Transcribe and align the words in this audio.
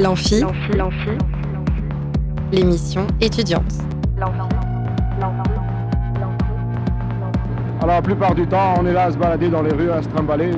L'amphi, 0.00 0.42
l'émission 2.50 3.06
étudiante. 3.20 3.70
Alors 7.82 7.86
la 7.86 8.00
plupart 8.00 8.34
du 8.34 8.46
temps, 8.46 8.76
on 8.78 8.86
est 8.86 8.94
là 8.94 9.04
à 9.04 9.12
se 9.12 9.18
balader 9.18 9.50
dans 9.50 9.60
les 9.60 9.74
rues, 9.74 9.90
à 9.90 10.02
se 10.02 10.08
trimballer. 10.08 10.52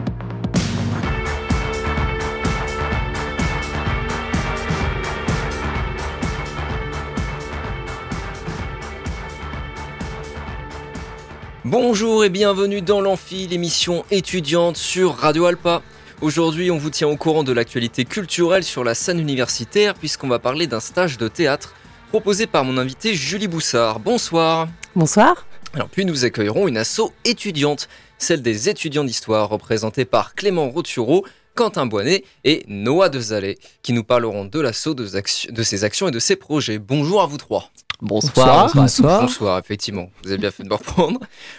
Bonjour 11.64 12.24
et 12.24 12.28
bienvenue 12.28 12.80
dans 12.80 13.00
l'Amphi, 13.00 13.48
l'émission 13.48 14.04
étudiante 14.12 14.76
sur 14.76 15.16
Radio 15.16 15.46
Alpa. 15.46 15.82
Aujourd'hui, 16.22 16.70
on 16.70 16.78
vous 16.78 16.90
tient 16.90 17.08
au 17.08 17.16
courant 17.16 17.42
de 17.42 17.52
l'actualité 17.52 18.04
culturelle 18.04 18.62
sur 18.62 18.84
la 18.84 18.94
scène 18.94 19.18
universitaire 19.18 19.94
puisqu'on 19.94 20.28
va 20.28 20.38
parler 20.38 20.68
d'un 20.68 20.78
stage 20.78 21.18
de 21.18 21.26
théâtre 21.26 21.74
proposé 22.10 22.46
par 22.46 22.62
mon 22.62 22.78
invité 22.78 23.12
Julie 23.12 23.48
Boussard. 23.48 23.98
Bonsoir. 23.98 24.68
Bonsoir. 24.94 25.44
Alors 25.74 25.88
puis 25.88 26.04
nous 26.04 26.24
accueillerons 26.24 26.68
une 26.68 26.76
asso 26.76 27.10
étudiante, 27.24 27.88
celle 28.18 28.40
des 28.40 28.68
étudiants 28.68 29.02
d'histoire 29.02 29.48
représentée 29.48 30.04
par 30.04 30.36
Clément 30.36 30.70
Rotureau, 30.70 31.26
Quentin 31.56 31.86
Boinet 31.86 32.22
et 32.44 32.62
Noah 32.68 33.08
Dezalé, 33.08 33.58
qui 33.82 33.92
nous 33.92 34.04
parleront 34.04 34.44
de 34.44 34.60
l'assaut, 34.60 34.94
de, 34.94 35.08
de 35.50 35.62
ses 35.64 35.82
actions 35.82 36.06
et 36.06 36.12
de 36.12 36.20
ses 36.20 36.36
projets. 36.36 36.78
Bonjour 36.78 37.20
à 37.20 37.26
vous 37.26 37.36
trois. 37.36 37.72
Bonsoir. 38.00 38.70
Bonsoir. 38.76 39.22
Bonsoir, 39.22 39.58
effectivement. 39.58 40.08
Vous 40.22 40.28
avez 40.28 40.38
bien 40.38 40.52
fait 40.52 40.62
de 40.62 40.68
me 40.68 40.74
reprendre. 40.74 41.18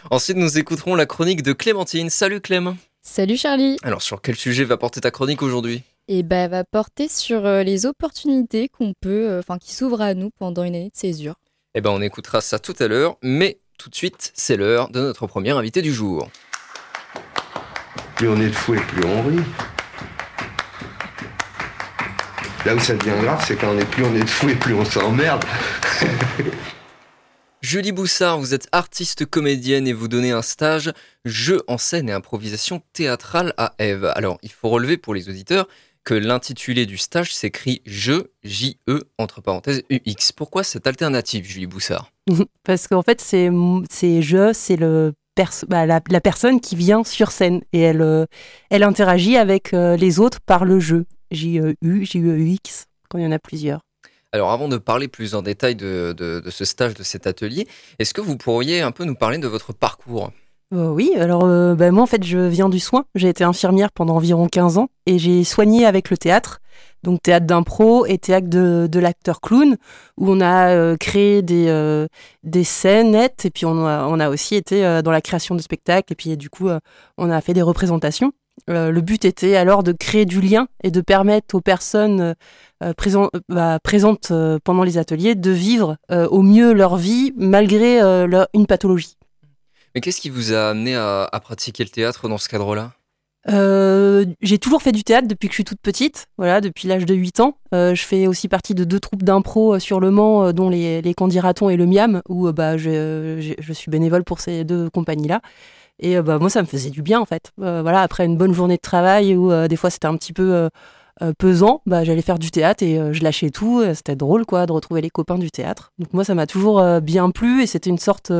Ensuite, 0.10 0.38
nous 0.38 0.58
écouterons 0.58 0.96
la 0.96 1.06
chronique 1.06 1.42
de 1.44 1.52
Clémentine. 1.52 2.10
Salut 2.10 2.40
Clem. 2.40 2.78
Salut 3.06 3.36
Charlie. 3.36 3.76
Alors, 3.84 4.02
sur 4.02 4.22
quel 4.22 4.38
sujet 4.38 4.64
va 4.64 4.78
porter 4.78 5.02
ta 5.02 5.12
chronique 5.12 5.42
aujourd'hui? 5.42 5.84
Eh 6.08 6.24
ben, 6.24 6.46
elle 6.46 6.52
va 6.52 6.64
porter 6.64 7.10
sur 7.10 7.46
euh, 7.46 7.62
les 7.62 7.86
opportunités 7.86 8.70
qu'on 8.70 8.94
peut, 8.94 9.30
euh, 9.30 9.40
enfin, 9.40 9.58
qui 9.58 9.76
s'ouvrent 9.76 10.02
à 10.02 10.14
nous 10.14 10.30
pendant 10.40 10.64
une 10.64 10.74
année 10.74 10.90
de 10.90 10.96
césure. 10.96 11.36
Eh 11.76 11.82
ben, 11.82 11.90
on 11.90 12.02
écoutera 12.02 12.40
ça 12.40 12.60
tout 12.60 12.74
à 12.80 12.88
l'heure, 12.88 13.18
mais 13.22 13.60
tout 13.78 13.90
de 13.90 13.96
suite, 13.96 14.32
c'est 14.34 14.56
l'heure 14.56 14.90
de 14.90 15.02
notre 15.02 15.28
premier 15.28 15.52
invité 15.52 15.82
du 15.82 15.94
jour. 15.94 16.30
Plus 18.16 18.30
on 18.30 18.40
est 18.40 18.48
de 18.48 18.52
fou 18.52 18.74
et 18.74 18.80
plus 18.80 19.04
on 19.06 19.22
rit. 19.24 19.44
Là 22.66 22.76
où 22.76 22.80
ça 22.80 22.96
devient 22.96 23.22
grave, 23.22 23.44
c'est 23.46 23.58
quand 23.58 23.76
on 23.76 23.80
est 23.80 23.90
plus 23.90 24.06
on 24.06 24.16
est 24.16 24.24
de 24.24 24.30
fou 24.30 24.48
et 24.48 24.56
plus 24.56 24.74
on 24.74 24.86
s'emmerde. 24.86 25.44
Julie 27.64 27.94
Boussard, 27.94 28.40
vous 28.40 28.54
êtes 28.54 28.68
artiste 28.74 29.26
comédienne 29.26 29.88
et 29.88 29.94
vous 29.94 30.10
donnez 30.10 30.32
un 30.32 30.42
stage 30.42 30.92
jeu 31.24 31.64
en 31.70 31.78
scène 31.78 32.10
et 32.10 32.12
improvisation 32.12 32.82
théâtrale 32.92 33.54
à 33.56 33.74
Eve. 33.80 34.12
Alors, 34.16 34.38
il 34.44 34.52
faut 34.52 34.68
relever 34.68 34.98
pour 34.98 35.14
les 35.14 35.30
auditeurs 35.30 35.70
que 36.04 36.14
l'intitulé 36.14 36.86
du 36.86 36.98
stage 36.98 37.34
s'écrit 37.34 37.82
je, 37.86 38.26
J-E, 38.44 39.04
entre 39.18 39.40
parenthèses, 39.40 39.82
UX. 39.90 40.34
Pourquoi 40.36 40.66
cette 40.66 40.88
alternative, 40.88 41.46
Julie 41.46 41.66
Boussard? 41.66 42.12
Parce 42.64 42.90
qu'en 42.90 43.02
fait, 43.02 43.22
c'est 43.22 43.50
je, 43.50 44.52
c'est 44.54 44.76
le 44.76 45.14
bah, 45.70 45.86
la, 45.86 46.02
personne 46.02 46.60
qui 46.60 46.76
vient 46.76 47.06
sur 47.06 47.32
scène 47.32 47.62
et 47.72 47.80
elle, 47.80 48.02
euh, 48.02 48.26
elle 48.72 48.84
interagit 48.84 49.38
avec 49.38 49.74
euh, 49.74 49.96
les 49.96 50.20
autres 50.20 50.42
par 50.42 50.66
le 50.66 50.82
jeu. 50.82 51.06
J-E-U, 51.32 52.06
J-E-U-X, 52.06 52.88
quand 53.10 53.20
il 53.20 53.24
y 53.24 53.28
en 53.28 53.32
a 53.32 53.40
plusieurs. 53.40 53.80
Alors 54.34 54.50
avant 54.50 54.68
de 54.68 54.78
parler 54.78 55.08
plus 55.08 55.36
en 55.36 55.44
détail 55.44 55.76
de, 55.76 56.44
ce 56.50 56.66
stage, 56.66 56.96
de 56.96 57.04
cet 57.04 57.28
atelier, 57.28 57.68
est-ce 58.00 58.16
que 58.16 58.22
vous 58.22 58.36
pourriez 58.36 58.82
un 58.82 58.90
peu 58.90 59.06
nous 59.06 59.14
parler 59.14 59.38
de 59.38 59.48
votre 59.48 59.74
parcours? 59.74 60.32
Euh, 60.74 60.88
Oui, 60.88 61.14
alors 61.16 61.46
euh, 61.46 61.76
bah, 61.76 61.92
moi 61.92 62.02
en 62.02 62.08
fait 62.08 62.24
je 62.24 62.40
viens 62.40 62.68
du 62.68 62.80
soin, 62.80 63.06
j'ai 63.14 63.30
été 63.30 63.44
infirmière 63.44 63.92
pendant 63.92 64.16
environ 64.16 64.48
15 64.48 64.80
ans 64.80 64.90
et 65.06 65.20
j'ai 65.20 65.44
soigné 65.44 65.86
avec 65.86 66.10
le 66.10 66.18
théâtre, 66.18 66.62
donc 67.04 67.22
théâtre 67.22 67.46
d'impro 67.46 68.08
et 68.08 68.18
théâtre 68.18 68.48
de, 68.50 69.00
l'acteur 69.00 69.40
clown, 69.40 69.78
où 70.18 70.32
on 70.32 70.42
a 70.42 70.70
euh, 70.70 70.98
créé 70.98 71.44
des, 71.44 72.08
des 72.42 72.64
scénettes 72.64 73.46
et 73.46 73.52
puis 73.52 73.68
on 73.68 73.86
a, 73.86 74.08
on 74.08 74.20
a 74.20 74.30
aussi 74.30 74.56
été 74.56 74.82
dans 75.04 75.12
la 75.12 75.22
création 75.22 75.54
de 75.54 75.62
spectacles 75.62 76.12
et 76.12 76.16
puis 76.16 76.36
du 76.38 76.50
coup 76.50 76.70
on 77.20 77.30
a 77.30 77.40
fait 77.40 77.54
des 77.54 77.62
représentations. 77.62 78.34
Euh, 78.70 78.92
le 78.92 79.02
but 79.02 79.26
était 79.26 79.56
alors 79.56 79.84
de 79.84 79.92
créer 79.92 80.26
du 80.26 80.40
lien 80.40 80.68
et 80.84 80.92
de 80.92 81.02
permettre 81.02 81.56
aux 81.56 81.62
personnes 81.62 82.22
euh, 82.22 82.34
euh, 82.84 83.28
bah, 83.50 83.80
présentes 83.84 84.32
pendant 84.64 84.84
les 84.84 84.98
ateliers 84.98 85.36
de 85.36 85.52
vivre 85.52 85.98
au 86.10 86.42
mieux 86.42 86.74
leur 86.74 86.98
vie 86.98 87.34
malgré 87.38 88.00
une 88.54 88.66
pathologie. 88.68 89.18
Mais 89.96 90.02
qu'est-ce 90.02 90.20
qui 90.20 90.30
vous 90.30 90.54
a 90.54 90.70
amené 90.70 90.96
à, 90.96 91.30
pratiquer 91.42 91.84
le 91.84 91.90
théâtre 91.90 92.28
dans 92.28 92.38
ce 92.38 92.50
cadre-là? 92.50 92.92
J'ai 93.48 94.58
toujours 94.58 94.82
fait 94.82 94.92
du 94.92 95.04
théâtre 95.04 95.28
depuis 95.28 95.48
que 95.48 95.54
je 95.54 95.58
suis 95.58 95.64
toute 95.64 95.82
petite, 95.82 96.28
voilà, 96.38 96.62
depuis 96.62 96.88
l'âge 96.88 97.06
de 97.06 97.14
8 97.14 97.40
ans. 97.40 97.58
je 97.72 98.02
fais 98.02 98.28
aussi 98.28 98.48
partie 98.50 98.76
de 98.76 98.84
deux 98.84 99.00
troupes 99.00 99.24
d'impro 99.24 99.80
sur 99.80 100.00
Le 100.00 100.12
Mans, 100.12 100.52
dont 100.52 100.70
les, 100.70 101.02
les 101.02 101.14
Candiratons 101.14 101.70
et 101.70 101.78
le 101.78 101.86
Miam, 101.86 102.22
où 102.28 102.52
bah, 102.52 102.78
je, 102.78 103.56
je, 103.58 103.74
suis 103.74 103.92
bénévole 103.92 104.24
pour 104.24 104.42
ces 104.42 104.66
deux 104.66 104.90
compagnies-là. 104.90 105.42
Et 106.04 106.18
euh, 106.18 106.22
bah, 106.22 106.38
moi, 106.38 106.50
ça 106.50 106.62
me 106.62 106.68
faisait 106.68 106.90
du 106.90 107.02
bien, 107.02 107.20
en 107.20 107.26
fait. 107.26 107.52
Euh, 107.62 107.82
voilà, 107.82 108.02
après 108.02 108.26
une 108.26 108.38
bonne 108.38 108.54
journée 108.54 108.76
de 108.76 108.82
travail 108.82 109.36
où 109.36 109.52
euh, 109.52 109.68
des 109.68 109.78
fois 109.78 109.90
c'était 109.90 110.06
un 110.06 110.18
petit 110.18 110.34
peu 110.34 110.70
pesant, 111.40 111.82
bah, 111.86 112.04
j'allais 112.04 112.22
faire 112.22 112.38
du 112.38 112.52
théâtre 112.52 112.84
et 112.84 113.14
je 113.14 113.24
lâchais 113.24 113.50
tout. 113.50 113.82
C'était 113.96 114.16
drôle, 114.16 114.46
quoi, 114.46 114.66
de 114.66 114.74
retrouver 114.74 115.02
les 115.02 115.10
copains 115.10 115.38
du 115.38 115.50
théâtre. 115.50 115.94
Donc 115.98 116.14
moi, 116.14 116.26
ça 116.26 116.36
m'a 116.36 116.46
toujours 116.46 116.84
bien 117.02 117.32
plu 117.32 117.64
et 117.64 117.68
c'était 117.68 117.90
une 117.90 117.98
sorte 117.98 118.32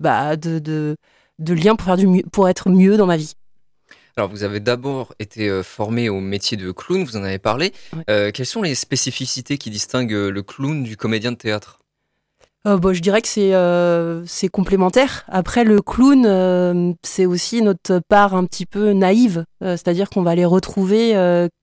bah, 0.00 0.36
de, 0.36 0.58
de, 0.58 0.96
de, 1.38 1.54
lien 1.54 1.76
pour, 1.76 1.84
faire 1.84 1.98
du 1.98 2.24
pour 2.32 2.48
être 2.48 2.70
mieux 2.70 2.96
dans 2.96 3.06
ma 3.06 3.18
vie. 3.18 3.34
Alors, 4.16 4.30
vous 4.30 4.42
avez 4.44 4.60
d'abord 4.60 5.14
été 5.18 5.62
formé 5.62 6.08
au 6.08 6.20
métier 6.20 6.56
de 6.56 6.70
clown, 6.72 7.04
vous 7.04 7.16
en 7.16 7.24
avez 7.24 7.38
parlé. 7.38 7.74
quelles 8.06 8.46
sont 8.46 8.62
les 8.62 8.74
spécificités 8.74 9.58
qui 9.58 9.68
distinguent 9.68 10.12
le 10.12 10.42
clown 10.42 10.82
du 10.82 10.96
comédien 10.96 11.32
de 11.32 11.36
théâtre? 11.36 11.83
Euh, 12.66 12.78
bah, 12.78 12.94
je 12.94 13.00
dirais 13.00 13.20
que 13.20 13.28
c'est 13.28 13.54
euh, 13.54 14.24
c'est 14.26 14.48
complémentaire. 14.48 15.24
Après, 15.28 15.64
le 15.64 15.82
clown, 15.82 16.24
euh, 16.26 16.92
c'est 17.02 17.26
aussi 17.26 17.60
notre 17.60 18.00
part 18.08 18.34
un 18.34 18.44
petit 18.44 18.64
peu 18.64 18.92
naïve, 18.92 19.44
c'est-à-dire 19.60 20.08
qu'on 20.10 20.22
va 20.22 20.30
aller 20.30 20.44
retrouver 20.44 21.14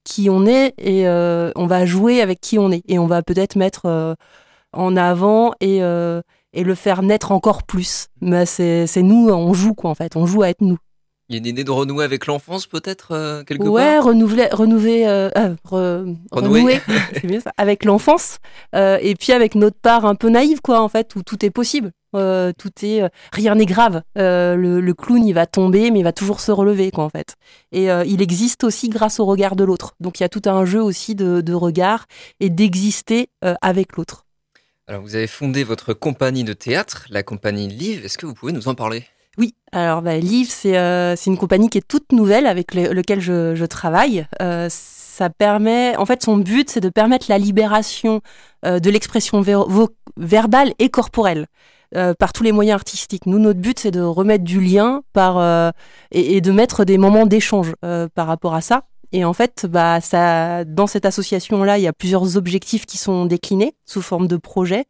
qui 0.04 0.28
on 0.30 0.46
est 0.46 0.74
et 0.78 1.06
on 1.08 1.66
va 1.66 1.86
jouer 1.86 2.20
avec 2.20 2.40
qui 2.40 2.58
on 2.58 2.70
est 2.70 2.82
et 2.88 2.98
on 2.98 3.06
va 3.06 3.22
peut-être 3.22 3.56
mettre 3.56 4.16
en 4.72 4.96
avant 4.96 5.52
et 5.60 5.80
et 6.54 6.64
le 6.64 6.74
faire 6.74 7.02
naître 7.02 7.32
encore 7.32 7.62
plus. 7.62 8.08
Mais 8.20 8.46
c'est 8.46 9.02
nous, 9.02 9.28
on 9.30 9.52
joue 9.54 9.74
quoi 9.74 9.90
en 9.90 9.94
fait, 9.94 10.16
on 10.16 10.26
joue 10.26 10.42
à 10.42 10.50
être 10.50 10.62
nous. 10.62 10.78
Il 11.32 11.36
y 11.36 11.38
a 11.38 11.40
une 11.40 11.46
idée 11.46 11.64
de 11.64 11.70
renouer 11.70 12.04
avec 12.04 12.26
l'enfance 12.26 12.66
peut-être 12.66 13.12
euh, 13.12 13.42
quelque 13.42 13.66
ouais, 13.66 13.94
part 13.94 14.04
renouveler, 14.04 14.48
renouveler, 14.52 15.04
euh, 15.06 15.30
euh, 15.72 16.14
renouer, 16.30 16.78
ça, 17.42 17.52
avec 17.56 17.86
l'enfance 17.86 18.36
et 18.74 19.14
puis 19.18 19.32
avec 19.32 19.54
notre 19.54 19.78
part 19.78 20.04
un 20.04 20.14
peu 20.14 20.28
naïve 20.28 20.60
quoi 20.60 20.82
en 20.82 20.90
fait 20.90 21.16
où 21.16 21.22
tout 21.22 21.42
est 21.42 21.50
possible, 21.50 21.92
tout 22.12 22.70
est 22.82 23.10
rien 23.32 23.54
n'est 23.54 23.64
grave. 23.64 24.02
Le, 24.14 24.92
clown 24.92 25.26
il 25.26 25.32
va 25.32 25.46
tomber 25.46 25.90
mais 25.90 26.00
il 26.00 26.02
va 26.02 26.12
toujours 26.12 26.40
se 26.40 26.52
relever 26.52 26.90
quoi 26.90 27.04
en 27.04 27.08
fait. 27.08 27.36
Et 27.72 27.86
il 27.86 28.20
existe 28.20 28.62
aussi 28.62 28.90
grâce 28.90 29.18
au 29.18 29.24
regard 29.24 29.56
de 29.56 29.64
l'autre. 29.64 29.94
Donc 30.00 30.20
il 30.20 30.24
y 30.24 30.26
a 30.26 30.28
tout 30.28 30.42
un 30.44 30.66
jeu 30.66 30.82
aussi 30.82 31.14
de, 31.14 31.40
de 31.40 31.54
regard 31.54 32.04
et 32.40 32.50
d'exister 32.50 33.30
avec 33.62 33.96
l'autre. 33.96 34.26
Alors 34.86 35.00
vous 35.00 35.14
avez 35.14 35.28
fondé 35.28 35.64
votre 35.64 35.94
compagnie 35.94 36.44
de 36.44 36.52
théâtre, 36.52 37.06
la 37.08 37.22
compagnie 37.22 37.68
Live. 37.68 38.04
Est-ce 38.04 38.18
que 38.18 38.26
vous 38.26 38.34
pouvez 38.34 38.52
nous 38.52 38.68
en 38.68 38.74
parler? 38.74 39.04
Oui, 39.38 39.54
alors 39.72 40.02
bah, 40.02 40.18
Live, 40.18 40.52
euh, 40.66 41.14
c'est 41.16 41.30
une 41.30 41.38
compagnie 41.38 41.70
qui 41.70 41.78
est 41.78 41.88
toute 41.88 42.12
nouvelle 42.12 42.46
avec 42.46 42.74
laquelle 42.74 43.20
je, 43.20 43.64
travaille. 43.64 44.26
Euh, 44.42 44.66
ça 44.70 45.30
permet, 45.30 45.96
en 45.96 46.04
fait, 46.04 46.22
son 46.22 46.36
but, 46.36 46.68
c'est 46.68 46.80
de 46.80 46.90
permettre 46.90 47.26
la 47.28 47.38
libération 47.38 48.20
euh, 48.66 48.78
de 48.78 48.90
l'expression 48.90 49.42
verbale 50.16 50.74
et 50.78 50.90
corporelle. 50.90 51.46
par 52.18 52.32
tous 52.32 52.42
les 52.42 52.52
moyens 52.52 52.76
artistiques. 52.76 53.26
Nous, 53.26 53.38
notre 53.38 53.60
but, 53.60 53.78
c'est 53.78 53.90
de 53.90 54.00
remettre 54.00 54.44
du 54.44 54.60
lien 54.60 55.02
par, 55.12 55.72
et, 56.10 56.40
de 56.40 56.52
mettre 56.52 56.84
des 56.84 56.98
moments 56.98 57.26
d'échange 57.26 57.74
par 58.14 58.26
rapport 58.26 58.54
à 58.54 58.62
ça. 58.62 58.84
Et 59.12 59.26
en 59.26 59.34
fait, 59.34 59.66
bah, 59.66 60.00
ça, 60.00 60.64
dans 60.64 60.86
cette 60.86 61.04
association-là, 61.04 61.76
il 61.76 61.82
y 61.82 61.86
a 61.86 61.92
plusieurs 61.92 62.36
objectifs 62.38 62.86
qui 62.86 62.96
sont 62.96 63.26
déclinés 63.26 63.74
sous 63.84 64.00
forme 64.00 64.26
de 64.26 64.38
projets. 64.38 64.86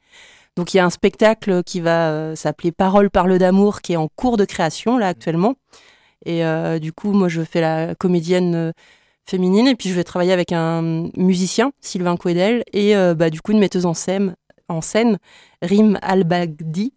Donc 0.56 0.74
il 0.74 0.76
y 0.76 0.80
a 0.80 0.84
un 0.84 0.90
spectacle 0.90 1.62
qui 1.62 1.80
va 1.80 2.10
euh, 2.10 2.36
s'appeler 2.36 2.72
Parole 2.72 3.10
parle 3.10 3.38
d'amour 3.38 3.80
qui 3.80 3.94
est 3.94 3.96
en 3.96 4.08
cours 4.08 4.36
de 4.36 4.44
création 4.44 4.98
là 4.98 5.08
actuellement. 5.08 5.54
Et 6.24 6.44
euh, 6.44 6.78
du 6.78 6.92
coup, 6.92 7.12
moi 7.12 7.28
je 7.28 7.42
fais 7.42 7.60
la 7.60 7.94
comédienne 7.94 8.54
euh, 8.54 8.72
féminine 9.24 9.66
et 9.66 9.74
puis 9.74 9.88
je 9.88 9.94
vais 9.94 10.04
travailler 10.04 10.32
avec 10.32 10.52
un 10.52 11.08
musicien, 11.16 11.72
Sylvain 11.80 12.16
Couedel, 12.16 12.64
et 12.72 12.94
bah, 13.14 13.30
du 13.30 13.40
coup 13.40 13.52
une 13.52 13.60
metteuse 13.60 13.86
en 13.86 13.94
scène, 13.94 14.34
en 14.68 14.80
scène 14.80 15.18
Rim 15.62 15.96
Al-Bagdi. 16.02 16.92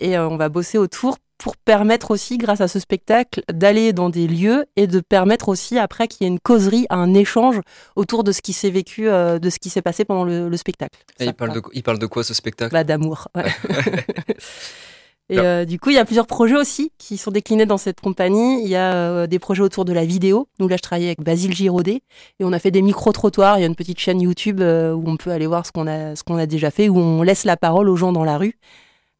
Et 0.00 0.18
on 0.18 0.36
va 0.36 0.48
bosser 0.48 0.78
autour 0.78 1.16
pour 1.40 1.56
permettre 1.56 2.10
aussi, 2.10 2.36
grâce 2.36 2.60
à 2.60 2.68
ce 2.68 2.78
spectacle, 2.78 3.42
d'aller 3.50 3.94
dans 3.94 4.10
des 4.10 4.28
lieux 4.28 4.66
et 4.76 4.86
de 4.86 5.00
permettre 5.00 5.48
aussi 5.48 5.78
après 5.78 6.06
qu'il 6.06 6.26
y 6.26 6.28
ait 6.28 6.32
une 6.32 6.38
causerie, 6.38 6.86
un 6.90 7.14
échange 7.14 7.60
autour 7.96 8.24
de 8.24 8.30
ce 8.30 8.42
qui 8.42 8.52
s'est 8.52 8.68
vécu, 8.68 9.08
euh, 9.08 9.38
de 9.38 9.48
ce 9.48 9.58
qui 9.58 9.70
s'est 9.70 9.80
passé 9.80 10.04
pendant 10.04 10.24
le, 10.24 10.54
spectacle. 10.58 11.00
il, 11.18 11.32
parle 11.32 11.54
de, 11.54 11.62
il 11.72 11.82
parle 11.82 11.98
de 11.98 12.04
quoi 12.04 12.24
ce 12.24 12.34
spectacle? 12.34 12.74
Bah, 12.74 12.84
D'amour. 12.84 13.28
Et 15.30 15.38
euh, 15.38 15.64
du 15.64 15.78
coup, 15.78 15.90
il 15.90 15.94
y 15.96 15.98
a 15.98 16.04
plusieurs 16.04 16.26
projets 16.26 16.56
aussi 16.56 16.92
qui 16.98 17.16
sont 17.16 17.30
déclinés 17.30 17.64
dans 17.64 17.78
cette 17.78 18.00
compagnie. 18.00 18.62
Il 18.62 18.68
y 18.68 18.76
a 18.76 18.92
euh, 18.94 19.26
des 19.26 19.38
projets 19.38 19.62
autour 19.62 19.84
de 19.84 19.92
la 19.92 20.04
vidéo. 20.04 20.48
Nous, 20.58 20.68
là, 20.68 20.76
je 20.76 20.82
travaillais 20.82 21.06
avec 21.06 21.22
Basile 21.22 21.54
Giraudet 21.54 22.02
et 22.40 22.44
on 22.44 22.52
a 22.52 22.58
fait 22.58 22.72
des 22.72 22.82
micro-trottoirs. 22.82 23.56
Il 23.56 23.60
y 23.60 23.64
a 23.64 23.68
une 23.68 23.76
petite 23.76 24.00
chaîne 24.00 24.20
YouTube 24.20 24.60
où 24.60 25.04
on 25.06 25.16
peut 25.16 25.30
aller 25.30 25.46
voir 25.46 25.64
ce 25.64 25.72
qu'on 25.72 25.86
a, 25.86 26.16
ce 26.16 26.24
qu'on 26.24 26.36
a 26.36 26.46
déjà 26.46 26.70
fait, 26.70 26.88
où 26.90 26.98
on 26.98 27.22
laisse 27.22 27.44
la 27.44 27.56
parole 27.56 27.88
aux 27.88 27.96
gens 27.96 28.12
dans 28.12 28.24
la 28.24 28.36
rue. 28.36 28.58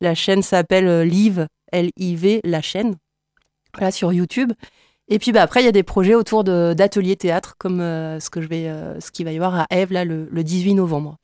La 0.03 0.15
chaîne 0.15 0.43
s'appelle 0.43 1.03
Live, 1.03 1.47
L-I-V, 1.73 2.41
la 2.45 2.63
chaîne, 2.63 2.97
là, 3.79 3.91
sur 3.91 4.13
YouTube. 4.13 4.53
Et 5.09 5.19
puis 5.19 5.33
bah, 5.33 5.43
après, 5.43 5.63
il 5.63 5.65
y 5.65 5.69
a 5.69 5.73
des 5.73 5.83
projets 5.83 6.15
autour 6.15 6.45
de, 6.45 6.73
d'ateliers 6.73 7.17
théâtre, 7.17 7.57
comme 7.59 7.79
ce, 7.79 8.31
que 8.31 8.41
je 8.41 8.49
vais, 8.49 8.73
ce 9.01 9.11
qu'il 9.11 9.25
va 9.25 9.33
y 9.33 9.37
avoir 9.37 9.55
à 9.55 9.67
Eve 9.71 9.93
là, 9.93 10.05
le, 10.05 10.29
le 10.31 10.45
18 10.45 10.75
novembre. 10.75 11.17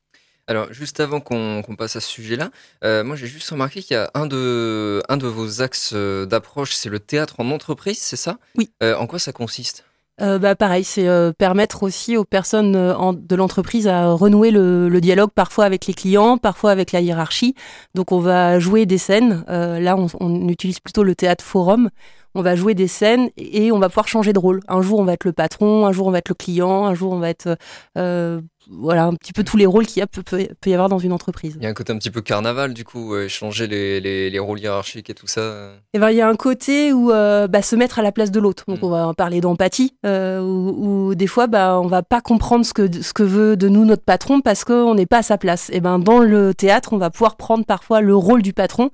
Alors, 0.49 0.71
juste 0.71 1.01
avant 1.01 1.19
qu'on 1.19 1.75
passe 1.77 1.97
à 1.97 1.99
ce 1.99 2.09
sujet-là, 2.09 2.51
euh, 2.85 3.03
moi 3.03 3.17
j'ai 3.17 3.27
juste 3.27 3.49
remarqué 3.49 3.83
qu'il 3.83 3.95
y 3.95 3.99
a 3.99 4.09
un 4.13 4.27
de, 4.27 5.03
un 5.09 5.17
de 5.17 5.27
vos 5.27 5.61
axes 5.61 5.91
euh, 5.93 6.25
d'approche, 6.25 6.73
c'est 6.73 6.89
le 6.89 6.99
théâtre 6.99 7.41
en 7.41 7.51
entreprise, 7.51 7.99
c'est 7.99 8.15
ça? 8.15 8.39
Oui. 8.55 8.71
Euh, 8.81 8.95
en 8.95 9.07
quoi 9.07 9.19
ça 9.19 9.33
consiste? 9.33 9.83
Bah, 10.19 10.55
pareil, 10.55 10.83
c'est 10.83 11.07
permettre 11.37 11.83
aussi 11.83 12.17
aux 12.17 12.25
personnes 12.25 12.73
de 12.73 13.35
l'entreprise 13.35 13.87
à 13.87 14.11
renouer 14.11 14.51
le, 14.51 14.89
le, 14.89 15.01
dialogue 15.01 15.29
parfois 15.33 15.65
avec 15.65 15.85
les 15.85 15.93
clients, 15.93 16.37
parfois 16.37 16.71
avec 16.71 16.91
la 16.91 17.01
hiérarchie. 17.01 17.53
Donc 17.93 18.11
on 18.11 18.19
va 18.19 18.59
jouer 18.59 18.85
des 18.85 18.97
scènes. 18.97 19.43
là, 19.47 19.95
on, 19.95 20.07
on, 20.19 20.47
utilise 20.49 20.79
plutôt 20.79 21.03
le 21.03 21.15
théâtre 21.15 21.43
forum 21.43 21.89
on 22.37 22.43
va 22.43 22.55
jouer 22.55 22.75
des 22.75 22.87
scènes 22.87 23.29
et 23.35 23.71
on 23.71 23.79
va 23.79 23.89
pouvoir 23.89 24.07
changer 24.07 24.31
de 24.31 24.39
rôle. 24.39 24.61
Un 24.67 24.81
jour, 24.81 24.99
on 24.99 25.03
va 25.03 25.13
être 25.13 25.25
le 25.25 25.33
patron, 25.33 25.87
un 25.87 25.91
jour, 25.91 26.07
on 26.07 26.11
va 26.11 26.19
être 26.19 26.29
le 26.29 26.35
client, 26.35 26.85
un 26.85 26.93
jour, 26.93 27.11
on 27.11 27.19
va 27.19 27.29
être 27.29 27.57
euh, 27.97 28.39
voilà 28.69 29.05
un 29.05 29.15
petit 29.15 29.33
peu 29.33 29.43
tous 29.43 29.57
les 29.57 29.65
rôles 29.65 29.85
qu'il 29.85 29.99
y 29.99 30.03
a, 30.03 30.07
peut, 30.07 30.21
peut, 30.23 30.69
y 30.69 30.73
avoir 30.73 30.89
dans 30.89 30.99
une 30.99 31.13
entreprise. 31.13 31.55
Il 31.57 31.63
y 31.63 31.65
a 31.65 31.69
un 31.69 31.73
côté 31.73 31.93
un 31.93 31.97
petit 31.97 32.11
peu 32.11 32.21
carnaval 32.21 32.73
du 32.73 32.83
coup, 32.83 33.15
changer 33.27 33.65
les, 33.67 34.29
les, 34.29 34.39
rôles 34.39 34.59
hiérarchiques 34.59 35.09
et 35.09 35.13
tout 35.13 35.27
ça. 35.27 35.41
Et 35.41 35.97
eh 35.97 35.99
ben, 35.99 36.11
il 36.11 36.17
y 36.17 36.21
a 36.21 36.27
un 36.27 36.35
côté 36.35 36.93
où 36.93 37.11
euh, 37.11 37.47
bah, 37.47 37.61
se 37.61 37.75
mettre 37.75 37.99
à 37.99 38.01
la 38.01 38.11
place 38.11 38.31
de 38.31 38.39
l'autre. 38.39 38.65
Donc 38.67 38.81
mm. 38.81 38.85
on 38.85 38.89
va 38.89 39.13
parler 39.15 39.41
d'empathie, 39.41 39.95
euh, 40.05 40.41
où, 40.41 41.15
des 41.15 41.27
fois 41.27 41.47
bah, 41.47 41.79
on 41.79 41.87
va 41.87 42.03
pas 42.03 42.21
comprendre 42.21 42.65
ce 42.65 42.73
que, 42.73 43.01
ce 43.01 43.13
que 43.13 43.23
veut 43.23 43.57
de 43.57 43.69
nous 43.69 43.85
notre 43.85 44.03
patron 44.03 44.41
parce 44.41 44.63
qu'on 44.63 44.95
n'est 44.95 45.05
pas 45.05 45.19
à 45.19 45.23
sa 45.23 45.37
place. 45.37 45.69
Et 45.73 45.79
ben 45.79 45.99
dans 45.99 46.19
le 46.19 46.53
théâtre, 46.53 46.93
on 46.93 46.97
va 46.97 47.09
pouvoir 47.09 47.35
prendre 47.35 47.65
parfois 47.65 48.01
le 48.01 48.15
rôle 48.15 48.41
du 48.41 48.53
patron 48.53 48.91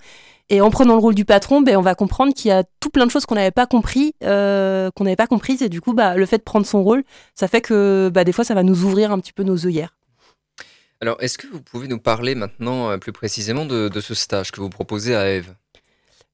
et 0.49 0.61
en 0.61 0.69
prenant 0.69 0.95
le 0.95 0.99
rôle 0.99 1.15
du 1.15 1.25
patron, 1.25 1.61
ben, 1.61 1.77
on 1.77 1.81
va 1.81 1.95
comprendre 1.95 2.33
qu'il 2.33 2.49
y 2.49 2.51
a 2.51 2.63
tout 2.79 2.89
plein 2.89 3.05
de 3.05 3.11
choses 3.11 3.25
qu'on 3.25 3.35
n'avait 3.35 3.51
pas 3.51 3.65
compris, 3.65 4.13
euh, 4.23 4.91
qu'on 4.91 5.05
n'avait 5.05 5.15
pas 5.15 5.27
comprises. 5.27 5.61
Et 5.61 5.69
du 5.69 5.81
coup, 5.81 5.93
bah, 5.93 6.15
le 6.15 6.25
fait 6.25 6.37
de 6.37 6.43
prendre 6.43 6.65
son 6.65 6.83
rôle, 6.83 7.03
ça 7.33 7.47
fait 7.47 7.61
que 7.61 8.11
bah, 8.13 8.23
des 8.23 8.33
fois, 8.33 8.43
ça 8.43 8.53
va 8.53 8.63
nous 8.63 8.83
ouvrir 8.83 9.11
un 9.11 9.19
petit 9.19 9.33
peu 9.33 9.43
nos 9.43 9.65
œillères. 9.65 9.95
Alors, 11.01 11.17
est-ce 11.21 11.37
que 11.37 11.47
vous 11.47 11.61
pouvez 11.61 11.87
nous 11.87 11.99
parler 11.99 12.35
maintenant 12.35 12.89
euh, 12.89 12.97
plus 12.97 13.11
précisément 13.11 13.65
de, 13.65 13.89
ce 13.99 14.13
stage 14.13 14.51
que 14.51 14.59
vous 14.59 14.69
proposez 14.69 15.15
à 15.15 15.31
Eve? 15.31 15.53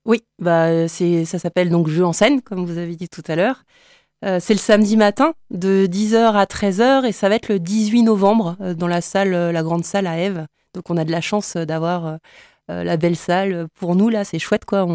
Oui, 0.05 0.23
bah, 0.39 0.87
c'est, 0.87 1.25
ça 1.25 1.37
s'appelle 1.37 1.69
donc 1.69 1.87
Jeu 1.87 2.03
en 2.03 2.13
scène, 2.13 2.41
comme 2.41 2.65
vous 2.65 2.77
avez 2.77 2.95
dit 2.95 3.09
tout 3.09 3.23
à 3.27 3.35
l'heure. 3.35 3.63
Euh, 4.25 4.39
c'est 4.41 4.53
le 4.53 4.59
samedi 4.59 4.97
matin 4.97 5.33
de 5.49 5.87
10h 5.89 6.33
à 6.33 6.45
13h 6.45 7.05
et 7.05 7.11
ça 7.11 7.29
va 7.29 7.35
être 7.35 7.47
le 7.47 7.59
18 7.59 8.03
novembre 8.03 8.57
dans 8.75 8.87
la 8.87 8.99
salle, 9.01 9.31
la 9.31 9.63
grande 9.63 9.85
salle 9.85 10.07
à 10.07 10.19
Eve. 10.19 10.45
Donc 10.73 10.89
on 10.89 10.97
a 10.97 11.05
de 11.05 11.11
la 11.11 11.21
chance 11.21 11.55
d'avoir 11.55 12.19
euh, 12.69 12.83
la 12.83 12.97
belle 12.97 13.15
salle. 13.15 13.67
Pour 13.79 13.95
nous, 13.95 14.09
là, 14.09 14.23
c'est 14.23 14.37
chouette, 14.37 14.65
quoi. 14.65 14.87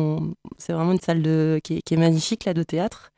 C'est 0.58 0.72
vraiment 0.72 0.92
une 0.92 1.00
salle 1.00 1.22
de, 1.22 1.60
qui, 1.64 1.80
est, 1.90 1.96
magnifique, 1.96 2.44
là, 2.44 2.54
de 2.54 2.62
théâtre. 2.62 3.10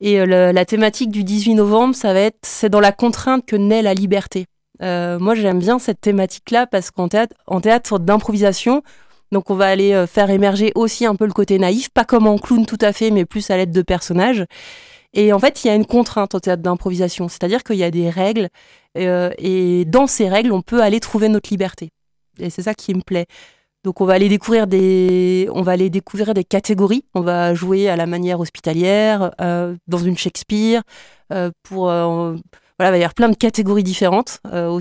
Et 0.00 0.18
euh, 0.20 0.52
la 0.52 0.64
thématique 0.64 1.10
du 1.10 1.24
18 1.24 1.54
novembre, 1.54 1.94
ça 1.94 2.12
va 2.12 2.20
être, 2.20 2.38
c'est 2.42 2.70
dans 2.70 2.80
la 2.80 2.92
contrainte 2.92 3.44
que 3.44 3.56
naît 3.56 3.82
la 3.82 3.94
liberté. 3.94 4.46
Euh, 4.82 5.18
moi, 5.18 5.34
j'aime 5.34 5.58
bien 5.58 5.78
cette 5.78 6.00
thématique-là 6.00 6.66
parce 6.66 6.90
qu'en 6.90 7.08
théâtre, 7.08 7.36
en 7.46 7.60
théâtre 7.60 7.98
d'improvisation, 7.98 8.82
donc 9.32 9.50
on 9.50 9.54
va 9.54 9.66
aller 9.66 10.04
faire 10.06 10.30
émerger 10.30 10.72
aussi 10.74 11.04
un 11.04 11.16
peu 11.16 11.26
le 11.26 11.32
côté 11.32 11.58
naïf, 11.58 11.88
pas 11.90 12.04
comme 12.04 12.26
en 12.26 12.38
clown 12.38 12.64
tout 12.66 12.78
à 12.80 12.92
fait, 12.92 13.10
mais 13.10 13.24
plus 13.24 13.50
à 13.50 13.56
l'aide 13.56 13.72
de 13.72 13.82
personnages. 13.82 14.44
Et 15.12 15.32
en 15.32 15.38
fait, 15.38 15.64
il 15.64 15.68
y 15.68 15.70
a 15.70 15.74
une 15.74 15.86
contrainte 15.86 16.34
au 16.34 16.40
théâtre 16.40 16.62
d'improvisation, 16.62 17.28
c'est-à-dire 17.28 17.64
qu'il 17.64 17.76
y 17.76 17.84
a 17.84 17.90
des 17.90 18.10
règles, 18.10 18.48
et 18.94 19.84
dans 19.86 20.06
ces 20.06 20.28
règles, 20.28 20.52
on 20.52 20.62
peut 20.62 20.82
aller 20.82 21.00
trouver 21.00 21.28
notre 21.28 21.50
liberté. 21.50 21.90
Et 22.38 22.50
c'est 22.50 22.62
ça 22.62 22.74
qui 22.74 22.94
me 22.94 23.00
plaît. 23.00 23.26
Donc 23.86 24.00
on 24.00 24.04
va 24.04 24.14
aller 24.14 24.28
découvrir 24.28 24.66
des, 24.66 25.48
on 25.52 25.62
va 25.62 25.70
aller 25.70 25.90
découvrir 25.90 26.34
des 26.34 26.42
catégories. 26.42 27.04
On 27.14 27.20
va 27.20 27.54
jouer 27.54 27.88
à 27.88 27.94
la 27.94 28.06
manière 28.06 28.40
hospitalière, 28.40 29.30
euh, 29.40 29.76
dans 29.86 29.98
une 29.98 30.18
Shakespeare. 30.18 30.82
Euh, 31.32 31.52
pour 31.62 31.88
euh, 31.88 32.34
voilà, 32.80 32.90
il 32.90 32.90
va 32.90 32.96
y 32.96 33.02
avoir 33.02 33.14
plein 33.14 33.28
de 33.28 33.36
catégories 33.36 33.84
différentes, 33.84 34.40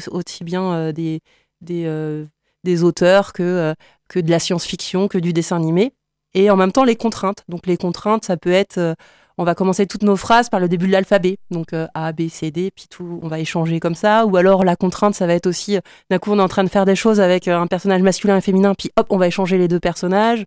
aussi 0.09 0.43
bien 0.43 0.91
des 0.91 1.19
des, 1.61 2.25
des 2.63 2.83
auteurs 2.83 3.31
que 3.31 3.75
que 4.09 4.19
de 4.19 4.31
la 4.31 4.39
science-fiction, 4.39 5.07
que 5.07 5.19
du 5.19 5.33
dessin 5.33 5.57
animé. 5.57 5.93
Et 6.33 6.49
en 6.49 6.55
même 6.55 6.71
temps 6.71 6.83
les 6.83 6.95
contraintes. 6.95 7.43
Donc 7.47 7.67
les 7.67 7.77
contraintes, 7.77 8.25
ça 8.25 8.37
peut 8.37 8.51
être 8.51 8.95
on 9.37 9.43
va 9.43 9.55
commencer 9.55 9.85
toutes 9.85 10.03
nos 10.03 10.15
phrases 10.15 10.49
par 10.49 10.59
le 10.59 10.67
début 10.67 10.87
de 10.87 10.91
l'alphabet. 10.91 11.37
Donc 11.51 11.73
euh, 11.73 11.87
A, 11.93 12.11
B, 12.13 12.29
C, 12.29 12.51
D, 12.51 12.71
puis 12.73 12.85
tout, 12.89 13.19
on 13.21 13.27
va 13.27 13.39
échanger 13.39 13.79
comme 13.79 13.95
ça. 13.95 14.25
Ou 14.25 14.37
alors 14.37 14.63
la 14.63 14.75
contrainte, 14.75 15.15
ça 15.15 15.27
va 15.27 15.33
être 15.33 15.47
aussi, 15.47 15.77
euh, 15.77 15.81
d'un 16.09 16.19
coup, 16.19 16.31
on 16.31 16.39
est 16.39 16.41
en 16.41 16.47
train 16.47 16.63
de 16.63 16.69
faire 16.69 16.85
des 16.85 16.95
choses 16.95 17.19
avec 17.19 17.47
euh, 17.47 17.59
un 17.59 17.67
personnage 17.67 18.01
masculin 18.01 18.37
et 18.37 18.41
féminin, 18.41 18.73
puis 18.75 18.91
hop, 18.95 19.07
on 19.09 19.17
va 19.17 19.27
échanger 19.27 19.57
les 19.57 19.67
deux 19.67 19.79
personnages. 19.79 20.45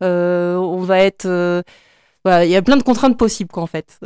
on 0.00 0.78
va 0.80 0.98
être... 1.00 1.26
il 2.26 2.48
y 2.48 2.56
a 2.56 2.62
plein 2.62 2.76
de 2.76 2.82
contraintes 2.82 3.18
possibles, 3.18 3.50
quoi, 3.50 3.62
en 3.62 3.66
fait. 3.66 3.98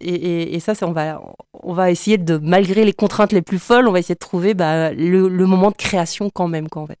Et, 0.00 0.60
ça, 0.60 0.74
on, 0.82 0.92
va, 0.92 1.20
on 1.62 1.72
va 1.72 1.90
essayer 1.90 2.18
de, 2.18 2.38
malgré 2.38 2.84
les 2.84 2.92
contraintes 2.92 3.32
les 3.32 3.42
plus 3.42 3.58
folles, 3.58 3.88
on 3.88 3.92
va 3.92 3.98
essayer 3.98 4.14
de 4.14 4.20
trouver 4.20 4.54
bah, 4.54 4.92
le, 4.92 5.28
le, 5.28 5.46
moment 5.46 5.70
de 5.70 5.76
création 5.76 6.30
quand 6.30 6.48
même, 6.48 6.68
quoi, 6.68 6.82
en 6.82 6.86
fait. 6.86 6.98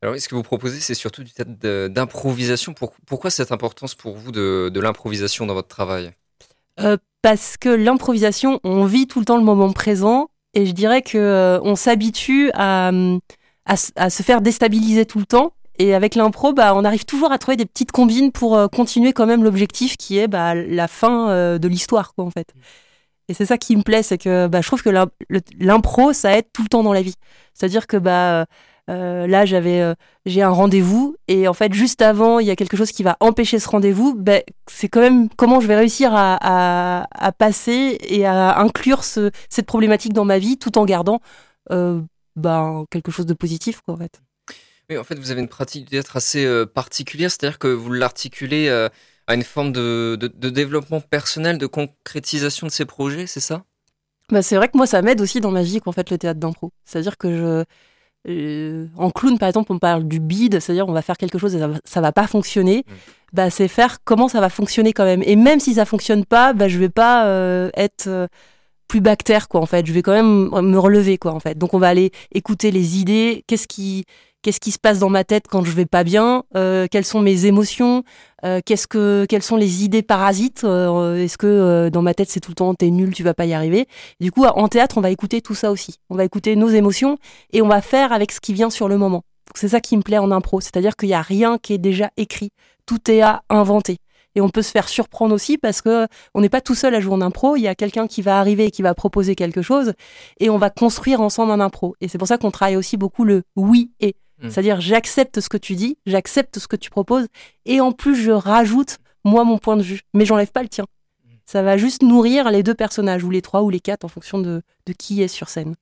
Alors, 0.00 0.16
ce 0.16 0.28
que 0.28 0.36
vous 0.36 0.42
proposez, 0.42 0.78
c'est 0.80 0.94
surtout 0.94 1.24
du 1.24 1.32
théâtre 1.32 1.88
d'improvisation. 1.88 2.72
pourquoi 3.06 3.30
cette 3.30 3.50
importance 3.50 3.94
pour 3.94 4.16
vous 4.16 4.30
de, 4.30 4.80
l'improvisation 4.80 5.44
dans 5.44 5.54
votre 5.54 5.68
travail? 5.68 6.12
Euh, 6.80 6.96
Parce 7.20 7.56
que 7.56 7.68
l'improvisation, 7.68 8.60
on 8.62 8.84
vit 8.84 9.08
tout 9.08 9.18
le 9.18 9.24
temps 9.24 9.36
le 9.36 9.42
moment 9.42 9.72
présent, 9.72 10.30
et 10.54 10.66
je 10.66 10.72
dirais 10.72 11.02
que 11.02 11.18
euh, 11.18 11.60
on 11.62 11.74
s'habitue 11.74 12.50
à, 12.54 12.92
à, 13.66 14.10
se 14.10 14.22
faire 14.22 14.40
déstabiliser 14.40 15.04
tout 15.04 15.18
le 15.18 15.26
temps. 15.26 15.52
Et 15.80 15.94
avec 15.94 16.14
l'impro, 16.14 16.52
bah, 16.52 16.74
on 16.74 16.84
arrive 16.84 17.04
toujours 17.04 17.32
à 17.32 17.38
trouver 17.38 17.56
des 17.56 17.66
petites 17.66 17.92
combines 17.92 18.30
pour 18.30 18.56
euh, 18.56 18.68
continuer 18.68 19.12
quand 19.12 19.26
même 19.26 19.42
l'objectif 19.42 19.96
qui 19.96 20.18
est 20.18 20.28
bah, 20.28 20.54
la 20.54 20.86
fin 20.86 21.58
de 21.58 21.68
l'histoire, 21.68 22.12
en 22.18 22.30
fait. 22.30 22.52
Et 23.28 23.34
c'est 23.34 23.46
ça 23.46 23.58
qui 23.58 23.76
me 23.76 23.82
plaît, 23.82 24.04
c'est 24.04 24.16
que 24.16 24.46
bah, 24.46 24.60
je 24.60 24.66
trouve 24.68 24.82
que 24.82 24.90
l'impro, 25.58 26.12
ça 26.12 26.38
aide 26.38 26.46
tout 26.52 26.62
le 26.62 26.68
temps 26.68 26.84
dans 26.84 26.92
la 26.92 27.02
vie. 27.02 27.14
C'est-à-dire 27.52 27.88
que 27.88 27.96
bah, 27.96 28.46
euh, 28.88 29.26
là, 29.26 29.44
j'avais, 29.44 29.80
euh, 29.80 29.94
j'ai 30.24 30.40
un 30.42 30.50
rendez-vous 30.50 31.16
et 31.26 31.46
en 31.46 31.52
fait, 31.52 31.72
juste 31.74 32.00
avant, 32.00 32.38
il 32.38 32.46
y 32.46 32.50
a 32.50 32.56
quelque 32.56 32.76
chose 32.76 32.90
qui 32.90 33.02
va 33.02 33.16
empêcher 33.20 33.58
ce 33.58 33.68
rendez-vous. 33.68 34.14
Ben, 34.14 34.42
c'est 34.66 34.88
quand 34.88 35.00
même 35.00 35.28
comment 35.36 35.60
je 35.60 35.66
vais 35.66 35.76
réussir 35.76 36.10
à, 36.14 37.06
à, 37.10 37.32
passer 37.32 37.98
et 38.00 38.24
à 38.24 38.58
inclure 38.58 39.04
ce, 39.04 39.30
cette 39.50 39.66
problématique 39.66 40.14
dans 40.14 40.24
ma 40.24 40.38
vie, 40.38 40.56
tout 40.56 40.78
en 40.78 40.86
gardant 40.86 41.20
euh, 41.70 42.00
ben, 42.36 42.86
quelque 42.90 43.10
chose 43.10 43.26
de 43.26 43.34
positif, 43.34 43.82
quoi, 43.82 43.94
en 43.94 43.98
fait. 43.98 44.22
Oui, 44.88 44.96
en 44.96 45.04
fait, 45.04 45.18
vous 45.18 45.30
avez 45.30 45.42
une 45.42 45.48
pratique 45.48 45.90
d'être 45.90 46.16
assez 46.16 46.46
particulière, 46.74 47.30
c'est-à-dire 47.30 47.58
que 47.58 47.68
vous 47.68 47.92
l'articulez 47.92 48.70
à 49.26 49.34
une 49.34 49.42
forme 49.42 49.70
de, 49.70 50.16
de, 50.18 50.28
de, 50.28 50.48
développement 50.48 51.02
personnel, 51.02 51.58
de 51.58 51.66
concrétisation 51.66 52.66
de 52.66 52.72
ces 52.72 52.86
projets, 52.86 53.26
c'est 53.26 53.40
ça? 53.40 53.64
Bah, 54.30 54.40
c'est 54.40 54.56
vrai 54.56 54.68
que 54.68 54.78
moi, 54.78 54.86
ça 54.86 55.02
m'aide 55.02 55.20
aussi 55.20 55.42
dans 55.42 55.50
ma 55.50 55.62
vie, 55.62 55.82
qu'en 55.82 55.92
fait, 55.92 56.08
le 56.08 56.16
théâtre 56.16 56.40
d'impro. 56.40 56.72
C'est-à-dire 56.86 57.18
que 57.18 57.36
je, 57.36 57.64
euh, 58.28 58.86
en 58.96 59.10
clown, 59.10 59.38
par 59.38 59.48
exemple, 59.48 59.72
on 59.72 59.78
parle 59.78 60.04
du 60.04 60.20
bide, 60.20 60.60
c'est-à-dire 60.60 60.88
on 60.88 60.92
va 60.92 61.02
faire 61.02 61.16
quelque 61.16 61.38
chose 61.38 61.54
et 61.54 61.60
ça, 61.84 62.00
va 62.00 62.12
pas 62.12 62.26
fonctionner. 62.26 62.84
Mm. 62.86 62.92
Bah, 63.32 63.50
c'est 63.50 63.68
faire 63.68 63.98
comment 64.04 64.28
ça 64.28 64.40
va 64.40 64.48
fonctionner 64.48 64.92
quand 64.92 65.04
même. 65.04 65.22
Et 65.24 65.36
même 65.36 65.60
si 65.60 65.74
ça 65.74 65.84
fonctionne 65.84 66.24
pas, 66.24 66.52
bah, 66.52 66.68
je 66.68 66.78
vais 66.78 66.88
pas 66.88 67.26
euh, 67.26 67.70
être 67.74 68.06
euh, 68.06 68.26
plus 68.88 69.00
bactère, 69.00 69.48
quoi, 69.48 69.60
en 69.60 69.66
fait. 69.66 69.86
Je 69.86 69.92
vais 69.92 70.02
quand 70.02 70.12
même 70.12 70.48
me 70.50 70.78
relever, 70.78 71.18
quoi, 71.18 71.32
en 71.32 71.40
fait. 71.40 71.56
Donc, 71.56 71.74
on 71.74 71.78
va 71.78 71.88
aller 71.88 72.10
écouter 72.32 72.70
les 72.70 72.98
idées. 72.98 73.44
Qu'est-ce 73.46 73.68
qui, 73.68 74.04
qu'est-ce 74.48 74.60
qui 74.60 74.72
se 74.72 74.78
passe 74.78 74.98
dans 74.98 75.10
ma 75.10 75.24
tête 75.24 75.44
quand 75.46 75.62
je 75.62 75.72
vais 75.72 75.84
pas 75.84 76.04
bien, 76.04 76.42
euh, 76.56 76.86
quelles 76.90 77.04
sont 77.04 77.20
mes 77.20 77.44
émotions, 77.44 78.02
euh, 78.46 78.60
qu'est-ce 78.64 78.86
que, 78.86 79.26
quelles 79.28 79.42
sont 79.42 79.56
les 79.56 79.84
idées 79.84 80.00
parasites, 80.00 80.64
euh, 80.64 81.22
est-ce 81.22 81.36
que 81.36 81.90
dans 81.90 82.00
ma 82.00 82.14
tête 82.14 82.30
c'est 82.30 82.40
tout 82.40 82.52
le 82.52 82.54
temps 82.54 82.72
t'es 82.72 82.88
nul, 82.88 83.12
tu 83.12 83.22
vas 83.22 83.34
pas 83.34 83.44
y 83.44 83.52
arriver. 83.52 83.86
Du 84.20 84.32
coup, 84.32 84.46
en 84.46 84.68
théâtre, 84.68 84.96
on 84.96 85.02
va 85.02 85.10
écouter 85.10 85.42
tout 85.42 85.54
ça 85.54 85.70
aussi. 85.70 85.96
On 86.08 86.16
va 86.16 86.24
écouter 86.24 86.56
nos 86.56 86.68
émotions 86.68 87.18
et 87.52 87.60
on 87.60 87.68
va 87.68 87.82
faire 87.82 88.10
avec 88.10 88.32
ce 88.32 88.40
qui 88.40 88.54
vient 88.54 88.70
sur 88.70 88.88
le 88.88 88.96
moment. 88.96 89.22
C'est 89.54 89.68
ça 89.68 89.82
qui 89.82 89.98
me 89.98 90.02
plaît 90.02 90.16
en 90.16 90.30
impro, 90.30 90.62
c'est-à-dire 90.62 90.96
qu'il 90.96 91.10
y 91.10 91.14
a 91.14 91.20
rien 91.20 91.58
qui 91.58 91.74
est 91.74 91.78
déjà 91.78 92.08
écrit, 92.16 92.48
tout 92.86 93.10
est 93.10 93.20
à 93.20 93.42
inventer. 93.50 93.98
Et 94.34 94.40
on 94.40 94.48
peut 94.48 94.62
se 94.62 94.70
faire 94.70 94.88
surprendre 94.88 95.34
aussi 95.34 95.58
parce 95.58 95.82
que 95.82 96.06
on 96.32 96.40
n'est 96.40 96.48
pas 96.48 96.62
tout 96.62 96.74
seul 96.74 96.94
à 96.94 97.00
jouer 97.00 97.12
en 97.12 97.20
impro. 97.20 97.56
Il 97.56 97.62
y 97.62 97.68
a 97.68 97.74
quelqu'un 97.74 98.06
qui 98.06 98.22
va 98.22 98.38
arriver 98.40 98.64
et 98.64 98.70
qui 98.70 98.80
va 98.80 98.94
proposer 98.94 99.34
quelque 99.34 99.60
chose 99.60 99.92
et 100.40 100.48
on 100.48 100.56
va 100.56 100.70
construire 100.70 101.20
ensemble 101.20 101.52
un 101.52 101.60
impro. 101.60 101.96
Et 102.00 102.08
c'est 102.08 102.16
pour 102.16 102.28
ça 102.28 102.38
qu'on 102.38 102.50
travaille 102.50 102.76
aussi 102.76 102.96
beaucoup 102.96 103.24
le 103.24 103.42
oui 103.56 103.90
et. 104.00 104.16
Mm. 104.40 104.50
C'est-à-dire, 104.50 104.80
j'accepte 104.80 105.40
ce 105.40 105.48
que 105.48 105.56
tu 105.56 105.74
dis, 105.74 105.98
j'accepte 106.06 106.58
ce 106.58 106.68
que 106.68 106.76
tu 106.76 106.90
proposes, 106.90 107.26
et 107.64 107.80
en 107.80 107.92
plus, 107.92 108.16
je 108.16 108.30
rajoute, 108.30 108.98
moi, 109.24 109.44
mon 109.44 109.58
point 109.58 109.76
de 109.76 109.82
vue, 109.82 110.00
mais 110.14 110.24
j'enlève 110.24 110.52
pas 110.52 110.62
le 110.62 110.68
tien. 110.68 110.84
Mm. 111.24 111.28
Ça 111.46 111.62
va 111.62 111.76
juste 111.76 112.02
nourrir 112.02 112.50
les 112.50 112.62
deux 112.62 112.74
personnages, 112.74 113.24
ou 113.24 113.30
les 113.30 113.42
trois, 113.42 113.62
ou 113.62 113.70
les 113.70 113.80
quatre, 113.80 114.04
en 114.04 114.08
fonction 114.08 114.38
de, 114.38 114.62
qui 114.98 115.22
est 115.22 115.28
sur 115.28 115.48
scène. 115.48 115.74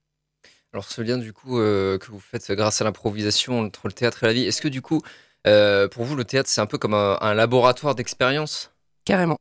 Alors, 0.72 0.84
ce 0.84 1.00
lien, 1.00 1.18
du 1.18 1.32
coup, 1.32 1.58
euh, 1.58 1.98
que 1.98 2.10
vous 2.10 2.20
faites 2.20 2.50
grâce 2.52 2.80
à 2.80 2.84
l'improvisation 2.84 3.60
entre 3.60 3.86
le 3.86 3.92
théâtre 3.92 4.24
et 4.24 4.26
la 4.26 4.32
vie, 4.32 4.44
est-ce 4.44 4.60
que, 4.60 4.68
du 4.68 4.82
coup, 4.82 5.02
Euh, 5.46 5.86
pour 5.86 6.02
vous, 6.02 6.16
le 6.16 6.24
théâtre, 6.24 6.48
c'est 6.50 6.60
un 6.60 6.66
peu 6.66 6.76
comme 6.76 6.92
un, 6.92 7.18
un 7.20 7.32
laboratoire 7.32 7.94
d'expérience? 7.94 8.72
Carrément. 9.04 9.38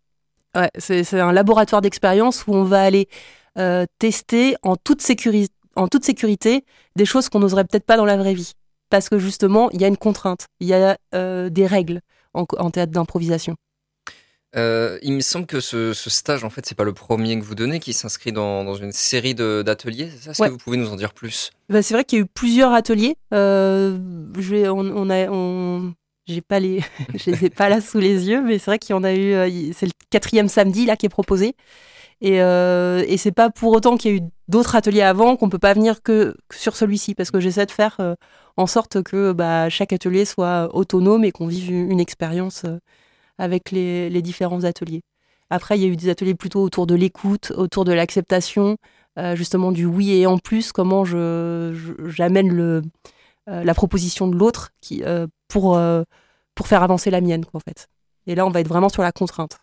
Ouais, 0.56 0.70
c'est 0.78 1.20
un 1.20 1.32
laboratoire 1.32 1.82
d'expérience 1.82 2.46
où 2.46 2.54
on 2.54 2.64
va 2.64 2.84
aller 2.84 3.10
euh, 3.58 3.88
tester 3.98 4.56
en 4.62 4.76
toute, 4.76 5.02
en 5.76 5.88
toute 5.88 6.06
sécurité 6.06 6.64
des 6.96 7.06
choses 7.06 7.28
qu'on 7.28 7.40
n'oserait 7.40 7.66
peut-être 7.66 7.88
pas 7.88 7.98
dans 7.98 8.06
la 8.06 8.18
vraie 8.18 8.36
vie. 8.36 8.54
Parce 8.90 9.10
que 9.10 9.18
justement, 9.20 9.70
il 9.72 9.82
y 9.82 9.86
a 9.86 9.88
une 9.88 9.98
contrainte, 9.98 10.48
il 10.60 10.68
y 10.68 10.74
a 10.74 10.98
euh, 11.14 11.50
des 11.50 11.66
règles 11.68 12.02
en, 12.34 12.46
en 12.58 12.70
théâtre 12.72 12.92
d'improvisation. 12.92 13.56
Euh, 14.56 15.00
il 15.02 15.12
me 15.12 15.20
semble 15.20 15.46
que 15.48 15.60
ce, 15.60 15.92
ce 15.94 16.10
stage, 16.10 16.46
en 16.46 16.50
fait, 16.50 16.66
c'est 16.66 16.76
pas 16.76 16.86
le 16.86 16.94
premier 16.94 17.38
que 17.38 17.44
vous 17.44 17.56
donnez, 17.56 17.82
qui 17.82 17.92
s'inscrit 17.92 18.32
dans, 18.32 18.64
dans 18.64 18.76
une 18.76 18.94
série 18.94 19.36
d'ateliers. 19.36 20.10
C'est 20.16 20.24
ça? 20.26 20.32
Est-ce 20.32 20.42
Ouais. 20.42 20.48
que 20.48 20.54
vous 20.54 20.58
pouvez 20.60 20.78
nous 20.78 20.90
en 20.90 20.96
dire 20.96 21.14
plus? 21.14 21.52
Bah, 21.68 21.82
c'est 21.82 21.94
vrai 21.94 22.06
qu'il 22.06 22.20
y 22.20 22.22
a 22.22 22.24
eu 22.24 22.28
plusieurs 22.28 22.72
ateliers. 22.72 23.18
Euh, 23.34 23.98
je 24.40 24.50
vais, 24.56 24.70
on, 24.70 24.78
on 24.80 25.10
a, 25.10 25.28
on, 25.30 25.94
j'ai 26.26 26.40
pas 26.42 26.62
les, 26.62 26.82
je 27.16 27.32
les 27.32 27.46
ai 27.46 27.50
pas 27.50 27.68
là 27.68 27.82
sous 27.82 28.00
les 28.00 28.30
yeux, 28.30 28.42
mais 28.42 28.58
c'est 28.58 28.72
vrai 28.72 28.80
qu'il 28.80 28.92
y 28.92 28.98
en 28.98 29.04
a 29.04 29.14
eu. 29.14 29.74
c'est 29.74 29.88
le 29.88 29.92
quatrième 30.10 30.48
samedi 30.48 30.86
là 30.86 30.96
qui 30.96 31.06
est 31.06 31.10
proposé. 31.10 31.56
Et, 32.22 32.42
euh, 32.42 33.04
et 33.08 33.18
c'est 33.18 33.32
pas 33.32 33.50
pour 33.50 33.74
autant 33.74 33.98
qu'il 33.98 34.12
y 34.12 34.14
a 34.16 34.18
eu 34.18 34.22
d'autres 34.48 34.76
ateliers 34.76 35.02
avant 35.02 35.36
qu'on 35.36 35.50
peut 35.50 35.60
pas 35.60 35.74
venir 35.74 36.02
que, 36.02 36.36
sur 36.52 36.76
celui-ci, 36.76 37.14
parce 37.16 37.32
que 37.32 37.40
j'essaie 37.40 37.66
de 37.66 37.72
faire 37.72 37.98
euh, 38.00 38.16
en 38.58 38.68
sorte 38.68 39.04
que 39.04 39.34
bah, 39.34 39.70
chaque 39.70 39.94
atelier 39.94 40.26
soit 40.26 40.74
autonome 40.74 41.26
et 41.26 41.32
qu'on 41.32 41.48
vive 41.48 41.72
une, 41.72 42.00
expérience 42.00 42.64
euh, 42.66 42.80
avec 43.38 43.72
les, 43.72 44.22
différents 44.22 44.64
ateliers. 44.64 45.02
Après, 45.50 45.78
il 45.78 45.84
y 45.84 45.86
a 45.86 45.90
eu 45.90 45.96
des 45.98 46.10
ateliers 46.10 46.36
plutôt 46.36 46.64
autour 46.64 46.88
de 46.88 46.96
l'écoute, 46.96 47.52
autour 47.56 47.86
de 47.86 47.94
l'acceptation, 47.94 48.78
euh, 49.20 49.36
justement 49.36 49.72
du 49.72 49.86
oui 49.86 50.12
et 50.14 50.26
en 50.28 50.38
plus, 50.38 50.72
comment 50.72 51.06
je, 51.06 51.74
je- 51.74 52.10
j'amène 52.10 52.52
le, 52.52 52.82
euh, 53.50 53.64
la 53.64 53.74
proposition 53.76 54.28
de 54.28 54.36
l'autre 54.38 54.72
qui, 54.82 55.04
pour, 55.50 55.80
pour 56.56 56.68
faire 56.68 56.84
avancer 56.84 57.12
la 57.12 57.22
mienne, 57.22 57.46
quoi, 57.46 57.60
en 57.60 57.62
fait. 57.62 57.88
Et 58.28 58.36
là, 58.36 58.46
on 58.46 58.50
va 58.50 58.62
être 58.62 58.68
vraiment 58.68 58.90
sur 58.90 59.04
la 59.04 59.12
contrainte. 59.12 59.60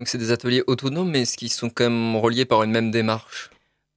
Donc, 0.00 0.08
c'est 0.08 0.18
des 0.18 0.30
ateliers 0.30 0.62
autonomes, 0.66 1.10
mais 1.10 1.22
est-ce 1.22 1.36
qu'ils 1.36 1.52
sont 1.52 1.70
quand 1.70 1.84
même 1.90 2.16
reliés 2.16 2.44
par 2.44 2.62
une 2.62 2.70
même 2.70 2.90
démarche? 2.90 3.50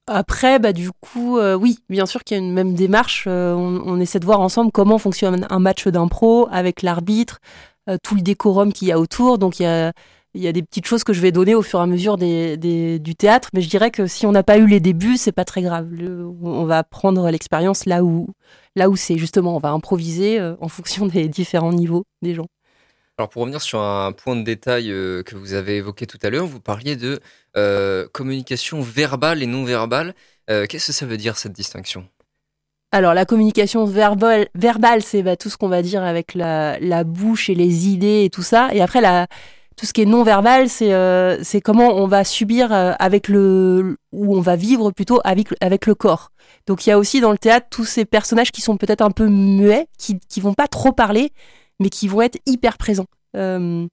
Après, 0.08 0.58
bah, 0.58 0.72
du 0.72 0.90
coup, 0.90 1.38
euh, 1.38 1.54
oui, 1.54 1.78
bien 1.88 2.06
sûr 2.06 2.24
qu'il 2.24 2.36
y 2.36 2.40
a 2.40 2.42
une 2.42 2.52
même 2.52 2.74
démarche. 2.74 3.24
euh, 3.28 3.54
on, 3.54 4.00
essaie 4.00 4.18
de 4.18 4.24
voir 4.24 4.40
ensemble 4.40 4.72
comment 4.72 4.98
fonctionne 4.98 5.46
un 5.48 5.58
match 5.60 5.86
d'impro 5.86 6.48
avec 6.50 6.82
l'arbitre, 6.82 7.38
euh, 7.88 7.96
tout 8.02 8.16
le 8.16 8.20
décorum 8.22 8.72
qu'il 8.72 8.88
y 8.88 8.92
a 8.92 8.98
autour. 8.98 9.38
Donc, 9.38 9.60
il 9.60 9.62
y 9.62 9.66
a, 9.66 9.92
y 10.34 10.48
a 10.48 10.52
des 10.52 10.62
petites 10.62 10.86
choses 10.86 11.04
que 11.04 11.12
je 11.12 11.20
vais 11.20 11.30
donner 11.30 11.54
au 11.54 11.62
fur 11.62 11.78
et 11.78 11.82
à 11.82 11.86
mesure 11.86 12.16
des, 12.16 12.56
des- 12.56 12.98
du 12.98 13.14
théâtre. 13.14 13.48
Mais 13.54 13.62
je 13.62 13.68
dirais 13.70 13.92
que 13.92 14.08
si 14.08 14.26
on 14.26 14.32
n'a 14.32 14.42
pas 14.42 14.58
eu 14.58 14.66
les 14.66 14.80
débuts, 14.80 15.16
c'est 15.16 15.30
pas 15.32 15.44
très 15.44 15.62
grave. 15.62 15.88
On 16.42 16.64
va 16.64 16.82
prendre 16.82 17.30
l'expérience 17.30 17.86
là 17.86 18.02
où, 18.02 18.26
là 18.74 18.90
où 18.90 18.96
c'est. 18.96 19.16
Justement, 19.18 19.54
on 19.54 19.60
va 19.60 19.70
improviser 19.70 20.40
en 20.60 20.68
fonction 20.68 21.06
des 21.06 21.28
différents 21.28 21.72
niveaux 21.72 22.02
des 22.22 22.34
gens. 22.34 22.48
Alors 23.18 23.28
pour 23.28 23.42
revenir 23.42 23.60
sur 23.60 23.78
un 23.78 24.10
point 24.12 24.36
de 24.36 24.42
détail 24.42 24.90
euh, 24.90 25.22
que 25.22 25.36
vous 25.36 25.52
avez 25.52 25.76
évoqué 25.76 26.06
tout 26.06 26.18
à 26.22 26.30
l'heure, 26.30 26.46
vous 26.46 26.60
parliez 26.60 26.96
de 26.96 27.20
euh, 27.58 28.06
communication 28.10 28.80
verbale 28.80 29.42
et 29.42 29.46
non 29.46 29.64
verbale. 29.64 30.14
Euh, 30.48 30.64
Qu'est-ce 30.66 30.88
que 30.88 30.92
ça 30.92 31.04
veut 31.04 31.18
dire 31.18 31.36
cette 31.36 31.52
distinction? 31.52 32.08
Alors, 32.90 33.12
la 33.12 33.26
communication 33.26 33.84
verbale, 33.84 34.48
c'est 35.02 35.22
bah, 35.22 35.36
tout 35.36 35.50
ce 35.50 35.56
qu'on 35.58 35.68
va 35.68 35.82
dire 35.82 36.02
avec 36.02 36.34
la, 36.34 37.04
bouche 37.04 37.50
et 37.50 37.54
les 37.54 37.88
idées 37.88 38.24
et 38.24 38.30
tout 38.30 38.42
ça. 38.42 38.70
Et 38.72 38.80
après, 38.80 39.00
tout 39.76 39.86
ce 39.86 39.92
qui 39.92 40.02
est 40.02 40.06
non 40.06 40.24
verbal, 40.24 40.68
c'est 40.68 41.60
comment 41.64 41.94
on 41.96 42.06
va 42.06 42.22
subir 42.24 42.70
avec 42.70 43.28
le. 43.28 43.96
ou 44.12 44.36
on 44.36 44.42
va 44.42 44.56
vivre 44.56 44.90
plutôt 44.90 45.22
avec, 45.24 45.48
avec 45.62 45.86
le 45.86 45.94
corps. 45.94 46.32
Donc, 46.66 46.84
il 46.84 46.90
y 46.90 46.92
a 46.92 46.98
aussi 46.98 47.22
dans 47.22 47.32
le 47.32 47.38
théâtre 47.38 47.68
tous 47.70 47.86
ces 47.86 48.04
personnages 48.04 48.52
qui 48.52 48.60
sont 48.60 48.76
peut-être 48.76 49.00
un 49.00 49.10
peu 49.10 49.26
muets, 49.26 49.86
qui, 49.96 50.20
qui 50.28 50.42
vont 50.42 50.52
pas 50.52 50.68
trop 50.68 50.92
parler, 50.92 51.32
mais 51.80 51.88
qui 51.88 52.08
vont 52.08 52.22
être 52.22 52.38
hyper 52.46 52.78
présents. 52.78 53.06
Euh, 53.36 53.86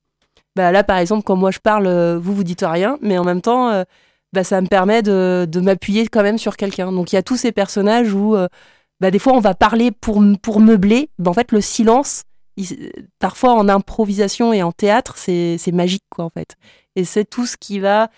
bah, 0.55 0.71
là, 0.71 0.83
par 0.83 0.97
exemple, 0.97 1.23
quand 1.23 1.35
moi 1.35 1.51
je 1.51 1.59
parle, 1.59 1.87
euh, 1.87 2.19
vous, 2.19 2.33
vous 2.33 2.43
dites 2.43 2.63
rien, 2.65 2.97
mais 3.01 3.17
en 3.17 3.23
même 3.23 3.41
temps. 3.41 3.69
euh, 3.69 3.83
bah, 4.31 4.43
ça 4.43 4.61
me 4.61 4.67
permet 4.67 5.01
de, 5.01 5.47
m'appuyer 5.59 6.07
quand 6.07 6.21
même 6.21 6.37
sur 6.37 6.55
quelqu'un. 6.55 6.91
Donc 6.91 7.11
il 7.11 7.15
y 7.15 7.17
a 7.17 7.23
tous 7.23 7.37
ces 7.37 7.51
personnages 7.51 8.13
où 8.13 8.35
bah, 8.99 9.11
des 9.11 9.19
fois 9.19 9.33
on 9.33 9.39
va 9.39 9.55
parler 9.55 9.91
pour, 9.91 10.23
pour 10.43 10.59
meubler. 10.59 11.09
En 11.25 11.33
fait, 11.33 11.51
le 11.51 11.61
silence, 11.61 12.23
il- 12.55 12.91
parfois 13.19 13.53
en 13.53 13.67
improvisation 13.69 14.53
et 14.53 14.61
en 14.61 14.71
théâtre, 14.71 15.17
c'est 15.17 15.71
magique, 15.73 16.03
quoi, 16.11 16.25
en 16.25 16.29
fait. 16.29 16.57
Et 16.95 17.05
c'est 17.05 17.25
tout 17.25 17.45
ce 17.45 17.57
qui 17.57 17.79
va. 17.79 18.09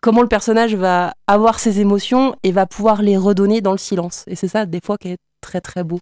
Comment 0.00 0.22
le 0.22 0.28
personnage 0.28 0.74
va 0.74 1.14
avoir 1.26 1.60
ses 1.60 1.80
émotions 1.80 2.34
et 2.42 2.50
va 2.50 2.66
pouvoir 2.66 3.02
les 3.02 3.16
redonner 3.16 3.60
dans 3.60 3.72
le 3.72 3.78
silence. 3.78 4.24
Et 4.26 4.36
c'est 4.36 4.48
ça, 4.48 4.66
des 4.66 4.80
fois, 4.82 4.96
qui 4.98 5.08
est 5.08 5.18
très, 5.40 5.60
très 5.60 5.84
beau. 5.84 6.00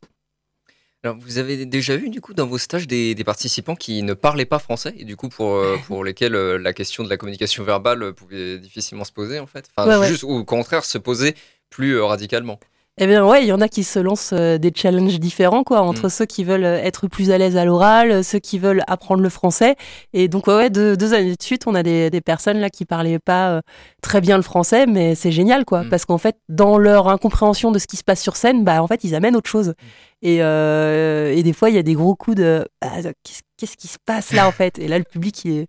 Alors 1.03 1.17
vous 1.17 1.39
avez 1.39 1.65
déjà 1.65 1.95
eu 1.97 2.11
du 2.11 2.21
coup 2.21 2.35
dans 2.35 2.47
vos 2.47 2.59
stages 2.59 2.87
des, 2.87 3.15
des 3.15 3.25
participants 3.25 3.75
qui 3.75 4.03
ne 4.03 4.13
parlaient 4.13 4.45
pas 4.45 4.59
français 4.59 4.93
et 4.99 5.05
du 5.05 5.17
coup 5.17 5.31
pour, 5.31 5.55
euh, 5.55 5.79
pour 5.87 6.05
lesquels 6.05 6.35
euh, 6.35 6.59
la 6.59 6.75
question 6.75 7.03
de 7.03 7.09
la 7.09 7.17
communication 7.17 7.65
verbale 7.65 8.03
euh, 8.03 8.13
pouvait 8.13 8.59
difficilement 8.59 9.05
se 9.05 9.13
poser 9.13 9.39
en 9.39 9.47
fait? 9.47 9.71
Enfin 9.75 9.89
Ouais, 9.89 9.97
ouais. 9.97 10.09
juste 10.09 10.25
ou 10.25 10.33
au 10.33 10.45
contraire 10.45 10.85
se 10.85 10.99
poser 10.99 11.35
plus 11.71 11.99
radicalement. 12.01 12.61
Eh 12.99 13.07
bien 13.07 13.25
ouais, 13.25 13.43
il 13.43 13.47
y 13.47 13.53
en 13.53 13.61
a 13.63 13.69
qui 13.69 13.83
se 13.83 13.99
lancent 13.99 14.33
euh, 14.35 14.59
des 14.59 14.73
challenges 14.75 15.19
différents 15.21 15.63
quoi 15.65 15.81
entre 15.81 16.07
Mm. 16.07 16.11
ceux 16.11 16.27
qui 16.27 16.45
veulent 16.45 16.65
euh, 16.65 16.83
être 16.83 17.07
plus 17.09 17.31
à 17.31 17.39
l'aise 17.39 17.57
à 17.57 17.65
l'oral, 17.65 18.11
euh, 18.11 18.23
ceux 18.23 18.41
qui 18.41 18.59
veulent 18.59 18.83
apprendre 18.89 19.23
le 19.23 19.29
français 19.31 19.77
et 20.13 20.29
donc 20.29 20.49
ouais, 20.49 20.55
ouais 20.55 20.71
deux, 20.71 20.97
deux 20.99 21.15
années 21.15 21.35
de 21.35 21.43
suite, 21.43 21.67
on 21.67 21.75
a 21.75 21.83
des, 21.83 22.11
des 22.11 22.21
personnes 22.21 22.59
là 22.59 22.69
qui 22.69 22.85
parlaient 22.85 23.19
pas 23.21 23.63
très 24.03 24.21
bien 24.21 24.37
le 24.37 24.43
français 24.43 24.87
mais 24.87 25.15
c'est 25.15 25.33
génial 25.33 25.65
quoi 25.65 25.85
Mm. 25.85 25.89
parce 25.89 26.05
qu'en 26.05 26.19
fait 26.19 26.37
dans 26.51 26.77
leur 26.79 27.09
incompréhension 27.09 27.71
de 27.71 27.79
ce 27.79 27.87
qui 27.87 27.97
se 27.97 28.05
passe 28.05 28.21
sur 28.21 28.37
scène, 28.37 28.65
bah 28.65 28.83
en 28.83 28.87
fait, 28.87 29.03
ils 29.05 29.15
amènent 29.15 29.37
autre 29.37 29.49
chose. 29.49 29.75
Et, 30.23 30.39
euh, 30.43 31.33
et 31.35 31.43
des 31.43 31.53
fois, 31.55 31.71
il 31.71 31.77
y 31.77 31.79
a 31.79 31.83
des 31.83 31.95
gros 31.95 32.15
coups 32.17 32.37
de 32.37 32.67
Ah, 32.83 33.01
qu'est-ce 33.23 33.41
qu'est-ce 33.57 33.77
qui 33.79 33.89
se 33.89 33.99
passe 34.05 34.33
là 34.33 34.47
en 34.49 34.53
fait? 34.53 34.79
Et 34.79 34.89
là, 34.89 34.99
le 34.99 35.05
public 35.05 35.45
il 35.45 35.59
est 35.61 35.67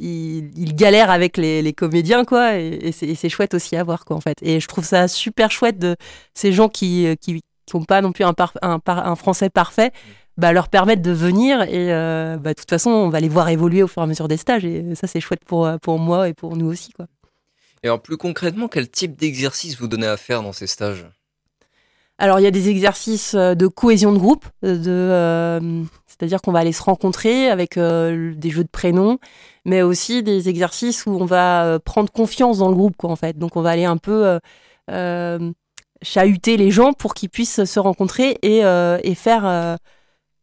il, 0.00 0.50
il 0.56 0.74
galère 0.74 1.10
avec 1.10 1.36
les, 1.36 1.62
les 1.62 1.72
comédiens 1.72 2.24
quoi 2.24 2.56
et, 2.58 2.78
et 2.82 2.92
c'est 2.92 3.06
et 3.06 3.14
c'est 3.14 3.28
chouette 3.28 3.54
aussi 3.54 3.76
à 3.76 3.84
voir 3.84 4.04
quoi 4.04 4.16
en 4.16 4.20
fait. 4.20 4.36
Et 4.42 4.60
je 4.60 4.66
trouve 4.68 4.84
ça 4.84 5.08
super 5.08 5.50
chouette 5.50 5.78
de 5.78 5.96
ces 6.34 6.52
gens 6.52 6.68
qui 6.68 7.06
euh, 7.06 7.14
qui 7.20 7.42
qui 7.66 7.84
pas 7.86 8.00
non 8.00 8.12
plus 8.12 8.24
un, 8.24 8.32
par- 8.32 8.54
un, 8.62 8.78
par- 8.78 9.06
un 9.06 9.16
français 9.16 9.50
parfait 9.50 9.90
bah, 10.38 10.52
leur 10.52 10.68
permettre 10.68 11.02
de 11.02 11.10
venir 11.10 11.62
et 11.62 11.92
euh, 11.92 12.38
bah, 12.38 12.54
de 12.54 12.58
toute 12.58 12.70
façon 12.70 12.90
on 12.90 13.10
va 13.10 13.20
les 13.20 13.28
voir 13.28 13.48
évoluer 13.48 13.82
au 13.82 13.88
fur 13.88 14.00
et 14.00 14.04
à 14.04 14.06
mesure 14.06 14.28
des 14.28 14.38
stages 14.38 14.64
et 14.64 14.94
ça 14.94 15.06
c'est 15.06 15.20
chouette 15.20 15.44
pour 15.44 15.66
euh, 15.66 15.76
pour 15.76 15.98
moi 15.98 16.28
et 16.28 16.32
pour 16.32 16.56
nous 16.56 16.66
aussi 16.66 16.92
quoi. 16.92 17.06
Et 17.82 17.86
alors 17.86 18.00
plus 18.00 18.16
concrètement, 18.16 18.68
quel 18.68 18.88
type 18.90 19.16
d'exercice 19.16 19.78
vous 19.78 19.86
donnez 19.86 20.06
à 20.06 20.16
faire 20.16 20.42
dans 20.42 20.52
ces 20.52 20.66
stages? 20.66 21.06
Alors, 22.20 22.40
il 22.40 22.42
y 22.42 22.46
a 22.46 22.50
des 22.50 22.68
exercices 22.68 23.34
euh, 23.34 23.54
de 23.54 23.68
cohésion 23.68 24.12
de 24.12 24.18
groupe, 24.18 24.44
euh, 24.64 24.76
de, 24.76 24.90
euh, 24.90 25.84
c'est-à-dire 26.06 26.42
qu'on 26.42 26.50
va 26.50 26.58
aller 26.58 26.72
se 26.72 26.82
rencontrer 26.82 27.48
avec 27.48 27.78
des 27.78 28.50
jeux 28.50 28.64
de 28.64 28.68
prénoms, 28.68 29.18
mais 29.64 29.82
aussi 29.82 30.24
des 30.24 30.48
exercices 30.48 31.06
où 31.06 31.10
on 31.10 31.26
va 31.26 31.78
prendre 31.84 32.10
confiance 32.10 32.58
dans 32.58 32.68
le 32.68 32.74
groupe, 32.74 32.96
quoi, 32.96 33.10
en 33.10 33.16
fait. 33.16 33.38
Donc, 33.38 33.56
on 33.56 33.62
va 33.62 33.70
aller 33.70 33.84
un 33.84 33.98
peu 33.98 34.40
euh, 34.90 35.52
chahuter 36.02 36.56
les 36.56 36.72
gens 36.72 36.92
pour 36.92 37.14
qu'ils 37.14 37.30
puissent 37.30 37.64
se 37.64 37.78
rencontrer 37.78 38.36
et, 38.42 38.62
faire, 39.14 39.78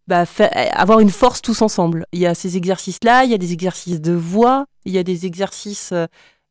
bah, 0.08 0.24
avoir 0.72 1.02
une 1.02 1.10
force 1.10 1.42
tous 1.42 1.62
ensemble. 1.62 2.06
Il 2.14 2.20
y 2.20 2.26
a 2.26 2.36
ces 2.36 2.56
exercices-là, 2.56 3.26
il 3.26 3.32
y 3.32 3.34
a 3.34 3.38
des 3.38 3.52
exercices 3.52 4.00
de 4.00 4.14
voix, 4.14 4.66
il 4.86 4.94
y 4.94 4.98
a 4.98 5.04
des 5.04 5.26
exercices 5.26 5.94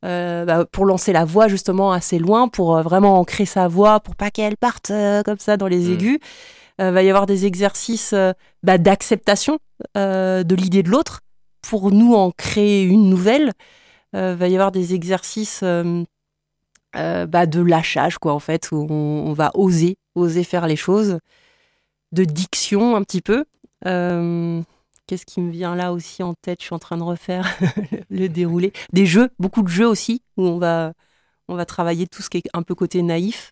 euh, 0.05 0.45
bah, 0.45 0.65
pour 0.71 0.85
lancer 0.85 1.11
la 1.13 1.25
voix 1.25 1.47
justement 1.47 1.91
assez 1.91 2.19
loin, 2.19 2.47
pour 2.47 2.77
euh, 2.77 2.83
vraiment 2.83 3.19
ancrer 3.19 3.45
sa 3.45 3.67
voix, 3.67 3.99
pour 3.99 4.15
pas 4.15 4.29
qu'elle 4.29 4.55
parte 4.55 4.91
euh, 4.91 5.23
comme 5.23 5.39
ça 5.39 5.57
dans 5.57 5.67
les 5.67 5.89
Mm. 5.89 5.93
aigus. 5.93 6.19
Euh, 6.79 6.91
va 6.91 7.03
y 7.03 7.09
avoir 7.09 7.25
des 7.25 7.45
exercices 7.45 8.13
bah, 8.61 8.77
d'acceptation 8.77 9.59
de 9.95 10.55
l'idée 10.55 10.83
de 10.83 10.89
l'autre 10.89 11.21
pour 11.61 11.91
nous 11.91 12.13
en 12.13 12.31
créer 12.31 12.83
une 12.83 13.09
nouvelle. 13.09 13.51
Va 14.13 14.47
y 14.47 14.55
avoir 14.55 14.71
des 14.71 14.93
exercices 14.93 15.63
bah, 16.93 17.45
de 17.45 17.61
lâchage 17.61 18.17
quoi 18.17 18.33
en 18.33 18.39
fait 18.39 18.71
où 18.71 18.87
on, 18.89 19.27
on 19.27 19.33
va 19.33 19.51
oser, 19.53 19.97
oser 20.15 20.43
faire 20.43 20.67
les 20.67 20.75
choses, 20.75 21.19
de 22.11 22.25
diction 22.25 22.95
un 22.97 23.03
petit 23.03 23.21
peu. 23.21 23.45
Qu'est-ce 25.07 25.25
qui 25.25 25.39
me 25.41 25.51
vient 25.51 25.75
là 25.75 25.93
aussi 25.93 26.23
en 26.23 26.33
tête 26.33 26.59
Je 26.61 26.65
suis 26.65 26.75
en 26.75 26.79
train 26.79 26.97
de 26.97 27.03
refaire 27.03 27.47
le 28.09 28.27
déroulé. 28.27 28.73
Des 28.91 29.05
jeux, 29.05 29.29
beaucoup 29.39 29.61
de 29.61 29.67
jeux 29.67 29.87
aussi, 29.87 30.23
où 30.37 30.47
on 30.47 30.57
va, 30.57 30.93
on 31.47 31.55
va 31.55 31.65
travailler 31.65 32.07
tout 32.07 32.21
ce 32.21 32.29
qui 32.29 32.37
est 32.37 32.43
un 32.53 32.63
peu 32.63 32.73
côté 32.75 33.01
naïf. 33.03 33.51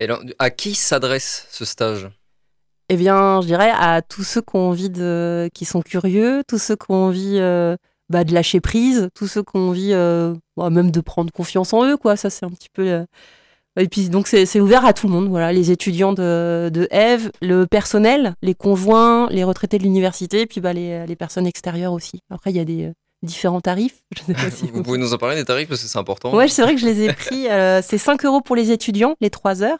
Et 0.00 0.04
alors, 0.04 0.22
à 0.38 0.50
qui 0.50 0.74
s'adresse 0.74 1.46
ce 1.50 1.64
stage? 1.64 2.08
Eh 2.88 2.96
bien, 2.96 3.40
je 3.40 3.46
dirais 3.46 3.70
à 3.70 4.00
tous 4.02 4.22
ceux 4.24 4.40
qui 4.42 4.56
ont 4.56 4.68
envie 4.70 4.90
de, 4.90 5.50
qui 5.54 5.64
sont 5.64 5.82
curieux, 5.82 6.42
tous 6.46 6.58
ceux 6.58 6.76
qui 6.76 6.86
ont 6.90 7.06
envie 7.06 7.38
euh, 7.38 7.76
bah, 8.08 8.24
de 8.24 8.32
lâcher 8.32 8.60
prise, 8.60 9.08
tous 9.14 9.26
ceux 9.26 9.42
qui 9.42 9.56
ont 9.56 9.68
envie 9.70 9.92
euh, 9.92 10.34
bah, 10.56 10.70
même 10.70 10.90
de 10.90 11.00
prendre 11.00 11.32
confiance 11.32 11.72
en 11.72 11.84
eux, 11.84 11.96
quoi. 11.96 12.16
Ça, 12.16 12.30
c'est 12.30 12.46
un 12.46 12.50
petit 12.50 12.68
peu. 12.72 12.86
euh, 12.88 13.04
Et 13.78 13.88
puis, 13.88 14.08
donc, 14.08 14.26
c'est 14.26 14.60
ouvert 14.60 14.84
à 14.86 14.92
tout 14.92 15.06
le 15.06 15.12
monde. 15.12 15.28
Voilà, 15.28 15.52
les 15.52 15.70
étudiants 15.70 16.12
de, 16.12 16.70
de 16.72 16.88
Eve, 16.90 17.30
le 17.42 17.66
personnel, 17.66 18.34
les 18.42 18.54
conjoints, 18.54 19.28
les 19.30 19.44
retraités 19.44 19.78
de 19.78 19.82
l'université, 19.82 20.46
puis 20.46 20.60
bah, 20.60 20.72
les, 20.72 21.06
les 21.06 21.16
personnes 21.16 21.46
extérieures 21.46 21.92
aussi. 21.92 22.20
Après, 22.30 22.50
il 22.50 22.56
y 22.56 22.60
a 22.60 22.64
des 22.64 22.84
euh, 22.86 22.92
différents 23.22 23.60
tarifs. 23.60 24.02
Je 24.16 24.22
sais 24.22 24.32
pas 24.32 24.50
si 24.50 24.66
Vous 24.72 24.82
pouvez 24.82 24.98
nous 24.98 25.12
en 25.12 25.18
parler 25.18 25.36
des 25.36 25.44
tarifs 25.44 25.68
parce 25.68 25.82
que 25.82 25.88
c'est 25.88 25.98
important. 25.98 26.34
Ouais, 26.34 26.48
c'est 26.48 26.62
vrai 26.62 26.74
que 26.74 26.80
je 26.80 26.86
les 26.86 27.02
ai 27.02 27.12
pris. 27.12 27.48
euh, 27.48 27.82
c'est 27.82 27.98
5 27.98 28.24
euros 28.24 28.40
pour 28.40 28.56
les 28.56 28.70
étudiants, 28.70 29.14
les 29.20 29.30
3 29.30 29.62
heures. 29.62 29.78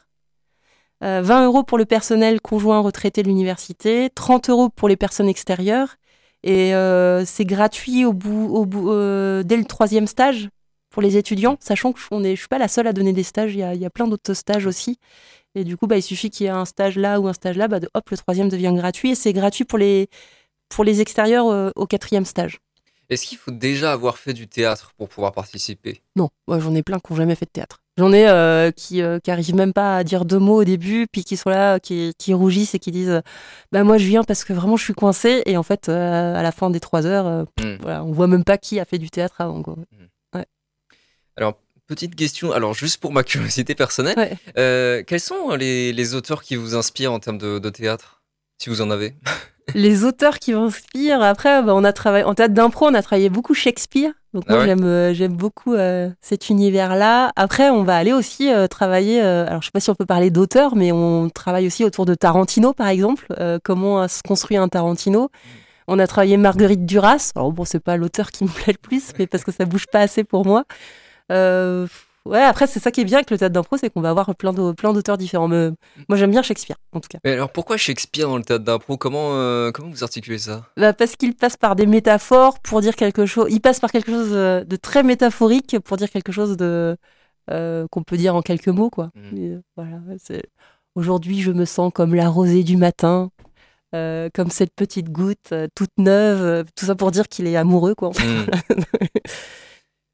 Euh, 1.05 1.21
20 1.23 1.47
euros 1.47 1.63
pour 1.63 1.79
le 1.79 1.85
personnel 1.85 2.41
conjoint 2.41 2.81
retraité 2.81 3.23
de 3.23 3.29
l'université, 3.29 4.11
30 4.15 4.51
euros 4.51 4.69
pour 4.69 4.89
les 4.89 4.97
personnes 4.97 5.29
extérieures. 5.29 5.97
Et 6.43 6.75
euh, 6.75 7.25
c'est 7.25 7.45
gratuit 7.45 8.05
au 8.05 8.13
bout, 8.13 8.49
au 8.55 8.67
bout, 8.67 8.91
dès 9.43 9.57
le 9.57 9.65
troisième 9.65 10.07
stage 10.07 10.49
pour 10.97 11.03
les 11.03 11.19
étudiants, 11.19 11.59
sachant 11.61 11.93
que 11.93 12.01
on 12.11 12.25
est, 12.25 12.35
je 12.35 12.41
suis 12.41 12.49
pas 12.49 12.57
la 12.57 12.69
seule 12.69 12.87
à 12.87 12.95
donner 12.95 13.13
des 13.13 13.23
stages, 13.23 13.53
il 13.53 13.59
y 13.59 13.63
a, 13.63 13.75
il 13.75 13.81
y 13.83 13.85
a 13.85 13.91
plein 13.91 14.09
d'autres 14.09 14.33
stages 14.33 14.65
aussi. 14.65 14.99
Et 15.55 15.63
du 15.63 15.77
coup, 15.77 15.87
bah, 15.87 15.99
il 15.99 16.03
suffit 16.03 16.31
qu'il 16.31 16.45
y 16.45 16.47
ait 16.47 16.53
un 16.53 16.65
stage 16.65 16.97
là 16.97 17.21
ou 17.21 17.29
un 17.29 17.35
stage 17.35 17.59
là, 17.59 17.69
bah, 17.69 17.81
de- 17.81 17.91
hop, 17.93 18.09
le 18.09 18.17
troisième 18.17 18.49
devient 18.49 18.73
gratuit. 18.75 19.11
Et 19.11 19.15
c'est 19.15 19.35
gratuit 19.35 19.65
pour 19.67 19.77
les, 19.79 20.09
pour 20.71 20.85
les 20.85 21.03
extérieurs 21.03 21.49
euh, 21.49 21.71
au 21.77 21.87
quatrième 21.87 22.25
stage. 22.25 22.61
Est-ce 23.11 23.27
qu'il 23.27 23.37
faut 23.37 23.51
déjà 23.51 23.93
avoir 23.93 24.17
fait 24.17 24.33
du 24.33 24.49
théâtre 24.49 24.93
pour 24.97 25.11
pouvoir 25.11 25.33
participer? 25.33 26.01
Non, 26.17 26.31
moi 26.49 26.59
j'en 26.61 26.75
ai 26.75 26.83
plein 26.83 26.99
qui 26.99 27.13
n'ont 27.13 27.19
jamais 27.19 27.35
fait 27.35 27.45
de 27.45 27.51
théâtre. 27.51 27.83
J'en 27.99 28.11
ai 28.15 28.27
euh, 28.27 28.71
qui, 28.71 29.03
euh, 29.03 29.19
qui 29.21 29.31
arrivent 29.31 29.55
même 29.55 29.75
pas 29.75 29.99
à 29.99 30.03
dire 30.03 30.25
deux 30.25 30.39
mots 30.39 30.63
au 30.63 30.65
début, 30.65 31.07
puis 31.13 31.25
qui 31.25 31.37
sont 31.37 31.51
là, 31.51 31.79
qui, 31.79 32.15
qui 32.19 32.33
rougissent 32.33 32.75
et 32.75 32.79
qui 32.79 32.91
disent 32.91 33.11
euh, 33.11 33.21
Bah 33.71 33.85
moi 33.85 33.99
je 33.99 34.07
viens 34.07 34.25
parce 34.25 34.45
que 34.45 34.55
vraiment 34.55 34.77
je 34.79 34.85
suis 34.85 34.95
coincée. 34.95 35.43
Et 35.45 35.59
en 35.59 35.63
fait, 35.63 35.91
euh, 35.91 36.35
à 36.35 36.43
la 36.43 36.53
fin 36.53 36.71
des 36.71 36.81
trois 36.81 37.05
heures, 37.07 37.27
euh, 37.27 37.45
Hmm. 37.61 37.77
voilà, 37.83 38.03
on 38.05 38.13
voit 38.13 38.27
même 38.29 38.45
pas 38.45 38.57
qui 38.59 38.81
a 38.81 38.85
fait 38.87 38.99
du 38.99 39.11
théâtre 39.11 39.37
avant. 39.41 39.63
Quoi. 39.63 39.77
Alors, 41.37 41.55
petite 41.87 42.15
question, 42.17 42.53
alors 42.53 42.75
juste 42.75 43.01
pour 43.01 43.13
ma 43.13 43.23
curiosité 43.23 43.75
personnelle, 43.75 44.17
Ouais. 44.19 44.37
euh, 44.59 45.03
quels 45.07 45.21
sont 45.21 45.51
les, 45.55 45.93
les 45.93 46.15
auteurs 46.15 46.43
qui 46.43 46.57
vous 46.57 46.75
inspirent 46.75 47.13
en 47.13 47.21
termes 47.21 47.39
de, 47.39 47.59
de 47.59 47.71
théâtre 47.71 48.23
Si 48.59 48.69
vous 48.71 48.81
en 48.81 48.91
avez? 48.91 49.15
Les 49.75 50.05
auteurs 50.05 50.39
qui 50.39 50.53
m'inspirent, 50.53 51.23
après, 51.23 51.61
bah, 51.61 51.75
on 51.75 51.83
a 51.83 51.93
travaillé 51.93 52.23
en 52.25 52.35
théâtre 52.37 52.55
d'impro, 52.55 52.87
on 52.87 52.95
a 52.95 53.03
travaillé 53.03 53.29
beaucoup 53.31 53.53
Shakespeare. 53.53 54.13
Donc 54.33 54.45
Ah 54.47 54.53
moi 54.53 54.61
ouais? 54.61 54.67
j'aime 54.69 54.85
euh, 54.85 55.13
j'aime 55.13 55.33
beaucoup 55.37 55.75
euh, 55.75 56.09
cet 56.21 56.51
univers-là. 56.51 57.33
Après, 57.35 57.69
on 57.71 57.83
va 57.83 57.97
aller 57.97 58.13
aussi 58.13 58.49
euh, 58.53 58.69
travailler. 58.69 59.21
alors 59.21 59.63
je 59.63 59.67
sais 59.67 59.73
pas 59.73 59.81
si 59.81 59.91
on 59.91 59.97
peut 59.97 60.07
parler 60.07 60.31
d'auteur, 60.31 60.77
mais 60.77 60.93
on 60.93 61.31
travaille 61.31 61.67
aussi 61.67 61.83
autour 61.83 62.07
de 62.07 62.15
Tarantino, 62.15 62.75
par 62.75 62.87
exemple. 62.87 63.27
comment 63.65 64.07
se 64.07 64.21
construit 64.23 64.57
un 64.57 64.69
Tarantino. 64.69 65.31
On 65.89 65.99
a 65.99 66.07
travaillé 66.07 66.37
Marguerite 66.37 66.87
Duras. 66.87 67.33
Alors 67.35 67.51
bon, 67.51 67.65
c'est 67.65 67.81
pas 67.81 67.97
l'auteur 67.97 68.31
qui 68.31 68.45
me 68.45 68.49
plaît 68.49 68.73
le 68.75 68.79
plus, 68.79 69.11
mais 69.19 69.27
parce 69.27 69.43
que 69.43 69.51
ça 69.51 69.65
bouge 69.65 69.87
pas 69.91 69.99
assez 70.01 70.23
pour 70.23 70.47
moi. 70.47 70.65
Euh, 71.33 71.87
ouais, 72.25 72.43
après 72.43 72.67
c'est 72.67 72.81
ça 72.81 72.91
qui 72.91 73.01
est 73.01 73.05
bien 73.05 73.19
avec 73.19 73.31
le 73.31 73.39
théâtre 73.39 73.53
d'impro, 73.53 73.77
c'est 73.77 73.91
qu'on 73.91 74.01
va 74.01 74.11
avoir 74.11 74.35
plein 74.37 74.53
de- 74.53 74.73
plein 74.73 74.93
d'auteurs 74.93 75.19
différents. 75.19 75.49
Mais 75.49 75.71
moi 76.09 76.17
j'aime 76.17 76.31
bien 76.31 76.43
Shakespeare, 76.43 76.77
en 76.93 77.01
tout 77.01 77.09
cas. 77.09 77.19
Mais 77.25 77.33
alors 77.33 77.51
pourquoi 77.51 77.77
Shakespeare 77.77 78.29
dans 78.29 78.37
le 78.37 78.45
théâtre 78.45 78.65
d'impro? 78.65 78.97
Comment, 78.97 79.31
euh, 79.35 79.71
comment 79.73 79.91
vous 79.91 80.05
articulez 80.05 80.39
ça? 80.39 80.65
Bah, 80.77 80.93
parce 80.93 81.17
qu'il 81.17 81.35
passe 81.35 81.57
par 81.57 81.75
des 81.77 81.87
métaphores 81.87 82.59
pour 82.61 82.81
dire 82.81 82.95
quelque 82.97 83.27
chose. 83.27 83.47
Il 83.51 83.61
passe 83.61 83.81
par 83.81 83.91
quelque 83.91 84.11
chose 84.13 84.31
euh, 84.33 84.65
de 84.65 84.77
très 84.77 85.03
métaphorique 85.03 85.79
pour 85.81 85.97
dire 85.97 86.11
quelque 86.11 86.33
chose 86.33 86.57
de 86.57 86.97
euh, 87.51 87.87
qu'on 87.91 88.03
peut 88.03 88.17
dire 88.17 88.35
en 88.35 88.43
quelques 88.43 88.69
mots, 88.69 88.91
quoi. 88.91 89.11
Euh, 89.35 89.61
voilà, 89.77 89.99
c'est- 90.23 90.47
Aujourd'hui, 90.97 91.43
je 91.43 91.53
me 91.53 91.65
sens 91.67 91.93
comme 91.95 92.15
la 92.15 92.29
rosée 92.31 92.65
du 92.65 92.77
matin, 92.79 93.31
euh, 93.95 94.31
comme 94.35 94.49
cette 94.51 94.75
petite 94.75 95.11
goutte 95.11 95.53
euh, 95.53 95.69
toute 95.75 95.91
neuve. 95.99 96.41
euh, 96.43 96.65
tout 96.75 96.87
ça 96.87 96.95
pour 96.95 97.11
dire 97.11 97.29
qu'il 97.29 97.47
est 97.47 97.55
amoureux, 97.57 97.95
quoi. 97.95 98.09
en 98.09 98.13
fait. 98.15 98.25
Hmm. 98.27 98.47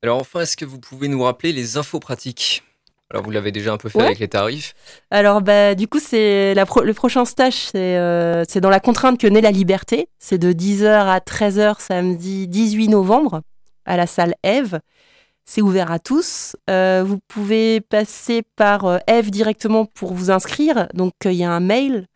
Alors 0.02 0.18
enfin, 0.20 0.40
est-ce 0.40 0.56
que 0.56 0.64
vous 0.64 0.78
pouvez 0.80 1.06
nous 1.08 1.22
rappeler 1.22 1.52
les 1.52 1.76
infos 1.76 2.00
pratiques? 2.00 2.62
Alors 3.10 3.22
vous 3.24 3.30
l'avez 3.30 3.52
déjà 3.52 3.72
un 3.72 3.76
peu 3.76 3.88
fait 3.90 3.98
Ouais. 3.98 4.06
avec 4.06 4.18
les 4.20 4.28
tarifs. 4.28 4.74
Alors, 5.10 5.42
bah, 5.42 5.74
du 5.74 5.86
coup, 5.86 5.98
c'est 6.00 6.54
pro- 6.66 6.80
le 6.82 6.94
prochain 6.94 7.26
stage, 7.26 7.66
c'est 7.72 7.98
euh, 7.98 8.42
c'est 8.48 8.62
dans 8.62 8.70
la 8.70 8.80
contrainte 8.80 9.20
que 9.20 9.26
naît 9.26 9.42
la 9.42 9.50
liberté. 9.50 10.08
C'est 10.18 10.38
de 10.38 10.50
10h 10.52 10.86
à 10.86 11.18
13h 11.20 11.78
samedi 11.80 12.48
18 12.48 12.88
novembre 12.88 13.42
à 13.84 13.98
la 13.98 14.06
salle 14.06 14.34
Eve. 14.42 14.80
C'est 15.44 15.60
ouvert 15.60 15.90
à 15.92 15.98
tous. 15.98 16.56
Euh, 16.70 17.04
vous 17.06 17.18
pouvez 17.28 17.82
passer 17.82 18.42
par 18.56 18.86
euh, 18.86 18.96
Eve 19.06 19.30
directement 19.30 19.84
pour 19.84 20.14
vous 20.14 20.30
inscrire. 20.30 20.88
Donc, 20.94 21.12
il 21.26 21.32
y 21.34 21.44
a 21.44 21.50
un 21.50 21.60
mail 21.60 22.06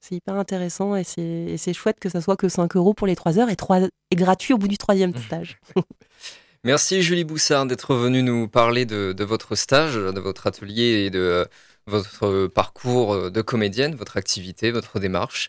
C'est 0.00 0.16
hyper 0.16 0.34
intéressant 0.34 0.96
et 0.96 1.04
c'est, 1.04 1.22
et 1.22 1.56
c'est 1.56 1.72
chouette 1.72 2.00
que 2.00 2.08
ça 2.08 2.20
soit 2.20 2.36
que 2.36 2.48
5 2.48 2.74
euros 2.74 2.94
pour 2.94 3.06
les 3.06 3.14
3 3.14 3.38
heures 3.38 3.48
et, 3.48 3.54
3, 3.54 3.82
et 3.82 4.16
gratuit 4.16 4.52
au 4.52 4.58
bout 4.58 4.66
du 4.66 4.76
troisième 4.76 5.14
stage. 5.16 5.60
Merci 6.64 7.02
Julie 7.02 7.22
Boussard 7.22 7.66
d'être 7.66 7.94
venue 7.94 8.24
nous 8.24 8.48
parler 8.48 8.86
de, 8.86 9.12
de 9.12 9.24
votre 9.24 9.54
stage, 9.54 9.94
de 9.94 10.20
votre 10.20 10.48
atelier 10.48 11.04
et 11.06 11.10
de 11.10 11.46
votre 11.86 12.48
parcours 12.48 13.30
de 13.30 13.40
comédienne, 13.40 13.94
votre 13.94 14.16
activité, 14.16 14.72
votre 14.72 14.98
démarche. 14.98 15.48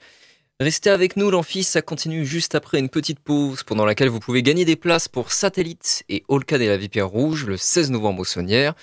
Restez 0.61 0.89
avec 0.89 1.15
nous, 1.15 1.31
l'amphi, 1.31 1.63
ça 1.63 1.81
continue 1.81 2.25
juste 2.25 2.53
après 2.53 2.79
une 2.79 2.89
petite 2.89 3.21
pause 3.21 3.63
pendant 3.63 3.85
laquelle 3.85 4.09
vous 4.09 4.19
pouvez 4.19 4.43
gagner 4.43 4.65
des 4.65 4.75
places 4.75 5.07
pour 5.07 5.31
Satellite 5.31 6.03
et 6.09 6.25
Olcad 6.27 6.61
et 6.61 6.67
la 6.67 6.75
Vipère 6.75 7.07
Rouge 7.07 7.45
le 7.45 7.55
16 7.55 7.91
novembre 7.91 8.23
au 8.23 8.25
Saunière, 8.25 8.73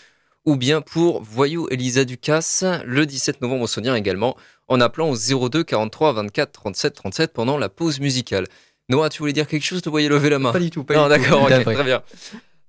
ou 0.47 0.57
bien 0.57 0.81
pour 0.81 1.23
Voyou 1.23 1.69
Elisa 1.71 2.07
Ducasse 2.07 2.65
le 2.87 3.05
17 3.05 3.43
novembre 3.43 3.65
au 3.65 3.67
Saunière 3.67 3.95
également, 3.95 4.39
en 4.69 4.81
appelant 4.81 5.11
au 5.11 5.49
02 5.49 5.65
43 5.65 6.15
24 6.15 6.51
37 6.51 6.95
37 6.95 7.33
pendant 7.35 7.59
la 7.59 7.69
pause 7.69 8.01
musicale. 8.01 8.47
Noah, 8.89 9.11
tu 9.11 9.19
voulais 9.19 9.35
dire 9.35 9.47
quelque 9.47 9.65
chose, 9.65 9.83
te 9.83 9.91
voyais 9.91 10.09
lever 10.09 10.31
la 10.31 10.39
main? 10.39 10.53
Pas 10.53 10.61
du 10.61 10.71
tout, 10.71 10.83
pas 10.83 10.95
non, 10.95 11.09
du 11.09 11.23
tout. 11.23 11.31
d'accord, 11.31 11.47
très 11.47 11.85
bien. 11.85 12.03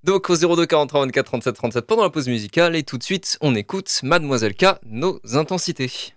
Donc 0.04 0.28
au 0.28 0.36
02 0.36 0.66
43 0.66 1.06
24 1.06 1.24
37 1.24 1.54
37 1.54 1.86
pendant 1.86 2.02
la 2.02 2.10
pause 2.10 2.28
musicale 2.28 2.76
et 2.76 2.82
tout 2.82 2.98
de 2.98 3.02
suite 3.02 3.38
on 3.40 3.54
écoute 3.54 4.00
Mademoiselle 4.02 4.54
K, 4.54 4.66
nos 4.84 5.18
intensités. 5.32 6.12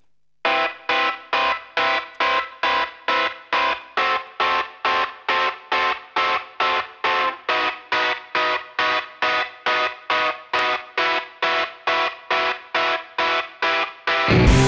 Que 14.28 14.34
nous 14.34 14.61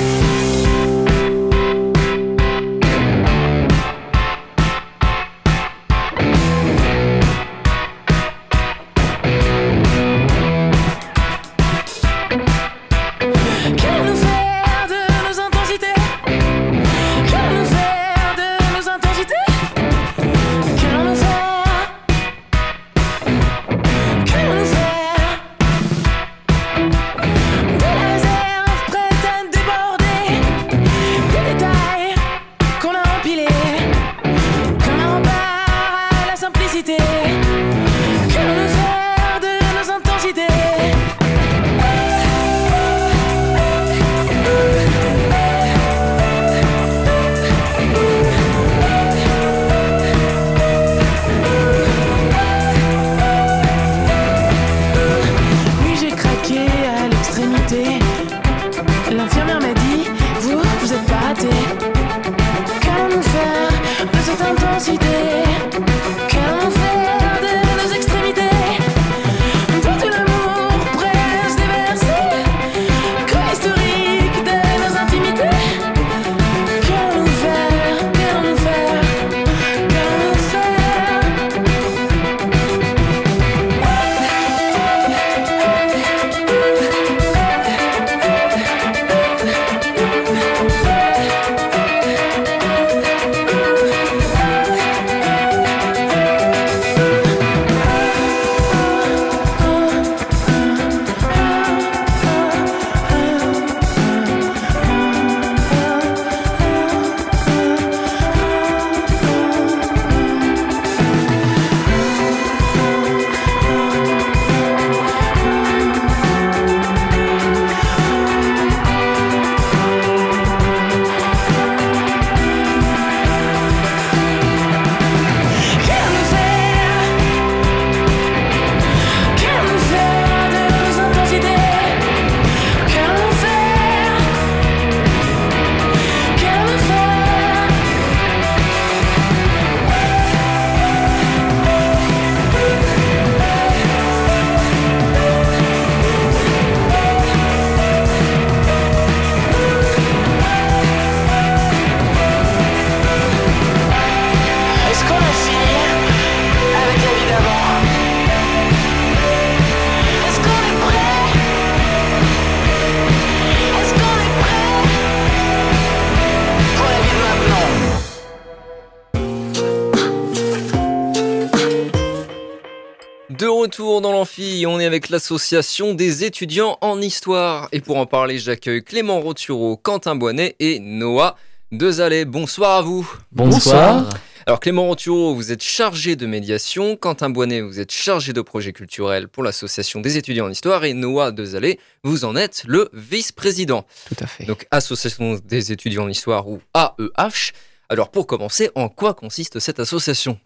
avec 174.93 175.09
l'association 175.09 175.95
des 175.95 176.23
étudiants 176.23 176.77
en 176.81 177.01
histoire. 177.01 177.67
Et 177.71 177.81
pour 177.81 177.97
en 177.97 178.05
parler, 178.05 178.37
j'accueille 178.37 178.83
Clément 178.83 179.21
Rotureau, 179.21 179.75
Quentin 179.75 180.13
Boinet 180.13 180.55
et 180.59 180.79
Noah 180.79 181.35
Dezalais. 181.71 182.25
Bonsoir 182.25 182.77
à 182.77 182.81
vous. 182.83 183.11
Bonsoir. 183.31 184.07
Alors 184.45 184.59
Clément 184.59 184.85
Rotureau, 184.85 185.33
vous 185.33 185.51
êtes 185.51 185.63
chargé 185.63 186.15
de 186.15 186.27
médiation, 186.27 186.95
Quentin 186.95 187.31
Boinet, 187.31 187.61
vous 187.61 187.79
êtes 187.79 187.91
chargé 187.91 188.33
de 188.33 188.41
projets 188.41 188.71
culturels 188.71 189.27
pour 189.27 189.41
l'association 189.41 189.99
des 189.99 190.17
étudiants 190.17 190.45
en 190.45 190.51
histoire 190.51 190.85
et 190.85 190.93
Noah 190.93 191.31
Dezalais, 191.31 191.79
vous 192.03 192.23
en 192.23 192.35
êtes 192.35 192.61
le 192.67 192.91
vice-président. 192.93 193.87
Tout 194.09 194.23
à 194.23 194.27
fait. 194.27 194.45
Donc 194.45 194.67
association 194.69 195.39
des 195.43 195.71
étudiants 195.71 196.03
en 196.03 196.09
histoire 196.09 196.47
ou 196.47 196.61
AEH. 196.75 197.51
Alors 197.89 198.11
pour 198.11 198.27
commencer, 198.27 198.69
en 198.75 198.89
quoi 198.89 199.15
consiste 199.15 199.57
cette 199.57 199.79
association? 199.79 200.37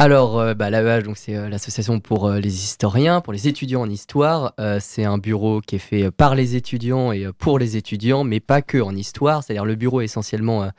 Alors, 0.00 0.38
euh, 0.38 0.54
bah, 0.54 0.70
l'AEH, 0.70 1.12
c'est 1.16 1.34
euh, 1.34 1.48
l'association 1.48 1.98
pour 1.98 2.28
euh, 2.28 2.38
les 2.38 2.62
historiens, 2.62 3.20
pour 3.20 3.32
les 3.32 3.48
étudiants 3.48 3.80
en 3.80 3.90
histoire. 3.90 4.54
Euh, 4.60 4.78
c'est 4.80 5.02
un 5.02 5.18
bureau 5.18 5.60
qui 5.60 5.74
est 5.74 5.80
fait 5.80 6.12
par 6.12 6.36
les 6.36 6.54
étudiants 6.54 7.10
et 7.10 7.26
pour 7.36 7.58
les 7.58 7.76
étudiants, 7.76 8.22
mais 8.22 8.38
pas 8.38 8.62
que 8.62 8.78
en 8.78 8.94
histoire. 8.94 9.42
C'est-à-dire 9.42 9.64
le 9.64 9.74
bureau 9.74 10.00
est 10.00 10.04
essentiellement 10.04 10.70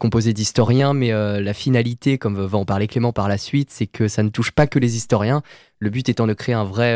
composé 0.00 0.32
d'historiens, 0.32 0.94
mais 0.94 1.12
la 1.12 1.54
finalité, 1.54 2.18
comme 2.18 2.34
va 2.44 2.58
en 2.58 2.64
parler 2.64 2.88
Clément 2.88 3.12
par 3.12 3.28
la 3.28 3.38
suite, 3.38 3.70
c'est 3.70 3.86
que 3.86 4.08
ça 4.08 4.24
ne 4.24 4.28
touche 4.28 4.50
pas 4.50 4.66
que 4.66 4.80
les 4.80 4.96
historiens. 4.96 5.42
Le 5.78 5.90
but 5.90 6.08
étant 6.08 6.26
de 6.26 6.32
créer 6.32 6.56
un 6.56 6.64
vrai, 6.64 6.92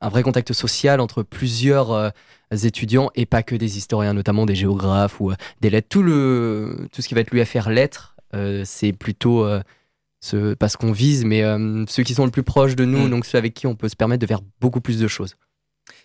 un 0.00 0.08
vrai 0.08 0.22
contact 0.22 0.54
social 0.54 1.00
entre 1.00 1.22
plusieurs 1.22 2.10
étudiants 2.50 3.10
et 3.16 3.26
pas 3.26 3.42
que 3.42 3.54
des 3.54 3.76
historiens, 3.76 4.14
notamment 4.14 4.46
des 4.46 4.54
géographes 4.54 5.20
ou 5.20 5.32
des 5.60 5.68
lettres. 5.68 5.88
Tout, 5.90 6.02
le, 6.02 6.88
tout 6.90 7.02
ce 7.02 7.08
qui 7.08 7.14
va 7.14 7.20
être 7.20 7.32
l'UFR 7.32 7.68
lettres, 7.68 8.16
euh, 8.34 8.62
c'est 8.64 8.92
plutôt 8.92 9.46
euh, 10.34 10.50
ce, 10.50 10.54
pas 10.54 10.68
ce 10.68 10.76
qu'on 10.76 10.92
vise, 10.92 11.24
mais 11.24 11.42
euh, 11.42 11.84
ceux 11.88 12.02
qui 12.02 12.14
sont 12.14 12.24
le 12.24 12.30
plus 12.30 12.42
proches 12.42 12.76
de 12.76 12.84
nous, 12.84 13.06
Mm. 13.06 13.10
donc 13.10 13.26
ceux 13.26 13.38
avec 13.38 13.54
qui 13.54 13.66
on 13.66 13.74
peut 13.76 13.88
se 13.88 13.96
permettre 13.96 14.20
de 14.20 14.26
faire 14.26 14.40
beaucoup 14.60 14.80
plus 14.80 14.98
de 14.98 15.08
choses. 15.08 15.34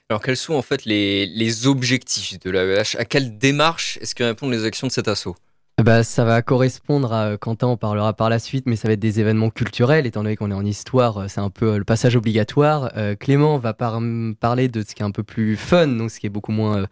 Alors 0.10 0.21
quels 0.21 0.38
sont 0.38 0.54
en 0.54 0.62
fait 0.62 0.86
les, 0.86 1.25
les 1.25 1.67
objectifs 1.67 2.39
de 2.39 2.49
l'AEH 2.51 2.95
À 2.97 3.06
quelle 3.06 3.38
démarche 3.38 3.97
est-ce 4.01 4.15
que 4.15 4.23
répondent 4.23 4.51
les 4.51 4.63
actions 4.65 4.88
de 4.88 4.91
cet 4.91 5.08
assaut? 5.08 5.36
Bah, 5.84 6.04
ça 6.04 6.23
va 6.23 6.41
correspondre 6.41 7.12
à 7.12 7.25
euh, 7.32 7.38
Quentin, 7.38 7.67
on 7.67 7.75
parlera 7.75 8.13
par 8.13 8.30
la 8.30 8.39
suite, 8.39 8.65
mais 8.65 8.78
ça 8.78 8.88
va 8.88 8.93
être 8.93 8.99
des 9.01 9.19
événements 9.19 9.49
culturels, 9.49 10.06
étant 10.06 10.23
donné 10.23 10.38
qu'on 10.38 10.49
est 10.49 10.54
en 10.56 10.63
histoire, 10.63 11.17
euh, 11.17 11.28
c'est 11.28 11.41
un 11.41 11.49
peu 11.49 11.73
euh, 11.73 11.78
le 11.78 11.84
passage 11.84 12.15
obligatoire. 12.15 12.91
Euh, 12.95 13.15
Clément 13.15 13.58
va 13.58 13.73
par- 13.73 13.99
parler 14.39 14.69
de 14.69 14.84
ce 14.88 14.95
qui 14.95 15.01
est 15.01 15.06
un 15.06 15.12
peu 15.12 15.23
plus 15.23 15.58
fun, 15.58 15.88
donc 15.88 16.12
ce 16.12 16.19
qui 16.21 16.28
est 16.28 16.30
beaucoup 16.30 16.54
moins 16.54 16.78
euh, 16.84 16.86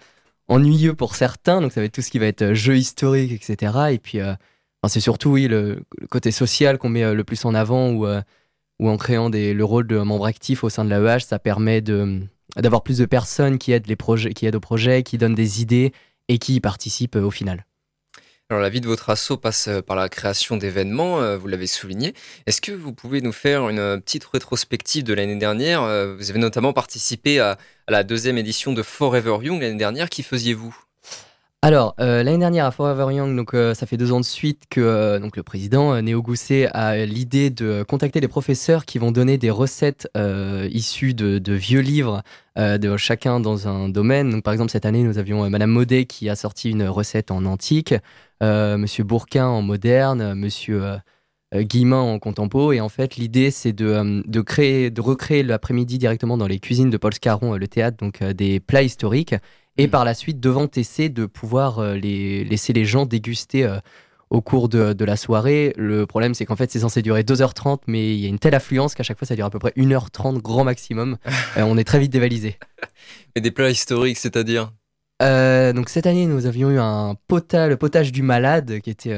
ennuyeux 0.49 0.95
pour 0.95 1.15
certains, 1.15 1.62
donc 1.62 1.71
ça 1.71 1.79
va 1.79 1.86
être 1.86 1.93
tout 1.93 2.01
ce 2.01 2.12
qui 2.12 2.19
va 2.19 2.25
être 2.25 2.41
euh, 2.41 2.53
jeu 2.55 2.75
historique, 2.75 3.31
etc. 3.31 3.71
Et 3.93 3.99
puis, 3.99 4.19
euh, 4.19 4.33
c'est 4.89 4.99
surtout, 4.99 5.31
oui, 5.31 5.47
le, 5.47 5.83
côté 6.09 6.31
social 6.31 6.77
qu'on 6.77 6.89
met 6.89 7.03
euh, 7.03 7.13
le 7.13 7.23
plus 7.23 7.43
en 7.45 7.53
avant, 7.53 7.91
où, 7.91 8.05
euh, 8.05 8.21
en 8.79 8.97
créant 8.97 9.29
le 9.29 9.63
rôle 9.63 9.87
de 9.87 9.97
membre 9.97 10.25
actif 10.25 10.63
au 10.63 10.69
sein 10.69 10.83
de 10.83 10.89
l'AEH, 10.89 11.21
ça 11.21 11.39
permet 11.39 11.81
d'avoir 11.81 12.83
plus 12.83 12.97
de 12.97 13.05
personnes 13.05 13.57
qui 13.57 13.71
aident 13.71 13.87
les 13.87 13.95
projets, 13.95 14.33
qui 14.33 14.47
au 14.49 14.59
projet, 14.59 15.03
qui 15.03 15.17
donnent 15.17 15.35
des 15.35 15.61
idées 15.61 15.93
et 16.27 16.37
qui 16.37 16.59
participent 16.59 17.15
euh, 17.15 17.23
au 17.23 17.31
final. 17.31 17.65
Alors 18.49 18.61
la 18.61 18.69
vie 18.69 18.81
de 18.81 18.87
votre 18.87 19.09
assaut 19.09 19.37
passe 19.37 19.69
par 19.87 19.95
la 19.95 20.09
création 20.09 20.57
d'événements, 20.57 21.37
vous 21.37 21.47
l'avez 21.47 21.65
souligné. 21.65 22.13
Est-ce 22.45 22.61
que 22.61 22.73
vous 22.73 22.93
pouvez 22.93 23.21
nous 23.21 23.31
faire 23.31 23.67
une 23.69 23.99
petite 24.01 24.25
rétrospective 24.25 25.03
de 25.03 25.13
l'année 25.13 25.37
dernière 25.37 25.81
Vous 25.81 26.29
avez 26.29 26.39
notamment 26.39 26.71
participé 26.71 27.39
à 27.39 27.57
la 27.87 28.03
deuxième 28.03 28.37
édition 28.37 28.73
de 28.73 28.83
Forever 28.83 29.37
Young 29.41 29.59
l'année 29.59 29.77
dernière. 29.77 30.07
Qui 30.09 30.21
faisiez-vous? 30.21 30.77
Alors, 31.65 31.95
euh, 32.02 32.23
l'année 32.23 32.39
dernière 32.39 32.65
à 32.65 32.71
Forever 32.71 33.15
Young, 33.15 33.38
donc, 33.38 33.54
euh, 33.54 33.73
ça 33.73 33.86
fait 33.86 33.95
deux 33.95 34.12
ans 34.12 34.19
de 34.19 34.26
suite 34.26 34.63
que 34.69 34.82
euh, 34.82 35.17
donc, 35.19 35.38
le 35.38 35.43
président, 35.43 36.02
Néo 36.02 36.21
Gousset, 36.21 36.67
a 36.73 36.97
l'idée 37.06 37.52
de 37.52 37.86
contacter 37.88 38.19
des 38.19 38.28
professeurs 38.28 38.84
qui 38.84 38.97
vont 38.97 39.13
donner 39.13 39.38
des 39.38 39.49
recettes 39.49 40.10
issues 40.69 41.13
de, 41.13 41.54
vieux 41.54 41.80
livres 41.80 42.21
de 42.58 42.97
chacun 42.97 43.39
dans 43.39 43.69
un 43.69 43.88
domaine. 43.88 44.30
Donc, 44.30 44.43
par 44.43 44.52
exemple, 44.52 44.71
cette 44.71 44.86
année, 44.86 45.04
nous 45.04 45.17
avions 45.17 45.49
Madame 45.49 45.69
Maudet 45.69 46.04
qui 46.04 46.30
a 46.30 46.36
sorti 46.36 46.69
une 46.69 46.84
recette 46.84 47.32
en 47.32 47.45
antique, 47.45 47.93
Monsieur 48.41 49.06
Bourquin 49.06 49.47
en 49.47 49.62
moderne, 49.62 50.34
Monsieur 50.34 50.97
Guillemin 51.56 52.02
en 52.02 52.19
contempo. 52.19 52.73
Et 52.73 52.82
en 52.82 52.89
fait, 52.89 53.15
l'idée, 53.15 53.52
c'est 53.52 53.71
de, 53.71 54.41
créer, 54.41 54.91
de 54.91 54.99
recréer 54.99 55.43
l'après-midi 55.43 55.97
directement 55.97 56.36
dans 56.36 56.47
les 56.47 56.60
cuisines 56.60 56.89
de 56.89 56.97
Paul 56.97 57.13
Scarron, 57.13 57.56
le 57.56 57.67
théâtre, 57.69 57.95
donc 57.95 58.21
des 58.21 58.60
plats 58.60 58.84
historiques 58.84 59.36
et 59.77 59.88
par 59.88 60.05
la 60.05 60.13
suite 60.13 60.39
devant 60.39 60.67
TC 60.67 61.09
de 61.09 61.25
pouvoir 61.25 61.79
euh, 61.79 61.95
les, 61.95 62.43
laisser 62.43 62.73
les 62.73 62.86
gens 62.86 63.05
déguster 63.05 63.65
euh, 63.65 63.79
au 64.29 64.41
cours 64.41 64.69
de, 64.69 64.93
de 64.93 65.05
la 65.05 65.15
soirée. 65.17 65.73
Le 65.77 66.05
problème 66.05 66.33
c'est 66.33 66.45
qu'en 66.45 66.55
fait 66.55 66.71
c'est 66.71 66.79
censé 66.79 67.01
durer 67.01 67.23
2h30 67.23 67.81
mais 67.88 68.15
il 68.15 68.19
y 68.19 68.25
a 68.25 68.29
une 68.29 68.39
telle 68.39 68.55
affluence 68.55 68.95
qu'à 68.95 69.03
chaque 69.03 69.17
fois 69.17 69.27
ça 69.27 69.36
dure 69.36 69.45
à 69.45 69.49
peu 69.49 69.59
près 69.59 69.73
1h30 69.75 70.41
grand 70.41 70.63
maximum. 70.63 71.17
Euh, 71.57 71.62
on 71.63 71.77
est 71.77 71.83
très 71.83 71.99
vite 71.99 72.12
dévalisé. 72.12 72.57
Et 73.36 73.41
des 73.41 73.51
plats 73.51 73.69
historiques, 73.69 74.17
c'est-à-dire? 74.17 74.71
Donc 75.21 75.89
cette 75.89 76.05
année 76.05 76.25
nous 76.25 76.47
avions 76.47 76.69
eu 76.71 76.79
un 76.79 77.15
potage, 77.27 77.69
le 77.69 77.77
potage 77.77 78.12
du 78.12 78.23
malade 78.23 78.81
qui 78.81 78.89
était 78.89 79.17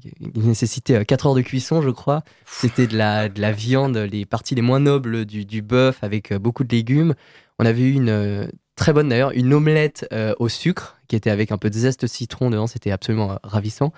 qui 0.00 0.40
nécessitait 0.40 1.04
4 1.04 1.26
heures 1.26 1.34
de 1.34 1.42
cuisson 1.42 1.82
je 1.82 1.90
crois. 1.90 2.22
C'était 2.46 2.86
de 2.86 2.96
la, 2.96 3.28
de 3.28 3.40
la 3.40 3.52
viande, 3.52 3.96
les 3.96 4.24
parties 4.24 4.54
les 4.54 4.62
moins 4.62 4.80
nobles 4.80 5.26
du, 5.26 5.44
du 5.44 5.62
bœuf 5.62 5.98
avec 6.02 6.32
beaucoup 6.32 6.64
de 6.64 6.74
légumes. 6.74 7.14
On 7.58 7.66
avait 7.66 7.82
eu 7.82 7.92
une 7.92 8.48
très 8.76 8.92
bonne 8.92 9.08
d'ailleurs, 9.08 9.32
une 9.32 9.52
omelette 9.54 10.06
euh, 10.12 10.34
au 10.38 10.48
sucre 10.48 10.96
qui 11.08 11.16
était 11.16 11.30
avec 11.30 11.52
un 11.52 11.58
peu 11.58 11.70
de 11.70 11.74
zeste 11.74 12.06
citron 12.06 12.50
dedans, 12.50 12.66
c'était 12.66 12.90
absolument 12.90 13.32
euh, 13.32 13.36
ravissant. 13.42 13.92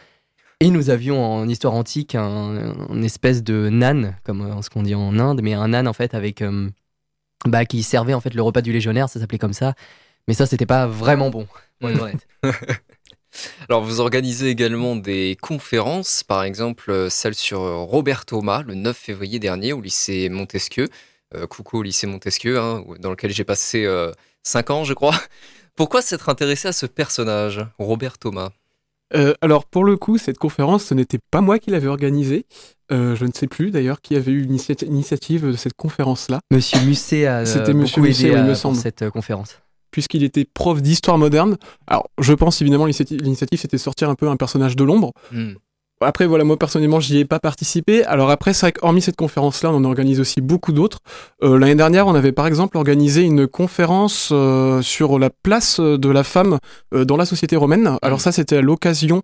Et 0.61 0.71
nous 0.71 0.89
avions 0.89 1.23
en 1.23 1.49
histoire 1.49 1.75
antique 1.75 2.15
un, 2.15 2.89
une 2.89 3.05
espèce 3.05 3.43
de 3.43 3.69
nan, 3.69 4.17
comme 4.25 4.41
euh, 4.41 4.63
ce 4.63 4.71
qu'on 4.71 4.83
dit 4.83 4.95
en 4.95 5.19
Inde, 5.19 5.41
mais 5.43 5.53
un 5.53 5.69
nan 5.69 5.87
en 5.87 5.93
fait 5.93 6.15
avec 6.15 6.41
euh, 6.41 6.71
bah, 7.45 7.67
qui 7.67 7.83
servait 7.83 8.15
en 8.15 8.21
fait 8.21 8.33
le 8.33 8.41
repas 8.43 8.63
du 8.63 8.73
légionnaire, 8.73 9.11
ça 9.11 9.21
s'appelait 9.21 9.39
comme 9.39 9.53
ça. 9.53 9.75
Mais 10.29 10.35
ça, 10.35 10.47
c'était 10.47 10.67
pas 10.67 10.87
vraiment 10.87 11.31
bon. 11.31 11.47
Alors 13.69 13.83
vous 13.85 14.01
organisez 14.01 14.49
également 14.49 14.97
des 14.97 15.37
conférences, 15.43 16.25
par 16.25 16.43
exemple 16.43 17.11
celle 17.11 17.35
sur 17.35 17.61
Robert 17.61 18.25
Thomas 18.25 18.63
le 18.63 18.75
9 18.75 18.97
février 18.97 19.39
dernier 19.39 19.75
au 19.75 19.83
lycée 19.83 20.31
Montesquieu. 20.31 20.89
Euh, 21.35 21.47
coucou 21.47 21.79
au 21.79 21.83
lycée 21.83 22.07
Montesquieu, 22.07 22.59
hein, 22.59 22.83
dans 22.99 23.11
lequel 23.11 23.31
j'ai 23.31 23.45
passé 23.45 23.87
5 24.47 24.71
ans 24.71 24.85
je 24.85 24.95
crois. 24.95 25.15
Pourquoi 25.75 26.01
s'être 26.03 26.29
intéressé 26.29 26.69
à 26.69 26.73
ce 26.73 26.87
personnage, 26.87 27.67
Robert 27.79 28.17
Thomas? 28.19 28.51
Euh, 29.15 29.35
alors 29.41 29.67
pour 29.67 29.85
le 29.85 29.97
coup, 29.97 30.19
cette 30.19 30.39
conférence, 30.39 30.85
ce 30.85 30.95
n'était 30.95 31.19
pas 31.31 31.41
moi 31.41 31.59
qui 31.59 31.71
l'avais 31.71 31.87
organisée. 31.89 32.47
Euh, 32.93 33.15
je 33.17 33.25
ne 33.25 33.33
sais 33.33 33.47
plus 33.49 33.71
d'ailleurs 33.71 34.01
qui 34.01 34.15
avait 34.17 34.33
eu 34.33 34.43
l'initiati- 34.43 34.85
l'initiative 34.87 35.47
de 35.47 35.53
cette 35.57 35.75
conférence-là, 35.75 36.41
Monsieur 36.53 36.81
Musset 36.81 37.27
a 37.27 37.39
euh, 37.41 37.45
C'était 37.45 37.73
beaucoup 37.73 37.79
Monsieur 37.83 38.03
Musset, 38.03 38.27
aidé 38.29 38.35
oui, 38.37 38.41
il 38.43 38.49
me 38.49 38.55
semble. 38.55 38.77
cette 38.77 39.03
euh, 39.03 39.11
conférence. 39.11 39.59
puisqu'il 39.91 40.23
était 40.25 40.45
prof 40.45 40.81
d'histoire 40.83 41.19
moderne. 41.19 41.57
Alors 41.87 42.09
je 42.21 42.33
pense 42.33 42.61
évidemment 42.63 42.85
l'initiative, 42.87 43.21
l'initiative, 43.21 43.59
c'était 43.61 43.77
de 43.77 43.83
sortir 43.83 44.09
un 44.11 44.15
peu 44.15 44.29
un 44.29 44.37
personnage 44.37 44.77
de 44.77 44.85
l'ombre. 44.85 45.13
Hmm. 45.33 45.55
Après 46.03 46.27
voilà, 46.27 46.45
moi 46.45 46.59
personnellement, 46.59 47.01
j'y 47.01 47.19
ai 47.19 47.25
pas 47.25 47.41
participé. 47.41 48.05
Alors 48.05 48.31
après, 48.31 48.53
c'est 48.53 48.79
vrai 48.79 49.01
cette 49.01 49.17
conférence-là, 49.17 49.71
on 49.71 49.77
en 49.77 49.85
organise 49.85 50.21
aussi 50.21 50.43
beaucoup 50.43 50.73
d'autres. 50.73 50.99
Euh, 51.43 51.59
L'année 51.59 51.75
dernière, 51.75 52.07
on 52.07 52.15
avait 52.15 52.33
par 52.33 52.47
exemple 52.47 52.77
organisé 52.77 53.23
une 53.23 53.47
conférence 53.47 54.29
euh, 54.33 54.83
sur 54.83 55.19
la 55.19 55.31
place 55.31 55.81
de 55.81 56.09
la 56.11 56.23
femme 56.23 56.59
euh, 56.95 57.05
dans 57.07 57.17
la 57.17 57.25
société 57.25 57.57
romaine. 57.57 57.97
Alors 58.03 58.21
ça, 58.21 58.31
c'était 58.31 58.59
à 58.59 58.61
l'occasion 58.61 59.23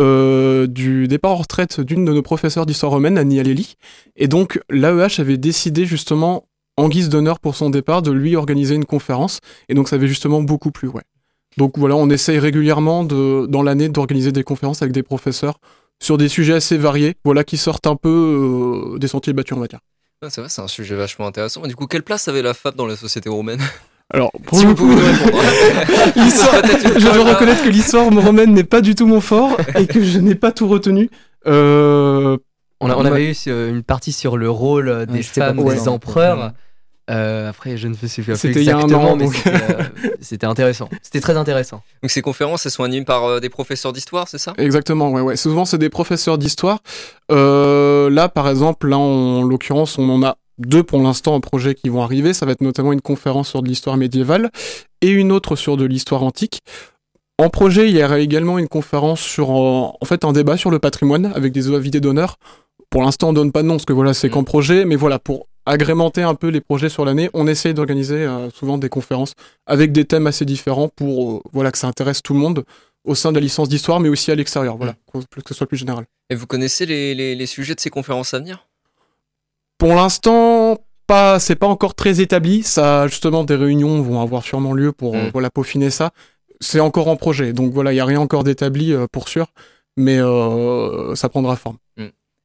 euh, 0.00 0.66
du 0.66 1.06
départ 1.06 1.32
en 1.32 1.36
retraite 1.36 1.80
d'une 1.80 2.04
de 2.04 2.12
nos 2.12 2.22
professeurs 2.22 2.66
d'histoire 2.66 2.92
romaine, 2.92 3.16
Annie 3.16 3.38
Aleli. 3.38 3.74
Et 4.16 4.26
donc, 4.26 4.60
l'AEH 4.70 5.20
avait 5.20 5.38
décidé 5.38 5.86
justement, 5.86 6.46
en 6.76 6.88
guise 6.88 7.08
d'honneur 7.08 7.38
pour 7.38 7.54
son 7.54 7.70
départ, 7.70 8.02
de 8.02 8.10
lui 8.10 8.34
organiser 8.34 8.74
une 8.74 8.84
conférence. 8.84 9.38
Et 9.68 9.74
donc, 9.74 9.88
ça 9.88 9.96
avait 9.96 10.08
justement 10.08 10.42
beaucoup 10.42 10.72
plu, 10.72 10.88
ouais. 10.88 11.02
Donc 11.56 11.76
voilà, 11.76 11.96
on 11.96 12.08
essaye 12.10 12.38
régulièrement 12.38 13.02
de, 13.04 13.46
dans 13.46 13.62
l'année 13.62 13.88
d'organiser 13.88 14.30
des 14.30 14.44
conférences 14.44 14.82
avec 14.82 14.92
des 14.92 15.02
professeurs 15.02 15.58
sur 16.00 16.16
des 16.18 16.28
sujets 16.28 16.54
assez 16.54 16.76
variés, 16.76 17.16
voilà, 17.24 17.44
qui 17.44 17.56
sortent 17.56 17.86
un 17.86 17.96
peu 17.96 18.92
euh, 18.94 18.98
des 18.98 19.08
sentiers 19.08 19.32
battus, 19.32 19.56
on 19.56 19.60
va 19.60 19.66
dire. 19.66 19.80
Ah, 20.22 20.30
c'est 20.30 20.40
vrai, 20.40 20.50
c'est 20.50 20.62
un 20.62 20.68
sujet 20.68 20.94
vachement 20.96 21.26
intéressant. 21.26 21.64
Et 21.64 21.68
du 21.68 21.76
coup, 21.76 21.86
quelle 21.86 22.02
place 22.02 22.28
avait 22.28 22.42
la 22.42 22.54
femme 22.54 22.74
dans 22.76 22.86
la 22.86 22.96
société 22.96 23.28
romaine? 23.28 23.60
Alors, 24.12 24.30
pour 24.46 24.58
Si 24.58 24.64
le 24.64 24.70
vous 24.72 24.76
coup, 24.76 24.90
je 26.16 27.00
dois 27.02 27.12
colle, 27.12 27.28
reconnaître 27.28 27.62
que 27.62 27.68
l'histoire 27.68 28.10
romaine 28.10 28.52
n'est 28.52 28.64
pas 28.64 28.80
du 28.80 28.94
tout 28.94 29.06
mon 29.06 29.20
fort 29.20 29.56
et 29.76 29.86
que 29.86 30.02
je 30.02 30.18
n'ai 30.18 30.34
pas 30.34 30.52
tout 30.52 30.68
retenu. 30.68 31.10
Euh, 31.46 32.36
On, 32.80 32.90
a- 32.90 32.96
on 32.96 33.04
avait 33.04 33.30
eu 33.30 33.34
euh, 33.48 33.70
une 33.70 33.82
partie 33.82 34.12
sur 34.12 34.36
le 34.36 34.50
rôle 34.50 35.06
des 35.06 35.12
Ouais, 35.14 35.22
c'était 35.22 35.40
pas 35.40 35.54
femmes, 35.54 35.64
des 35.64 35.88
empereurs. 35.88 36.52
Euh, 37.10 37.48
après, 37.48 37.76
je 37.76 37.88
ne 37.88 37.94
souviens 37.94 38.34
plus 38.34 38.36
C'était 38.36 38.60
il 38.60 38.66
y 38.66 38.70
a 38.70 38.76
un 38.78 38.90
an, 38.92 39.16
mais 39.16 39.24
donc. 39.24 39.34
c'était, 39.34 39.50
euh, 39.50 39.82
c'était 40.20 40.46
intéressant. 40.46 40.88
C'était 41.02 41.20
très 41.20 41.36
intéressant. 41.36 41.82
Donc 42.02 42.10
ces 42.10 42.22
conférences, 42.22 42.66
elles 42.66 42.72
sont 42.72 42.84
animées 42.84 43.04
par 43.04 43.24
euh, 43.24 43.40
des 43.40 43.48
professeurs 43.48 43.92
d'histoire, 43.92 44.28
c'est 44.28 44.38
ça? 44.38 44.52
Exactement, 44.58 45.10
ouais, 45.10 45.20
ouais. 45.22 45.36
Souvent, 45.36 45.64
c'est 45.64 45.78
des 45.78 45.88
professeurs 45.88 46.38
d'histoire. 46.38 46.80
Euh, 47.30 48.10
là, 48.10 48.28
par 48.28 48.48
exemple, 48.48 48.88
là, 48.88 48.98
en 48.98 49.42
l'occurrence, 49.42 49.98
on 49.98 50.08
en 50.10 50.22
a 50.22 50.36
deux 50.58 50.82
pour 50.82 51.00
l'instant 51.00 51.34
en 51.34 51.40
projet 51.40 51.74
qui 51.74 51.88
vont 51.88 52.02
arriver. 52.02 52.34
Ça 52.34 52.44
va 52.46 52.52
être 52.52 52.60
notamment 52.62 52.92
une 52.92 53.00
conférence 53.00 53.48
sur 53.48 53.62
de 53.62 53.68
l'histoire 53.68 53.96
médiévale 53.96 54.50
et 55.00 55.10
une 55.10 55.32
autre 55.32 55.56
sur 55.56 55.76
de 55.76 55.84
l'histoire 55.84 56.22
antique. 56.22 56.60
En 57.40 57.50
projet, 57.50 57.88
il 57.88 57.96
y 57.96 58.02
aura 58.02 58.18
également 58.18 58.58
une 58.58 58.68
conférence 58.68 59.20
sur, 59.20 59.50
euh, 59.50 59.86
en 60.00 60.04
fait, 60.04 60.24
un 60.24 60.32
débat 60.32 60.56
sur 60.56 60.70
le 60.70 60.78
patrimoine 60.80 61.32
avec 61.34 61.52
des 61.52 61.68
invités 61.68 62.00
d'honneur. 62.00 62.36
Pour 62.90 63.02
l'instant, 63.02 63.28
on 63.28 63.32
donne 63.32 63.52
pas 63.52 63.62
de 63.62 63.68
nom, 63.68 63.74
parce 63.74 63.84
que 63.84 63.92
voilà, 63.92 64.14
c'est 64.14 64.28
Mm. 64.28 64.32
qu'en 64.32 64.44
projet, 64.44 64.84
mais 64.84 64.96
voilà, 64.96 65.18
pour 65.18 65.46
agrémenter 65.68 66.22
un 66.22 66.34
peu 66.34 66.48
les 66.48 66.60
projets 66.60 66.88
sur 66.88 67.04
l'année, 67.04 67.28
on 67.34 67.46
essaye 67.46 67.74
d'organiser 67.74 68.16
euh, 68.24 68.50
souvent 68.50 68.78
des 68.78 68.88
conférences 68.88 69.34
avec 69.66 69.92
des 69.92 70.04
thèmes 70.04 70.26
assez 70.26 70.44
différents 70.44 70.88
pour 70.88 71.14
euh, 71.36 71.42
voilà, 71.52 71.70
que 71.72 71.78
ça 71.78 71.86
intéresse 71.86 72.22
tout 72.22 72.34
le 72.34 72.40
monde 72.40 72.64
au 73.04 73.14
sein 73.14 73.30
de 73.30 73.36
la 73.36 73.40
licence 73.42 73.68
d'histoire, 73.68 74.00
mais 74.00 74.08
aussi 74.08 74.30
à 74.30 74.34
l'extérieur, 74.34 74.76
voilà, 74.76 74.94
que 75.12 75.18
que 75.42 75.48
ce 75.48 75.54
soit 75.54 75.66
plus 75.66 75.76
général. 75.78 76.04
Et 76.30 76.34
vous 76.34 76.46
connaissez 76.46 76.84
les, 76.86 77.14
les- 77.14 77.34
les 77.34 77.46
sujets 77.46 77.74
de 77.74 77.80
ces 77.80 77.90
conférences 77.90 78.34
à 78.34 78.38
venir? 78.38 78.66
Pour 79.78 79.94
l'instant, 79.94 80.78
pas, 81.06 81.38
c'est 81.38 81.54
pas 81.56 81.68
encore 81.68 81.94
très 81.94 82.20
établi. 82.20 82.62
Ça, 82.62 83.06
justement, 83.06 83.44
des 83.44 83.54
réunions 83.54 84.02
vont 84.02 84.20
avoir 84.20 84.42
sûrement 84.42 84.72
lieu 84.74 84.92
pour 84.92 85.14
euh, 85.14 85.26
Mm. 85.26 85.30
voilà 85.32 85.50
peaufiner 85.50 85.90
ça. 85.90 86.10
C'est 86.60 86.80
encore 86.80 87.08
en 87.08 87.16
projet, 87.16 87.52
donc 87.52 87.72
voilà, 87.72 87.92
il 87.92 87.96
y 87.96 88.00
a 88.00 88.04
rien 88.04 88.20
encore 88.20 88.42
d'établi 88.42 88.92
pour 89.12 89.28
sûr, 89.28 89.46
mais 89.96 90.18
ça 91.14 91.28
prendra 91.28 91.54
forme. 91.54 91.76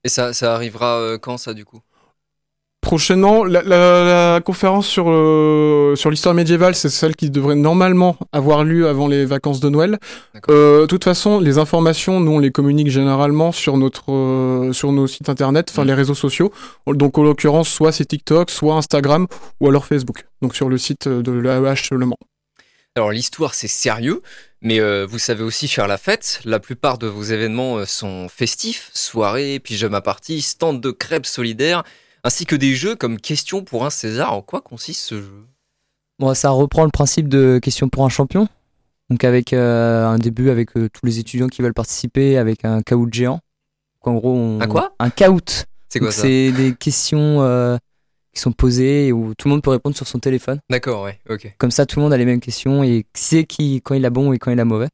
Et 0.03 0.09
ça, 0.09 0.33
ça 0.33 0.53
arrivera 0.53 1.17
quand 1.19 1.37
ça 1.37 1.53
du 1.55 1.65
coup? 1.65 1.79
Prochainement, 2.83 3.45
la, 3.45 3.61
la- 3.63 4.33
la 4.35 4.41
conférence 4.41 4.85
sur, 4.85 5.05
euh, 5.09 5.95
sur 5.95 6.09
l'histoire 6.11 6.35
médiévale, 6.35 6.75
c'est 6.75 6.89
celle 6.89 7.15
qui 7.15 7.29
devrait 7.29 7.55
normalement 7.55 8.17
avoir 8.33 8.65
lieu 8.65 8.89
avant 8.89 9.07
les 9.07 9.25
vacances 9.25 9.61
de 9.61 9.69
Noël. 9.69 9.99
Euh, 10.49 10.81
De 10.81 10.85
toute 10.87 11.05
façon, 11.05 11.39
les 11.39 11.57
informations, 11.59 12.19
nous, 12.19 12.33
on 12.33 12.39
les 12.39 12.51
communique 12.51 12.89
généralement 12.89 13.53
sur, 13.53 13.77
notre, 13.77 14.11
euh, 14.11 14.73
sur 14.73 14.91
nos 14.91 15.07
sites 15.07 15.29
internet, 15.29 15.69
enfin 15.71 15.83
Mhm. 15.83 15.87
les 15.87 15.93
réseaux 15.93 16.13
sociaux. 16.13 16.51
Donc, 16.85 17.17
en 17.17 17.23
l'occurrence, 17.23 17.69
soit 17.69 17.93
c'est 17.93 18.05
TikTok, 18.05 18.51
soit 18.51 18.75
Instagram, 18.75 19.27
ou 19.61 19.69
alors 19.69 19.85
Facebook. 19.85 20.25
Donc, 20.41 20.53
sur 20.53 20.67
le 20.67 20.77
site 20.77 21.07
de 21.07 21.31
l'AEH 21.31 21.87
Le 21.91 22.05
Mans. 22.05 22.17
Alors 22.95 23.11
l'histoire 23.11 23.55
c'est 23.55 23.67
sérieux, 23.67 24.21
mais 24.61 24.79
euh, 24.79 25.07
vous 25.09 25.17
savez 25.17 25.41
aussi 25.43 25.67
faire 25.67 25.87
la 25.87 25.97
fête. 25.97 26.41
La 26.45 26.59
plupart 26.59 26.99
de 26.99 27.07
vos 27.07 27.23
événements 27.23 27.83
sont 27.87 28.27
festifs, 28.29 28.91
soirées, 28.93 29.59
pyjama 29.59 29.99
party, 30.01 30.41
stand 30.43 30.79
de 30.79 30.91
crêpes 30.91 31.25
solidaires, 31.25 31.81
ainsi 32.23 32.45
que 32.45 32.55
des 32.55 32.75
jeux 32.75 32.95
comme 32.95 33.19
Question 33.19 33.63
pour 33.63 33.85
un 33.85 33.89
César. 33.89 34.33
En 34.33 34.41
quoi 34.41 34.61
consiste 34.61 35.01
ce 35.05 35.21
jeu? 35.21 35.45
Bon, 36.19 36.33
ça 36.33 36.49
reprend 36.51 36.85
le 36.85 36.91
principe 36.91 37.27
de 37.27 37.59
question 37.61 37.89
pour 37.89 38.05
un 38.05 38.09
champion. 38.09 38.47
Donc 39.09 39.23
avec 39.23 39.51
euh, 39.53 40.05
un 40.07 40.17
début 40.17 40.49
avec 40.49 40.75
euh, 40.77 40.89
tous 40.91 41.05
les 41.05 41.19
étudiants 41.19 41.47
qui 41.47 41.61
veulent 41.61 41.73
participer, 41.73 42.37
avec 42.37 42.63
un 42.65 42.81
caout 42.81 43.09
géant. 43.11 43.39
Donc, 44.05 44.07
en 44.07 44.13
gros, 44.15 44.33
on... 44.35 44.61
Un 44.61 44.67
quoi? 44.67 44.93
Un 44.99 45.09
caout. 45.09 45.65
C'est 45.89 45.99
quoi 45.99 46.07
Donc, 46.09 46.13
ça? 46.13 46.21
C'est 46.23 46.51
des 46.51 46.73
questions 46.75 47.41
euh, 47.41 47.77
qui 48.33 48.39
sont 48.41 48.51
posées 48.51 49.07
et 49.07 49.11
où 49.11 49.33
tout 49.35 49.47
le 49.47 49.53
monde 49.53 49.61
peut 49.61 49.69
répondre 49.71 49.95
sur 49.95 50.07
son 50.07 50.19
téléphone. 50.19 50.59
D'accord, 50.69 51.03
ouais, 51.03 51.19
ok. 51.29 51.53
Comme 51.57 51.71
ça, 51.71 51.85
tout 51.85 51.99
le 51.99 52.03
monde 52.03 52.13
a 52.13 52.17
les 52.17 52.25
mêmes 52.25 52.39
questions 52.39 52.83
et 52.83 53.05
sait 53.13 53.43
qui, 53.43 53.81
quand 53.81 53.93
il 53.95 54.05
a 54.05 54.09
bon 54.09 54.33
et 54.33 54.39
quand 54.39 54.51
il 54.51 54.59
a 54.59 54.65
mauvais. 54.65 54.87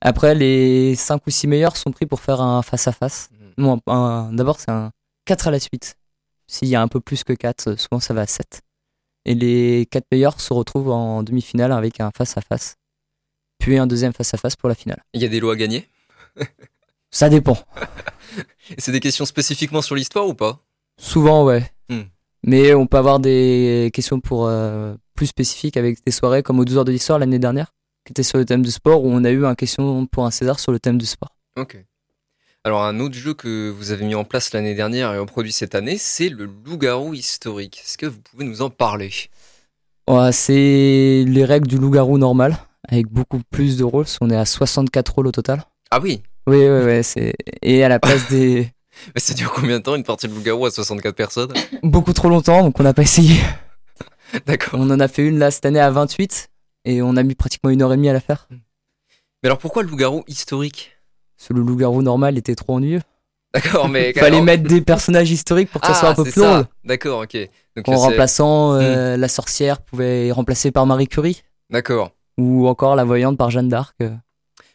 Après, 0.00 0.34
les 0.34 0.94
5 0.96 1.26
ou 1.26 1.30
6 1.30 1.46
meilleurs 1.46 1.76
sont 1.76 1.90
pris 1.90 2.06
pour 2.06 2.20
faire 2.20 2.40
un 2.40 2.62
face-à-face. 2.62 3.28
Mhm. 3.32 3.64
Non, 3.64 3.80
un- 3.86 4.30
d'abord, 4.32 4.58
c'est 4.60 4.70
un 4.70 4.90
4 5.26 5.48
à 5.48 5.50
la 5.50 5.60
suite. 5.60 5.94
S'il 6.46 6.68
y 6.68 6.76
a 6.76 6.82
un 6.82 6.88
peu 6.88 7.00
plus 7.00 7.24
que 7.24 7.32
4, 7.32 7.78
souvent 7.78 8.00
ça 8.00 8.14
va 8.14 8.22
à 8.22 8.26
7. 8.26 8.62
Et 9.26 9.34
les 9.34 9.86
4 9.90 10.04
meilleurs 10.12 10.40
se 10.40 10.52
retrouvent 10.52 10.90
en 10.90 11.22
demi-finale 11.22 11.72
avec 11.72 12.00
un 12.00 12.10
face-à-face. 12.16 12.76
Puis 13.58 13.78
un 13.78 13.86
deuxième 13.86 14.12
face-à-face 14.12 14.56
pour 14.56 14.68
la 14.68 14.74
finale. 14.74 15.02
Il 15.14 15.22
y 15.22 15.24
a 15.24 15.28
des 15.28 15.40
lots 15.40 15.50
à 15.50 15.56
gagner? 15.56 15.88
Ça 17.10 17.28
dépend. 17.28 17.56
C'est 18.78 18.92
des 18.92 19.00
questions 19.00 19.24
spécifiquement 19.24 19.82
sur 19.82 19.94
l'histoire 19.94 20.26
ou 20.26 20.34
pas? 20.34 20.60
Souvent, 20.98 21.44
ouais. 21.44 21.70
Hmm. 21.88 22.02
Mais 22.42 22.74
on 22.74 22.86
peut 22.86 22.96
avoir 22.96 23.20
des 23.20 23.90
questions 23.94 24.20
pour 24.20 24.46
euh, 24.46 24.94
plus 25.14 25.26
spécifiques 25.26 25.76
avec 25.76 26.04
des 26.04 26.12
soirées 26.12 26.42
comme 26.42 26.58
aux 26.58 26.64
12 26.64 26.78
heures 26.78 26.84
de 26.84 26.92
l'histoire 26.92 27.18
l'année 27.18 27.38
dernière, 27.38 27.72
qui 28.04 28.12
était 28.12 28.22
sur 28.22 28.38
le 28.38 28.44
thème 28.44 28.62
du 28.62 28.70
sport, 28.70 29.04
où 29.04 29.08
on 29.10 29.24
a 29.24 29.30
eu 29.30 29.46
un 29.46 29.54
question 29.54 30.06
pour 30.06 30.26
un 30.26 30.30
César 30.30 30.58
sur 30.58 30.72
le 30.72 30.80
thème 30.80 30.98
du 30.98 31.06
sport. 31.06 31.36
Ok. 31.56 31.78
Alors 32.66 32.82
un 32.82 32.98
autre 32.98 33.14
jeu 33.14 33.34
que 33.34 33.68
vous 33.68 33.90
avez 33.90 34.06
mis 34.06 34.14
en 34.14 34.24
place 34.24 34.54
l'année 34.54 34.74
dernière 34.74 35.12
et 35.12 35.18
reproduit 35.18 35.52
cette 35.52 35.74
année, 35.74 35.98
c'est 35.98 36.30
le 36.30 36.46
loup-garou 36.46 37.12
historique. 37.12 37.82
Est-ce 37.84 37.98
que 37.98 38.06
vous 38.06 38.18
pouvez 38.20 38.46
nous 38.46 38.62
en 38.62 38.70
parler? 38.70 39.10
Ouais, 40.08 40.32
c'est 40.32 41.24
les 41.28 41.44
règles 41.44 41.66
du 41.66 41.76
loup-garou 41.76 42.16
normal, 42.16 42.56
avec 42.88 43.08
beaucoup 43.08 43.42
plus 43.50 43.76
de 43.76 43.84
rôles. 43.84 44.06
On 44.22 44.30
est 44.30 44.36
à 44.36 44.46
64 44.46 45.10
rôles 45.10 45.26
au 45.26 45.30
total. 45.30 45.62
Ah 45.90 46.00
oui? 46.00 46.22
Oui, 46.46 46.56
oui, 46.56 46.84
oui. 46.86 47.04
C'est... 47.04 47.34
Et 47.60 47.84
à 47.84 47.90
la 47.90 47.98
place 47.98 48.28
des. 48.30 48.70
Mais 49.14 49.20
ça 49.20 49.34
dure 49.34 49.52
combien 49.52 49.78
de 49.78 49.82
temps 49.82 49.94
une 49.94 50.02
partie 50.02 50.26
de 50.26 50.32
loup-garou 50.34 50.64
à 50.64 50.70
64 50.70 51.14
personnes? 51.14 51.52
Beaucoup 51.82 52.14
trop 52.14 52.30
longtemps, 52.30 52.62
donc 52.62 52.80
on 52.80 52.82
n'a 52.82 52.94
pas 52.94 53.02
essayé. 53.02 53.42
D'accord. 54.46 54.80
On 54.80 54.88
en 54.90 55.00
a 55.00 55.08
fait 55.08 55.26
une 55.26 55.38
là 55.38 55.50
cette 55.50 55.66
année 55.66 55.80
à 55.80 55.90
28, 55.90 56.48
et 56.86 57.02
on 57.02 57.14
a 57.18 57.22
mis 57.22 57.34
pratiquement 57.34 57.68
une 57.68 57.82
heure 57.82 57.92
et 57.92 57.96
demie 57.96 58.08
à 58.08 58.14
la 58.14 58.20
faire. 58.20 58.48
Mais 59.42 59.48
alors 59.48 59.58
pourquoi 59.58 59.82
le 59.82 59.90
loup-garou 59.90 60.24
historique? 60.28 60.93
Le 61.52 61.60
loup-garou 61.60 62.02
normal 62.02 62.38
était 62.38 62.54
trop 62.54 62.74
ennuyeux. 62.74 63.00
D'accord, 63.52 63.88
mais... 63.88 64.12
Il 64.16 64.18
fallait 64.20 64.40
mettre 64.40 64.64
des 64.64 64.80
personnages 64.80 65.30
historiques 65.30 65.70
pour 65.70 65.80
que 65.80 65.86
ça 65.86 65.92
Ah, 65.96 66.00
soit 66.00 66.08
un 66.10 66.14
peu 66.14 66.24
plus 66.24 66.40
drôle. 66.40 66.64
D'accord, 66.84 67.22
ok. 67.22 67.36
Donc, 67.76 67.88
En 67.88 67.96
remplaçant 67.96 68.74
euh, 68.74 69.16
la 69.16 69.28
sorcière 69.28 69.80
pouvait 69.80 70.30
remplacer 70.32 70.70
par 70.70 70.86
Marie 70.86 71.08
Curie, 71.08 71.42
D'accord. 71.70 72.10
ou 72.38 72.66
encore 72.68 72.96
la 72.96 73.04
voyante 73.04 73.36
par 73.36 73.50
Jeanne 73.50 73.68
d'Arc. 73.68 73.96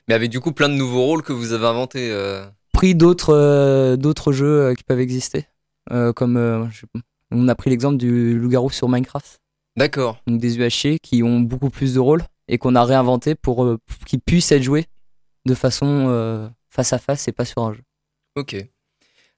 Mais 0.07 0.13
avec 0.13 0.29
du 0.29 0.39
coup 0.39 0.51
plein 0.51 0.69
de 0.69 0.73
nouveaux 0.75 1.03
rôles 1.03 1.23
que 1.23 1.33
vous 1.33 1.53
avez 1.53 1.65
inventés. 1.67 2.09
euh. 2.11 2.45
Pris 2.73 2.95
d'autres 2.95 3.33
euh, 3.33 3.95
d'autres 3.97 4.31
jeux 4.31 4.73
qui 4.75 4.83
peuvent 4.83 4.99
exister, 4.99 5.45
comme 6.15 6.69
je- 6.71 6.85
on 7.31 7.47
a 7.47 7.55
pris 7.55 7.69
l'exemple 7.69 7.97
du 7.97 8.37
loup-garou 8.39 8.69
sur 8.69 8.89
Minecraft. 8.89 9.39
D'accord. 9.77 10.17
donc 10.27 10.39
des 10.41 10.57
UHC 10.57 10.99
qui 11.01 11.21
ont 11.23 11.39
beaucoup 11.39 11.69
plus 11.69 11.93
de 11.93 11.99
rôles 11.99 12.23
et 12.47 12.57
qu'on 12.57 12.75
a 12.75 12.83
réinventé 12.83 13.35
pour, 13.35 13.57
pour 13.57 14.05
qu'ils 14.05 14.19
puissent 14.19 14.51
être 14.51 14.63
joués 14.63 14.87
de 15.45 15.53
façon 15.53 16.49
face 16.69 16.93
à 16.93 16.99
face 16.99 17.27
et 17.27 17.31
pas 17.31 17.45
sur 17.45 17.63
un 17.63 17.73
jeu. 17.73 17.81
Ok. 18.35 18.55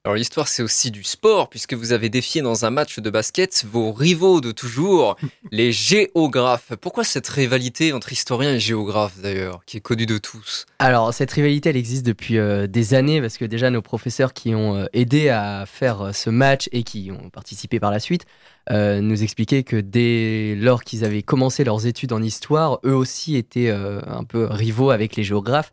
Alors 0.04 0.16
l'histoire 0.16 0.48
c'est 0.48 0.64
aussi 0.64 0.90
du 0.90 1.04
sport 1.04 1.48
puisque 1.48 1.76
vous 1.76 1.92
avez 1.92 2.10
défié 2.10 2.42
dans 2.42 2.66
un 2.66 2.72
match 2.72 2.98
de 2.98 3.10
basket 3.12 3.64
vos 3.70 3.92
rivaux 3.92 4.42
de 4.42 4.52
toujours, 4.52 5.16
les 5.52 5.72
géographes. 5.72 6.74
Pourquoi 6.82 7.04
cette 7.04 7.28
rivalité 7.28 7.94
entre 7.94 8.12
historiens 8.12 8.56
et 8.56 8.60
géographes 8.60 9.20
d'ailleurs, 9.20 9.64
qui 9.66 9.78
est 9.78 9.82
connue 9.82 10.08
de 10.08 10.18
tous? 10.18 10.66
Alors, 10.80 11.14
cette 11.14 11.32
rivalité, 11.32 11.70
elle 11.70 11.78
existe 11.78 12.04
depuis 12.04 12.40
euh, 12.40 12.66
des 12.66 12.96
années 12.96 13.22
parce 13.22 13.38
que 13.38 13.46
déjà 13.46 13.70
nos 13.70 13.84
professeurs 13.84 14.34
qui 14.34 14.56
ont 14.56 14.76
euh, 14.76 14.86
aidé 14.94 15.30
à 15.30 15.66
faire 15.68 16.02
euh, 16.02 16.12
ce 16.14 16.32
match 16.32 16.68
et 16.72 16.82
qui 16.82 17.12
ont 17.12 17.30
participé 17.30 17.80
par 17.80 17.92
la 17.92 18.00
suite 18.00 18.26
euh, 18.70 19.02
nous 19.02 19.24
expliquaient 19.24 19.64
que 19.64 19.76
dès 19.76 20.56
lors 20.56 20.84
qu'ils 20.84 21.04
avaient 21.04 21.24
commencé 21.24 21.64
leurs 21.64 21.88
études 21.88 22.14
en 22.14 22.22
histoire, 22.22 22.80
eux 22.86 22.96
aussi 22.96 23.36
étaient 23.36 23.70
euh, 23.70 24.02
un 24.06 24.24
peu 24.24 24.46
rivaux 24.46 24.92
avec 24.92 25.16
les 25.16 25.24
géographes. 25.24 25.72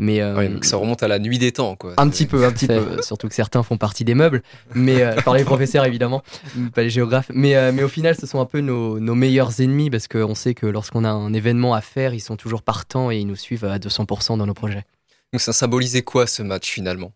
Mais 0.00 0.20
euh, 0.20 0.34
Ouais, 0.36 0.48
donc 0.48 0.64
ça 0.64 0.76
remonte 0.76 1.02
à 1.04 1.08
la 1.08 1.18
nuit 1.20 1.38
des 1.38 1.52
temps 1.52 1.76
quoi. 1.76 1.94
un 1.98 2.08
petit 2.08 2.26
peu, 2.26 2.44
un 2.44 2.52
petit 2.52 2.66
peu. 2.66 3.00
Surtout 3.02 3.28
que 3.28 3.34
certains 3.34 3.62
font 3.62 3.76
partie 3.76 4.04
des 4.04 4.14
meubles, 4.14 4.42
mais 4.74 5.02
euh, 5.02 5.14
par 5.22 5.34
les 5.34 5.44
professeurs 5.44 5.84
évidemment, 5.84 6.22
pas 6.74 6.82
les 6.82 6.90
géographes. 6.90 7.30
Mais, 7.32 7.54
euh, 7.54 7.70
mais 7.72 7.84
au 7.84 7.88
final, 7.88 8.16
ce 8.16 8.26
sont 8.26 8.40
un 8.40 8.44
peu 8.46 8.60
nos, 8.60 8.98
nos 8.98 9.14
meilleurs 9.14 9.60
ennemis 9.60 9.90
parce 9.90 10.08
qu'on 10.08 10.34
sait 10.34 10.54
que 10.54 10.66
lorsqu'on 10.66 11.04
a 11.04 11.10
un 11.10 11.32
événement 11.32 11.74
à 11.74 11.80
faire, 11.80 12.12
ils 12.12 12.20
sont 12.20 12.36
toujours 12.36 12.62
partants 12.62 13.10
et 13.10 13.18
ils 13.18 13.26
nous 13.26 13.36
suivent 13.36 13.64
à 13.64 13.78
200% 13.78 14.36
dans 14.36 14.46
nos 14.46 14.54
projets. 14.54 14.84
Donc 15.32 15.40
ça 15.40 15.52
symbolisait 15.52 16.02
quoi 16.02 16.26
ce 16.26 16.42
match 16.42 16.70
finalement? 16.70 17.12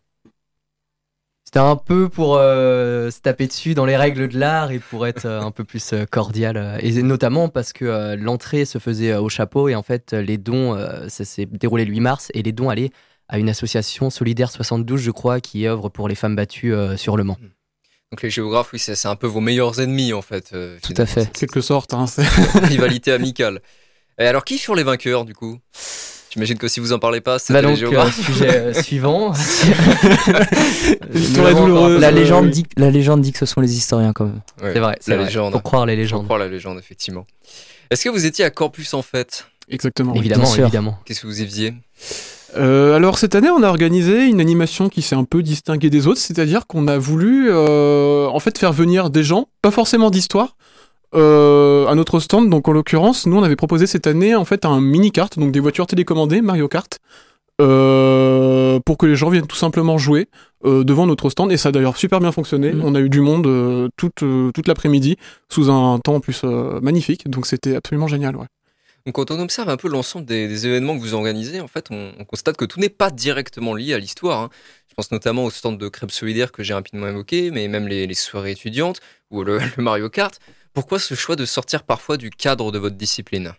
C'était 1.48 1.60
un 1.60 1.76
peu 1.76 2.10
pour 2.10 2.36
euh, 2.36 3.10
se 3.10 3.20
taper 3.20 3.46
dessus 3.46 3.72
dans 3.72 3.86
les 3.86 3.96
règles 3.96 4.28
de 4.28 4.38
l'art 4.38 4.70
et 4.70 4.78
pour 4.78 5.06
être 5.06 5.24
euh, 5.24 5.40
un 5.40 5.50
peu 5.50 5.64
plus 5.64 5.94
euh, 5.94 6.04
cordial. 6.04 6.78
Et 6.82 7.02
notamment 7.02 7.48
parce 7.48 7.72
que 7.72 7.86
euh, 7.86 8.16
l'entrée 8.16 8.66
se 8.66 8.76
faisait 8.76 9.12
euh, 9.12 9.20
au 9.22 9.30
chapeau 9.30 9.70
et 9.70 9.74
en 9.74 9.82
fait, 9.82 10.12
les 10.12 10.36
dons, 10.36 10.74
euh, 10.76 11.08
ça 11.08 11.24
s'est 11.24 11.46
déroulé 11.46 11.86
le 11.86 11.92
8 11.92 12.00
mars 12.00 12.30
et 12.34 12.42
les 12.42 12.52
dons 12.52 12.68
allaient 12.68 12.90
à 13.30 13.38
une 13.38 13.48
association 13.48 14.10
solidaire 14.10 14.50
72, 14.50 15.00
je 15.00 15.10
crois, 15.10 15.40
qui 15.40 15.66
œuvre 15.66 15.88
pour 15.88 16.06
les 16.06 16.14
femmes 16.14 16.36
battues 16.36 16.74
euh, 16.74 16.98
sur 16.98 17.16
le 17.16 17.24
Mans. 17.24 17.38
Donc 18.12 18.20
les 18.20 18.28
géographes, 18.28 18.68
oui, 18.74 18.78
c'est 18.78 19.06
un 19.06 19.16
peu 19.16 19.26
vos 19.26 19.40
meilleurs 19.40 19.80
ennemis 19.80 20.12
en 20.12 20.20
fait. 20.20 20.50
euh, 20.52 20.76
Tout 20.82 20.92
à 20.98 21.06
fait. 21.06 21.32
Quelque 21.32 21.62
sorte, 21.62 21.94
hein, 21.94 22.06
c'est- 22.06 22.28
Rivalité 22.66 23.10
amicale. 23.10 23.62
Et 24.18 24.26
alors 24.26 24.44
qui 24.44 24.58
furent 24.58 24.74
les 24.74 24.82
vainqueurs 24.82 25.24
du 25.24 25.32
coup? 25.34 25.56
J'imagine 26.38 26.56
que 26.58 26.68
si 26.68 26.78
vous 26.78 26.92
en 26.92 27.00
parlez 27.00 27.20
pas, 27.20 27.40
c'est 27.40 27.52
Bah 27.52 27.62
les 27.62 27.76
donc, 27.80 27.92
euh, 27.92 28.10
sujet 28.12 28.48
euh, 28.48 28.72
suivant. 28.82 29.32
L'avons 31.36 31.66
douloureuse. 31.66 32.00
La 32.00 32.08
Euh, 32.08 32.10
légende, 32.12 32.44
oui. 32.44 32.50
dit, 32.52 32.66
la 32.76 32.90
légende 32.90 33.22
dit 33.22 33.32
que 33.32 33.38
ce 33.40 33.46
sont 33.46 33.60
les 33.60 33.76
historiens 33.76 34.12
quand 34.12 34.26
même. 34.26 34.40
Ouais, 34.62 34.70
C'est 34.72 34.78
vrai, 34.78 34.96
c'est 35.00 35.10
la 35.10 35.16
vrai. 35.16 35.26
légende. 35.26 35.52
Faut 35.52 35.58
croire 35.60 35.84
les 35.84 35.96
légendes. 35.96 36.24
croire 36.26 36.38
la 36.38 36.46
légende, 36.46 36.78
effectivement. 36.78 37.26
Est-ce 37.90 38.04
que 38.04 38.08
vous 38.08 38.24
étiez 38.24 38.44
à 38.44 38.50
Corpus 38.50 38.94
en 38.94 39.02
fait? 39.02 39.46
Exactement. 39.68 40.14
Évidemment, 40.14 40.54
évidemment. 40.54 40.98
Qu'est-ce 41.04 41.22
que 41.22 41.26
vous 41.26 41.40
y 41.42 41.44
faisiez 41.44 41.74
Euh, 42.56 42.94
alors 42.94 43.18
cette 43.18 43.34
année, 43.34 43.50
on 43.50 43.62
a 43.64 43.68
organisé 43.68 44.26
une 44.26 44.40
animation 44.40 44.88
qui 44.88 45.02
s'est 45.02 45.16
un 45.16 45.24
peu 45.24 45.42
distinguée 45.42 45.90
des 45.90 46.06
autres, 46.06 46.20
c'est-à-dire 46.20 46.66
qu'on 46.68 46.86
a 46.86 46.98
voulu 46.98 47.48
euh, 47.50 48.26
en 48.28 48.38
fait 48.38 48.56
faire 48.58 48.72
venir 48.72 49.10
des 49.10 49.24
gens, 49.24 49.48
pas 49.60 49.70
forcément 49.72 50.10
d'histoire, 50.10 50.56
euh, 51.14 51.86
à 51.86 51.94
notre 51.94 52.20
stand. 52.20 52.50
Donc 52.50 52.68
en 52.68 52.72
l'occurrence, 52.72 53.26
nous 53.26 53.36
on 53.36 53.42
avait 53.42 53.56
proposé 53.56 53.86
cette 53.86 54.06
année 54.06 54.34
en 54.34 54.44
fait 54.44 54.64
un 54.64 54.80
mini 54.80 55.10
kart, 55.12 55.38
donc 55.38 55.52
des 55.52 55.60
voitures 55.60 55.86
télécommandées 55.86 56.40
Mario 56.42 56.68
Kart, 56.68 56.98
euh, 57.60 58.78
pour 58.80 58.98
que 58.98 59.06
les 59.06 59.16
gens 59.16 59.30
viennent 59.30 59.46
tout 59.46 59.56
simplement 59.56 59.98
jouer 59.98 60.28
euh, 60.64 60.84
devant 60.84 61.06
notre 61.06 61.30
stand. 61.30 61.50
Et 61.52 61.56
ça 61.56 61.70
a 61.70 61.72
d'ailleurs 61.72 61.96
super 61.96 62.20
bien 62.20 62.32
fonctionné. 62.32 62.72
Mhm. 62.72 62.82
On 62.84 62.94
a 62.94 63.00
eu 63.00 63.08
du 63.08 63.20
monde 63.20 63.46
euh, 63.46 63.88
toute 63.96 64.22
euh, 64.22 64.50
toute 64.52 64.68
l'après-midi 64.68 65.16
sous 65.48 65.70
un 65.70 65.98
temps 65.98 66.16
en 66.16 66.20
plus 66.20 66.42
euh, 66.44 66.80
magnifique, 66.80 67.28
donc 67.28 67.46
c'était 67.46 67.74
absolument 67.76 68.06
génial. 68.08 68.36
Ouais. 68.36 68.46
Donc 69.06 69.14
quand 69.14 69.30
on 69.30 69.40
observe 69.40 69.68
un 69.70 69.76
peu 69.76 69.88
l'ensemble 69.88 70.26
des, 70.26 70.48
des 70.48 70.66
événements 70.66 70.94
que 70.96 71.00
vous 71.00 71.14
organisez, 71.14 71.60
en 71.60 71.68
fait, 71.68 71.86
on, 71.90 72.12
on 72.18 72.24
constate 72.24 72.56
que 72.56 72.64
tout 72.66 72.78
n'est 72.78 72.90
pas 72.90 73.10
directement 73.10 73.74
lié 73.74 73.94
à 73.94 73.98
l'histoire. 73.98 74.42
hein. 74.42 74.50
Je 74.88 74.94
pense 74.94 75.10
notamment 75.12 75.44
au 75.44 75.50
stand 75.50 75.78
de 75.78 75.88
crêpes 75.88 76.10
solidaires 76.10 76.50
que 76.52 76.62
j'ai 76.64 76.74
rapidement 76.74 77.06
évoqué, 77.06 77.50
mais 77.52 77.68
même 77.68 77.86
les, 77.88 78.06
les 78.06 78.14
soirées 78.14 78.50
étudiantes 78.50 79.00
ou 79.30 79.44
le, 79.44 79.58
le 79.76 79.82
Mario 79.82 80.10
Kart. 80.10 80.38
Pourquoi 80.78 81.00
ce 81.00 81.14
choix 81.14 81.34
de 81.34 81.44
sortir 81.44 81.82
parfois 81.82 82.16
du 82.16 82.30
cadre 82.30 82.70
de 82.70 82.78
votre 82.78 82.94
discipline? 82.94 83.52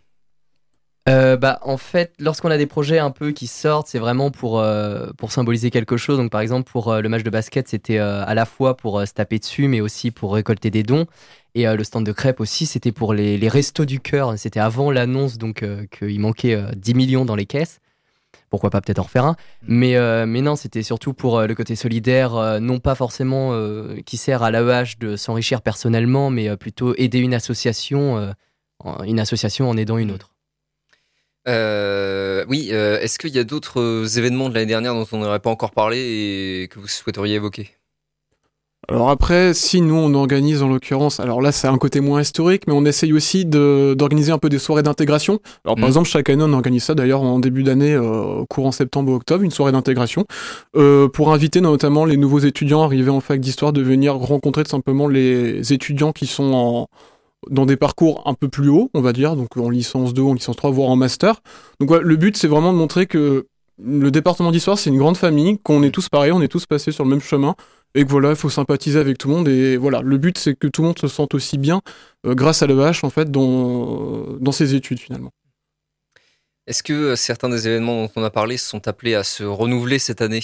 Euh, 1.10 1.36
bah, 1.36 1.60
en 1.64 1.76
fait, 1.76 2.14
lorsqu'on 2.18 2.50
a 2.50 2.58
des 2.58 2.66
projets 2.66 2.98
un 2.98 3.12
peu 3.12 3.34
qui 3.34 3.46
sortent, 3.46 3.88
c'est 3.88 4.00
vraiment 4.00 4.32
pour, 4.32 4.62
euh, 4.62 5.08
symboliser 5.28 5.70
quelque 5.70 5.98
chose. 5.98 6.26
Par 6.30 6.40
exemple, 6.40 6.72
pour 6.72 6.94
euh, 6.94 7.02
le 7.02 7.10
match 7.10 7.24
de 7.24 7.30
basket, 7.30 7.68
c'était 7.68 7.98
à 7.98 8.34
la 8.34 8.46
fois 8.46 8.78
pour 8.78 9.06
se 9.06 9.12
taper 9.12 9.38
dessus, 9.38 9.68
mais 9.68 9.82
aussi 9.82 10.12
pour 10.12 10.34
récolter 10.34 10.72
des 10.72 10.84
dons. 10.84 11.08
Et 11.56 11.66
le 11.66 11.84
stand 11.84 12.06
de 12.06 12.14
crêpes 12.14 12.40
aussi, 12.40 12.66
c'était 12.66 12.94
pour 12.94 13.14
les, 13.14 13.50
restos 13.50 13.84
du 13.84 14.00
cœur. 14.00 14.40
C'était 14.40 14.62
avant 14.62 14.90
l'annonce, 14.90 15.38
donc 15.38 15.66
qu'il 15.92 16.22
manquait 16.22 16.56
euh, 16.56 16.72
10 16.74 16.94
millions 16.94 17.26
dans 17.26 17.36
les 17.36 17.46
caisses. 17.46 17.82
Pourquoi 18.50 18.70
pas 18.70 18.82
peut-être 18.82 19.00
en 19.00 19.04
refaire 19.04 19.26
un. 19.26 19.36
Mais, 19.68 19.96
euh, 19.96 20.26
mais 20.26 20.42
non, 20.42 20.56
c'était 20.56 20.82
surtout 20.84 21.14
pour 21.14 21.38
euh, 21.38 21.48
le 21.48 21.56
côté 21.56 21.76
solidaire, 21.76 22.36
euh, 22.36 22.60
non 22.60 22.80
pas 22.80 22.96
forcément 22.96 23.54
qui 24.06 24.18
sert 24.18 24.44
à 24.44 24.52
l'AEH 24.52 24.98
de 25.00 25.16
s'enrichir 25.16 25.62
personnellement, 25.62 26.30
mais 26.30 26.56
plutôt 26.58 26.94
aider 26.98 27.20
une 27.20 27.34
association, 27.34 28.34
en- 28.80 29.04
une 29.04 29.20
association 29.20 29.70
en 29.70 29.78
aidant 29.78 29.98
une 29.98 30.12
autre. 30.12 30.32
Euh, 31.48 32.46
Oui, 32.48 32.70
est-ce 32.70 33.18
qu'il 33.20 33.34
y 33.36 33.40
a 33.40 33.44
d'autres 33.44 34.18
événements 34.18 34.50
de 34.50 34.56
l'année 34.56 34.66
dernière 34.66 34.94
dont 34.94 35.08
on 35.12 35.18
n'aurait 35.18 35.40
pas 35.40 35.50
encore 35.50 35.72
parlé 35.72 35.98
et 36.64 36.68
que 36.68 36.80
vous 36.80 36.88
souhaiteriez 36.88 37.36
évoquer? 37.36 37.70
Alors 38.92 39.12
après, 39.12 39.54
si 39.54 39.82
nous 39.82 39.94
on 39.94 40.16
organise 40.16 40.64
en 40.64 40.68
l'occurrence, 40.68 41.20
alors 41.20 41.42
là 41.42 41.52
c'est 41.52 41.68
un 41.68 41.78
côté 41.78 42.00
moins 42.00 42.22
historique, 42.22 42.64
mais 42.66 42.74
on 42.74 42.86
essaye 42.86 43.14
aussi 43.14 43.46
d'organiser 43.46 44.32
un 44.32 44.40
peu 44.40 44.50
des 44.50 44.58
soirées 44.58 44.82
d'intégration. 44.82 45.40
Alors 45.64 45.76
par 45.76 45.84
Mhm. 45.84 45.90
exemple, 45.90 46.10
chaque 46.10 46.28
année 46.30 46.44
on 46.44 46.54
organise 46.54 46.86
ça 46.86 46.96
d'ailleurs 46.96 47.22
en 47.22 47.38
début 47.40 47.62
d'année, 47.62 47.94
euh, 47.94 48.44
courant 48.50 48.72
septembre 48.72 49.12
ou 49.12 49.16
octobre, 49.16 49.44
une 49.44 49.52
soirée 49.52 49.72
d'intégration, 49.72 50.26
euh, 50.76 51.08
pour 51.08 51.32
inviter 51.32 51.62
notamment 51.62 52.04
les 52.04 52.18
nouveaux 52.18 52.40
étudiants 52.40 52.82
arrivés 52.82 53.12
en 53.12 53.20
fac 53.20 53.40
d'histoire 53.40 53.74
de 53.74 53.82
venir 53.84 54.16
rencontrer 54.16 54.64
tout 54.64 54.72
simplement 54.72 55.08
les 55.08 55.72
étudiants 55.72 56.12
qui 56.12 56.26
sont 56.26 56.52
en, 56.54 56.88
dans 57.52 57.68
des 57.68 57.78
parcours 57.78 58.24
un 58.26 58.34
peu 58.34 58.48
plus 58.50 58.70
hauts, 58.70 58.90
on 58.96 59.02
va 59.02 59.14
dire, 59.14 59.36
donc 59.36 59.56
en 59.56 59.70
licence 59.70 60.16
2, 60.16 60.24
en 60.24 60.34
licence 60.34 60.56
3, 60.56 60.72
voire 60.72 60.90
en 60.90 60.96
master. 60.96 61.42
Donc 61.80 61.90
voilà, 61.90 62.04
le 62.04 62.16
but 62.16 62.36
c'est 62.36 62.48
vraiment 62.48 62.74
de 62.74 62.78
montrer 62.80 63.06
que 63.06 63.46
le 63.82 64.10
département 64.10 64.52
d'histoire 64.52 64.80
c'est 64.80 64.90
une 64.90 64.98
grande 64.98 65.16
famille, 65.16 65.60
qu'on 65.60 65.84
est 65.84 65.92
tous 65.92 66.10
pareils, 66.10 66.32
on 66.32 66.42
est 66.42 66.48
tous 66.50 66.66
passés 66.66 66.92
sur 66.92 67.04
le 67.04 67.12
même 67.12 67.22
chemin 67.22 67.56
et 67.96 68.04
que 68.06 68.10
voilà, 68.10 68.30
il 68.32 68.36
faut 68.36 68.50
sympathiser 68.50 69.00
avec 69.00 69.18
tout 69.18 69.28
le 69.30 69.36
monde. 69.36 69.48
Et 69.48 69.78
voilà, 69.78 70.02
le 70.02 70.18
but, 70.18 70.38
c'est 70.38 70.56
que 70.56 70.68
tout 70.68 70.82
le 70.82 70.88
monde 70.90 71.00
se 71.00 71.08
sente 71.08 71.34
aussi 71.34 71.58
bien 71.58 71.82
euh, 72.26 72.36
grâce 72.36 72.62
à 72.62 72.68
l'EH, 72.68 73.04
en 73.04 73.10
fait, 73.10 73.30
dans, 73.32 74.38
dans 74.40 74.52
ses 74.52 74.76
études, 74.76 75.00
finalement. 75.00 75.32
Est-ce 76.68 76.84
que 76.84 76.94
euh, 76.94 77.16
certains 77.16 77.50
des 77.50 77.68
événements 77.68 78.04
dont 78.06 78.12
on 78.16 78.24
a 78.24 78.30
parlé 78.30 78.58
sont 78.58 78.88
appelés 78.88 79.16
à 79.16 79.24
se 79.24 79.44
renouveler 79.44 79.98
cette 80.00 80.22
année? 80.22 80.44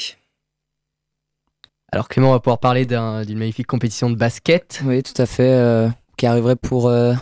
Alors 1.92 2.10
Clément 2.10 2.32
va 2.32 2.40
pouvoir 2.40 2.60
parler 2.60 2.86
d'un- 2.86 3.24
d'une 3.24 3.38
magnifique 3.38 3.68
compétition 3.68 4.10
de 4.10 4.16
basket. 4.16 4.82
Oui, 4.86 5.04
tout 5.04 5.20
à 5.22 5.26
fait. 5.26 5.52
euh, 5.54 5.88
qui 6.18 6.26
arriverait 6.26 6.56
pour 6.56 6.88
euh, 6.88 7.14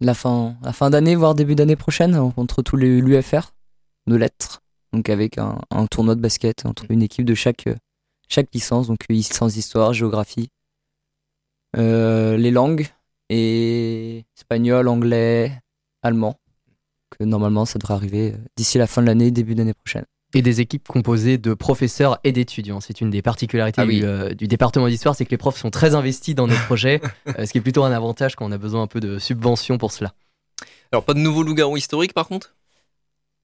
la 0.00 0.14
fin, 0.14 0.56
la 0.62 0.72
fin 0.72 0.90
d'année, 0.90 1.16
voire 1.16 1.34
début 1.34 1.54
d'année 1.54 1.76
prochaine, 1.76 2.14
en- 2.16 2.32
entre 2.36 2.62
tous 2.62 2.76
les 2.76 3.00
l'UFR 3.00 3.52
de 4.06 4.14
lettres. 4.16 4.60
Donc 4.92 5.08
avec 5.10 5.38
un, 5.38 5.58
un 5.70 5.86
tournoi 5.86 6.14
de 6.14 6.20
basket 6.20 6.64
entre 6.66 6.84
une 6.90 7.02
équipe 7.02 7.24
de 7.24 7.34
chaque, 7.34 7.66
euh, 7.66 7.74
chaque 8.28 8.48
licence, 8.52 8.88
donc 8.88 8.98
licence 9.08 9.54
d'histoire, 9.54 9.92
géographie, 9.92 10.48
euh, 11.76 12.36
les 12.36 12.50
langues, 12.50 12.88
et 13.28 14.24
espagnol, 14.36 14.88
anglais, 14.88 15.60
allemand. 16.02 16.36
Que 17.10 17.24
normalement, 17.24 17.64
ça 17.64 17.78
devrait 17.78 17.94
arriver 17.94 18.32
euh, 18.32 18.38
d'ici 18.56 18.78
la 18.78 18.86
fin 18.86 19.02
de 19.02 19.06
l'année, 19.06 19.30
début 19.30 19.54
d'année 19.54 19.74
prochaine. 19.74 20.04
Et 20.34 20.42
des 20.42 20.60
équipes 20.60 20.86
composées 20.86 21.38
de 21.38 21.54
professeurs 21.54 22.18
et 22.24 22.32
d'étudiants. 22.32 22.80
C'est 22.80 23.00
une 23.00 23.10
des 23.10 23.22
particularités 23.22 23.80
Ah 23.80 23.86
oui. 23.86 23.98
du, 23.98 24.04
euh, 24.04 24.34
du 24.34 24.48
département 24.48 24.88
d'histoire, 24.88 25.14
c'est 25.14 25.24
que 25.24 25.30
les 25.30 25.36
profs 25.38 25.56
sont 25.56 25.70
très 25.70 25.94
investis 25.94 26.34
dans 26.34 26.46
nos 26.46 26.56
projets, 26.66 27.00
euh, 27.38 27.46
ce 27.46 27.52
qui 27.52 27.58
est 27.58 27.62
plutôt 27.62 27.84
un 27.84 27.92
avantage 27.92 28.34
quand 28.36 28.44
on 28.46 28.52
a 28.52 28.58
besoin 28.58 28.82
un 28.82 28.86
peu 28.86 29.00
de 29.00 29.18
subventions 29.18 29.78
pour 29.78 29.92
cela. 29.92 30.12
Alors, 30.92 31.04
pas 31.04 31.14
de 31.14 31.20
nouveau 31.20 31.42
loup-garou 31.42 31.76
historique 31.76 32.12
par 32.12 32.28
contre? 32.28 32.54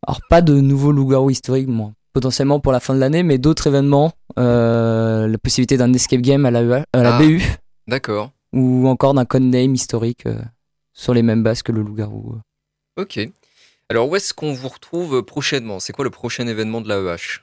Alors, 0.06 0.20
pas 0.28 0.42
de 0.42 0.60
nouveaux 0.60 0.92
loup-garou 0.92 1.30
historiques, 1.30 1.68
moi. 1.68 1.92
Potentiellement 2.12 2.60
pour 2.60 2.72
la 2.72 2.80
fin 2.80 2.94
de 2.94 3.00
l'année, 3.00 3.22
mais 3.22 3.38
d'autres 3.38 3.66
événements. 3.68 4.12
euh, 4.38 5.26
la 5.28 5.36
possibilité 5.38 5.76
d'un 5.76 5.92
escape 5.92 6.20
game 6.22 6.46
à 6.46 6.50
la, 6.50 6.62
UA 6.62 6.84
à 6.94 7.02
la 7.02 7.16
Ah. 7.16 7.18
BU, 7.18 7.42
D'accord. 7.86 8.30
ou 8.54 8.88
encore 8.88 9.12
d'un 9.14 9.24
codename 9.26 9.74
historique 9.74 10.24
euh, 10.26 10.40
sur 10.94 11.12
les 11.12 11.22
mêmes 11.22 11.42
bases 11.42 11.62
que 11.62 11.70
le 11.72 11.82
loup-garou. 11.82 12.36
Ok. 12.96 13.18
Alors, 13.90 14.08
où 14.08 14.16
est-ce 14.16 14.32
qu'on 14.32 14.54
vous 14.54 14.68
retrouve 14.68 15.22
prochainement? 15.22 15.80
C'est 15.80 15.92
quoi 15.92 16.04
le 16.04 16.10
prochain 16.10 16.46
événement 16.46 16.80
de 16.80 16.88
l'AEH 16.88 17.42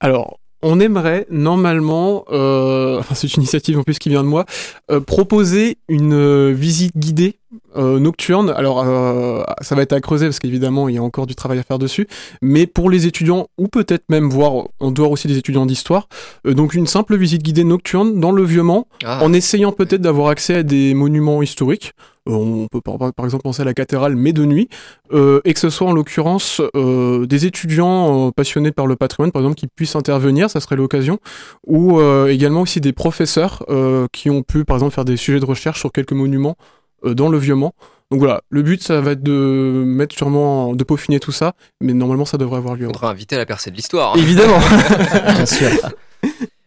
Alors, 0.00 0.38
on 0.62 0.80
aimerait 0.80 1.26
normalement, 1.30 2.24
euh, 2.30 2.98
enfin 3.00 3.14
c'est 3.14 3.26
une 3.34 3.42
initiative 3.42 3.78
en 3.78 3.82
plus 3.82 3.98
qui 3.98 4.08
vient 4.08 4.22
de 4.22 4.28
moi, 4.28 4.46
euh, 4.90 5.00
proposer 5.00 5.76
une 5.88 6.14
euh, 6.14 6.50
visite 6.52 6.96
guidée 6.96 7.38
euh, 7.76 7.98
nocturne. 7.98 8.50
Alors 8.56 8.82
euh, 8.82 9.42
ça 9.60 9.74
va 9.74 9.82
être 9.82 9.92
à 9.92 10.00
creuser 10.00 10.26
parce 10.26 10.38
qu'évidemment 10.38 10.88
il 10.88 10.94
y 10.94 10.98
a 10.98 11.02
encore 11.02 11.26
du 11.26 11.34
travail 11.34 11.58
à 11.58 11.62
faire 11.62 11.78
dessus, 11.78 12.06
mais 12.40 12.66
pour 12.66 12.88
les 12.88 13.06
étudiants 13.06 13.48
ou 13.58 13.68
peut-être 13.68 14.04
même 14.08 14.30
voir 14.30 14.68
en 14.80 14.90
dehors 14.90 15.10
aussi 15.10 15.28
des 15.28 15.36
étudiants 15.36 15.66
d'histoire, 15.66 16.08
euh, 16.46 16.54
donc 16.54 16.74
une 16.74 16.86
simple 16.86 17.16
visite 17.16 17.42
guidée 17.42 17.64
nocturne 17.64 18.18
dans 18.18 18.32
le 18.32 18.42
Vieux-Mans, 18.44 18.86
Ah, 19.04 19.22
en 19.22 19.32
essayant 19.32 19.72
peut-être 19.72 20.00
d'avoir 20.00 20.28
accès 20.28 20.54
à 20.56 20.62
des 20.62 20.94
monuments 20.94 21.42
historiques. 21.42 21.92
On 22.28 22.66
peut 22.66 22.80
par, 22.80 22.98
par 22.98 23.24
exemple 23.24 23.44
penser 23.44 23.62
à 23.62 23.64
la 23.64 23.74
cathédrale, 23.74 24.16
mais 24.16 24.32
de 24.32 24.44
nuit, 24.44 24.68
et 25.12 25.54
que 25.54 25.60
ce 25.60 25.70
soit 25.70 25.86
en 25.86 25.92
l'occurrence 25.92 26.60
des 26.74 27.46
étudiants 27.46 28.32
passionnés 28.32 28.72
par 28.72 28.88
le 28.88 28.96
patrimoine, 28.96 29.30
par 29.30 29.42
exemple, 29.42 29.54
qui 29.54 29.68
puissent 29.68 29.94
intervenir, 29.94 30.50
ça 30.50 30.58
serait 30.58 30.74
l'occasion, 30.74 31.20
ou 31.68 32.00
également 32.26 32.62
aussi 32.62 32.80
des 32.80 32.92
professeurs 32.92 33.64
qui 34.10 34.28
ont 34.28 34.42
pu, 34.42 34.64
par 34.64 34.76
exemple, 34.76 34.92
faire 34.92 35.04
des 35.04 35.16
sujets 35.16 35.38
de 35.38 35.44
recherche 35.44 35.78
sur 35.78 35.92
quelques 35.92 36.14
monuments 36.14 36.56
dans 37.04 37.28
le 37.28 37.38
Vieux-Mans. 37.38 37.72
Donc 38.10 38.20
voilà, 38.20 38.40
le 38.50 38.62
but, 38.62 38.82
ça 38.82 39.00
va 39.00 39.12
être 39.12 39.22
de 39.22 39.82
mettre 39.84 40.14
sûrement, 40.14 40.74
de 40.74 40.84
peaufiner 40.84 41.18
tout 41.18 41.32
ça, 41.32 41.54
mais 41.80 41.92
normalement, 41.92 42.24
ça 42.24 42.38
devrait 42.38 42.58
avoir 42.58 42.76
lieu. 42.76 42.86
faudra 42.86 43.10
inviter 43.10 43.34
à 43.34 43.38
la 43.38 43.46
percée 43.46 43.70
de 43.72 43.76
l'histoire. 43.76 44.14
hein. 44.14 44.18
Évidemment 44.18 44.58
Bien 45.34 45.46
sûr. 45.46 45.68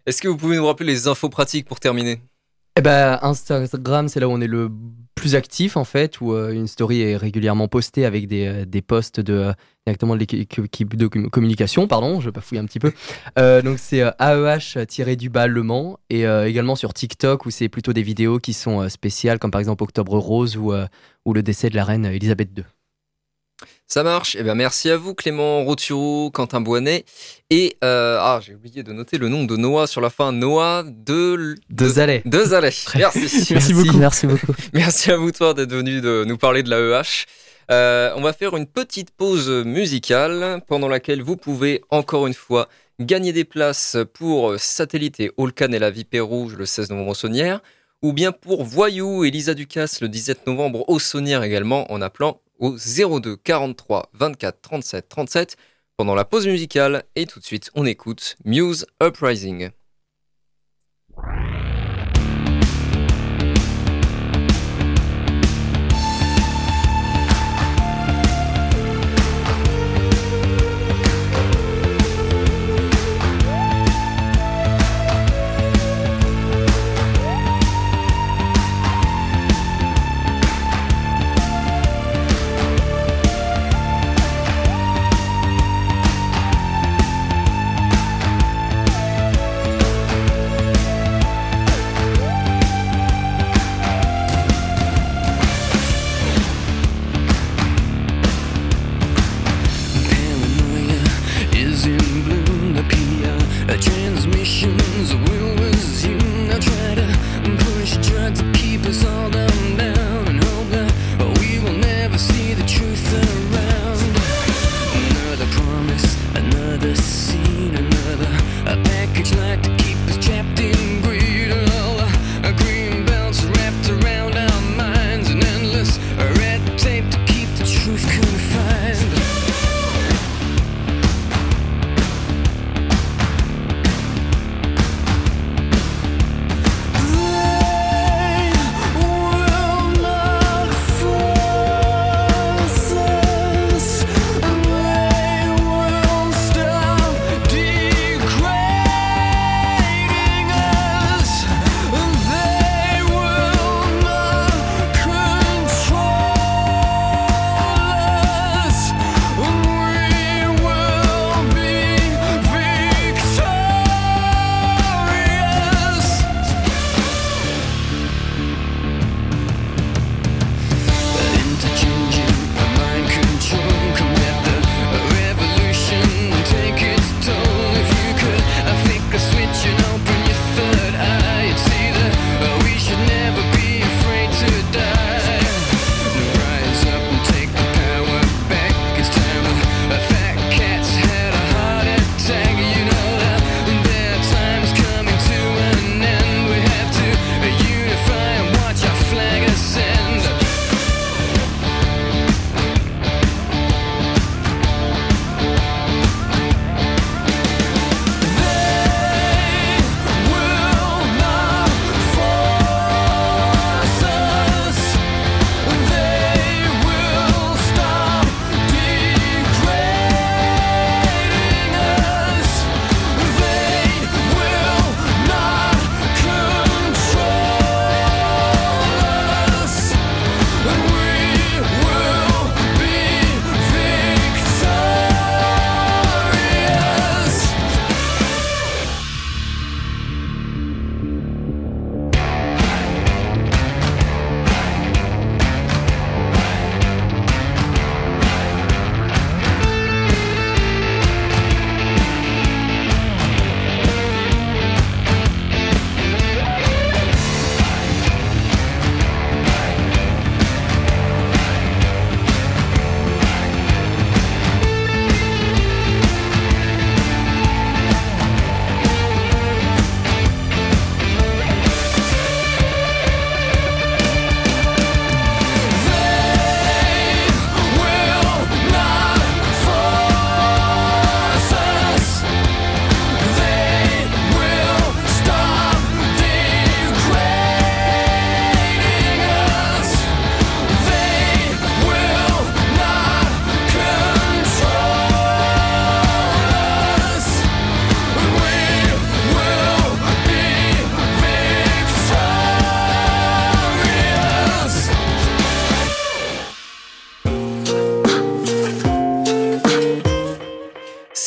Est-ce 0.06 0.22
que 0.22 0.28
vous 0.28 0.36
pouvez 0.38 0.58
nous 0.58 0.66
rappeler 0.66 0.88
les 0.88 1.08
infos 1.08 1.30
pratiques 1.30 1.66
pour 1.68 1.80
terminer? 1.80 2.22
Eh 2.76 2.82
ben, 2.82 3.20
Instagram, 3.22 4.10
c'est 4.10 4.20
là 4.20 4.28
où 4.28 4.32
on 4.32 4.42
est 4.42 4.48
le 4.48 4.70
plus 5.20 5.36
actif 5.36 5.78
en 5.78 5.84
fait, 5.84 6.22
où 6.22 6.34
euh, 6.34 6.52
une 6.52 6.68
story 6.68 7.02
est 7.02 7.18
régulièrement 7.18 7.68
postée 7.68 8.06
avec 8.06 8.28
des, 8.28 8.48
euh, 8.48 8.66
des 8.66 8.82
posts 8.82 9.20
de 9.20 9.34
euh, 9.34 9.54
directement 9.86 10.16
de 10.16 10.20
l'équipe 10.20 10.96
de 10.96 11.08
com- 11.08 11.30
communication, 11.30 11.88
pardon, 11.88 12.20
je 12.22 12.30
bafouille 12.30 12.58
un 12.58 12.66
petit 12.66 12.80
peu. 12.80 12.92
Donc 13.38 13.78
c'est 13.80 14.02
euh, 14.02 14.12
AEH-du-bas 14.20 15.48
Le 15.48 15.64
Mans 15.64 16.00
et 16.10 16.24
également 16.24 16.76
sur 16.76 16.94
TikTok 16.94 17.46
où 17.46 17.50
c'est 17.50 17.70
plutôt 17.70 17.94
des 17.94 18.04
vidéos 18.04 18.40
qui 18.40 18.54
sont 18.54 18.88
spéciales, 18.90 19.40
comme 19.40 19.52
par 19.52 19.60
exemple 19.60 19.84
Octobre 19.84 20.18
Rose 20.18 20.58
ou, 20.58 20.74
ou 21.26 21.34
le 21.34 21.44
décès 21.44 21.70
de 21.70 21.76
la 21.76 21.84
reine 21.86 22.06
Elisabeth 22.06 22.50
II. 22.58 22.64
Ça 23.92 24.04
marche. 24.04 24.38
Eh 24.40 24.44
bien, 24.44 24.54
merci 24.54 24.92
à 24.92 24.98
vous, 24.98 25.16
Clément 25.16 25.66
Roturo, 25.66 26.30
Quentin 26.30 26.62
Boinet. 26.62 27.06
Et, 27.50 27.76
euh, 27.84 28.20
ah, 28.22 28.40
j'ai 28.40 28.54
oublié 28.54 28.84
de 28.84 28.94
noter 28.94 29.18
le 29.18 29.30
nom 29.30 29.46
de 29.46 29.58
Noah 29.58 29.88
sur 29.88 30.00
la 30.00 30.12
fin. 30.12 30.32
Noah 30.32 30.84
de... 30.86 31.56
De 31.72 31.88
Zalais. 31.88 32.22
De 32.24 32.40
Zalais. 32.40 32.70
Merci. 32.96 33.48
Merci 33.52 33.74
beaucoup. 33.74 33.98
Merci 33.98 34.28
beaucoup. 34.28 34.54
Merci 34.74 35.12
à 35.12 35.18
vous, 35.18 35.32
toi, 35.32 35.56
d'être 35.56 35.74
venu 35.74 36.02
de 36.02 36.24
nous 36.24 36.38
parler 36.38 36.62
de 36.62 36.70
l'AEH. 36.70 37.26
Euh, 37.72 38.14
on 38.16 38.22
va 38.22 38.32
faire 38.32 38.56
une 38.56 38.68
petite 38.68 39.10
pause 39.10 39.50
musicale 39.50 40.62
pendant 40.68 40.88
laquelle 40.88 41.24
vous 41.24 41.36
pouvez, 41.36 41.82
encore 41.90 42.28
une 42.28 42.36
fois, 42.36 42.70
gagner 43.00 43.34
des 43.34 43.44
places 43.44 43.98
pour 44.14 44.60
Satellite 44.60 45.20
et 45.20 45.32
Holcan 45.38 45.72
et 45.72 45.80
la 45.80 45.90
Vipère 45.90 46.28
Rouge 46.28 46.56
le 46.56 46.68
16 46.68 46.92
novembre 46.92 47.10
au 47.10 47.16
Saunière, 47.16 47.60
ou 48.02 48.14
bien 48.14 48.32
pour 48.32 48.64
Voyou 48.64 49.24
et 49.24 49.32
Lisa 49.32 49.54
Ducasse 49.54 50.02
le 50.02 50.10
17 50.10 50.48
novembre 50.48 50.86
au 50.90 51.00
Saunière 51.00 51.44
également, 51.44 51.92
en 51.92 52.02
appelant 52.02 52.42
au 52.60 52.78
02 52.78 53.36
43 53.38 54.10
24 54.14 54.62
37 54.62 55.10
37 55.10 55.58
pendant 55.98 56.16
la 56.16 56.26
pause 56.26 56.48
musicale. 56.48 57.04
Et 57.16 57.26
tout 57.26 57.40
de 57.40 57.46
suite, 57.46 57.72
on 57.76 57.86
écoute 57.86 58.38
Muse 58.46 58.86
Uprising. 59.02 59.72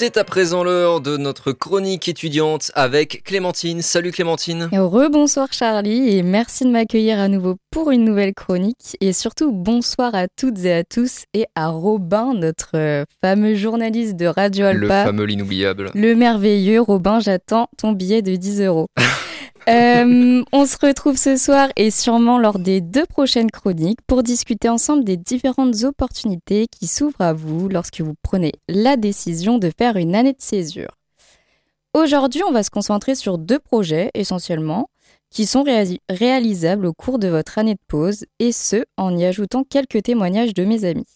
C'est 0.02 0.16
à 0.16 0.24
présent 0.24 0.64
l'heure 0.64 1.00
de 1.00 1.16
notre 1.16 1.52
chronique 1.52 2.08
étudiante 2.08 2.72
avec 2.74 3.22
Clémentine. 3.22 3.82
Salut 3.82 4.10
Clémentine. 4.10 4.68
Rebonsoir 4.72 5.52
Charlie 5.52 6.16
et 6.16 6.24
merci 6.24 6.64
de 6.64 6.70
m'accueillir 6.70 7.20
à 7.20 7.28
nouveau 7.28 7.54
pour 7.70 7.92
une 7.92 8.02
nouvelle 8.02 8.34
chronique 8.34 8.96
et 9.00 9.12
surtout 9.12 9.52
bonsoir 9.52 10.12
à 10.16 10.26
toutes 10.26 10.64
et 10.64 10.72
à 10.72 10.82
tous 10.82 11.22
et 11.34 11.46
à 11.54 11.68
Robin, 11.68 12.34
notre 12.34 12.72
euh, 12.74 13.04
fameux 13.20 13.54
journaliste 13.54 14.16
de 14.16 14.26
Radio 14.26 14.64
Le 14.72 14.90
Alpa. 14.90 15.04
fameux, 15.04 15.24
l'inoubliable. 15.24 15.92
Le 15.94 16.16
merveilleux 16.16 16.80
Robin, 16.80 17.20
j'attends 17.20 17.68
ton 17.78 17.92
billet 17.92 18.22
de 18.22 18.34
10 18.34 18.62
euros. 18.62 18.88
Euh, 19.68 20.42
on 20.52 20.66
se 20.66 20.76
retrouve 20.84 21.16
ce 21.16 21.36
soir 21.36 21.68
et 21.76 21.92
sûrement 21.92 22.38
lors 22.38 22.58
des 22.58 22.80
deux 22.80 23.06
prochaines 23.06 23.50
chroniques 23.50 24.00
pour 24.08 24.24
discuter 24.24 24.68
ensemble 24.68 25.04
des 25.04 25.16
différentes 25.16 25.84
opportunités 25.84 26.66
qui 26.66 26.88
s'ouvrent 26.88 27.20
à 27.20 27.32
vous 27.32 27.68
lorsque 27.68 28.00
vous 28.00 28.14
prenez 28.22 28.52
la 28.68 28.96
décision 28.96 29.58
de 29.58 29.70
faire 29.76 29.96
une 29.96 30.16
année 30.16 30.32
de 30.32 30.40
césure. 30.40 30.90
Aujourd'hui, 31.94 32.42
on 32.48 32.52
va 32.52 32.62
se 32.62 32.70
concentrer 32.70 33.14
sur 33.14 33.38
deux 33.38 33.60
projets 33.60 34.10
essentiellement 34.14 34.88
qui 35.30 35.46
sont 35.46 35.64
réalisables 36.08 36.86
au 36.86 36.92
cours 36.92 37.18
de 37.18 37.28
votre 37.28 37.58
année 37.58 37.74
de 37.74 37.80
pause 37.86 38.24
et 38.38 38.50
ce, 38.50 38.84
en 38.96 39.16
y 39.16 39.24
ajoutant 39.24 39.62
quelques 39.62 40.02
témoignages 40.02 40.54
de 40.54 40.64
mes 40.64 40.84
amis. 40.84 41.06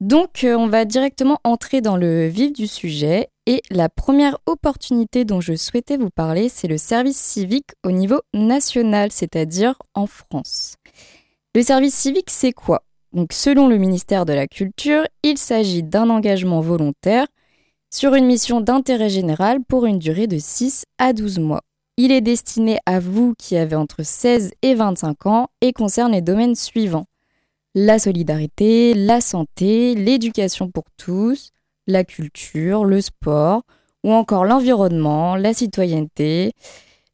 Donc, 0.00 0.44
euh, 0.44 0.54
on 0.54 0.68
va 0.68 0.84
directement 0.84 1.38
entrer 1.44 1.80
dans 1.80 1.96
le 1.96 2.26
vif 2.28 2.52
du 2.52 2.66
sujet. 2.66 3.28
Et 3.46 3.62
la 3.70 3.88
première 3.88 4.38
opportunité 4.46 5.24
dont 5.24 5.40
je 5.40 5.54
souhaitais 5.54 5.96
vous 5.96 6.10
parler, 6.10 6.48
c'est 6.48 6.66
le 6.66 6.78
service 6.78 7.16
civique 7.16 7.70
au 7.84 7.92
niveau 7.92 8.20
national, 8.34 9.12
c'est-à-dire 9.12 9.76
en 9.94 10.06
France. 10.06 10.74
Le 11.54 11.62
service 11.62 11.94
civique, 11.94 12.30
c'est 12.30 12.52
quoi? 12.52 12.82
Donc, 13.12 13.32
selon 13.32 13.68
le 13.68 13.78
ministère 13.78 14.26
de 14.26 14.32
la 14.32 14.48
Culture, 14.48 15.06
il 15.22 15.38
s'agit 15.38 15.84
d'un 15.84 16.10
engagement 16.10 16.60
volontaire 16.60 17.26
sur 17.88 18.14
une 18.14 18.26
mission 18.26 18.60
d'intérêt 18.60 19.08
général 19.08 19.60
pour 19.66 19.86
une 19.86 20.00
durée 20.00 20.26
de 20.26 20.38
6 20.38 20.84
à 20.98 21.12
12 21.12 21.38
mois. 21.38 21.62
Il 21.96 22.12
est 22.12 22.20
destiné 22.20 22.78
à 22.84 22.98
vous 22.98 23.34
qui 23.38 23.56
avez 23.56 23.76
entre 23.76 24.02
16 24.02 24.52
et 24.62 24.74
25 24.74 25.26
ans 25.26 25.48
et 25.60 25.72
concerne 25.72 26.12
les 26.12 26.20
domaines 26.20 26.56
suivants 26.56 27.06
la 27.78 27.98
solidarité, 27.98 28.94
la 28.94 29.20
santé, 29.20 29.94
l'éducation 29.94 30.70
pour 30.70 30.84
tous, 30.96 31.52
la 31.86 32.04
culture, 32.04 32.84
le 32.84 33.00
sport, 33.00 33.62
ou 34.04 34.12
encore 34.12 34.44
l'environnement, 34.44 35.36
la 35.36 35.52
citoyenneté. 35.52 36.52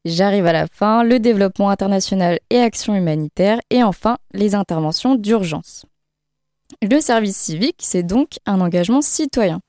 J'arrive 0.05 0.47
à 0.47 0.53
la 0.53 0.67
fin, 0.67 1.05
le 1.05 1.19
développement 1.21 1.71
international 1.71 2.39
et 2.51 2.59
action 2.59 2.95
humanitaire, 2.95 3.61
et 3.71 3.83
enfin 3.83 4.19
les 4.35 4.55
interventions 4.55 5.15
d'urgence. 5.15 5.87
Le 6.83 7.01
service 7.01 7.37
civique, 7.37 7.81
c'est 7.81 8.03
donc 8.03 8.39
un 8.47 8.61
engagement 8.61 9.03
citoyen. 9.03 9.61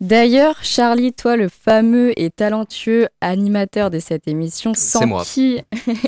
D'ailleurs, 0.00 0.62
Charlie, 0.62 1.12
toi, 1.12 1.36
le 1.36 1.48
fameux 1.48 2.12
et 2.20 2.30
talentueux 2.30 3.08
animateur 3.20 3.90
de 3.90 3.98
cette 3.98 4.28
émission, 4.28 4.72
sans 4.74 5.06
moi. 5.06 5.24
qui 5.24 5.60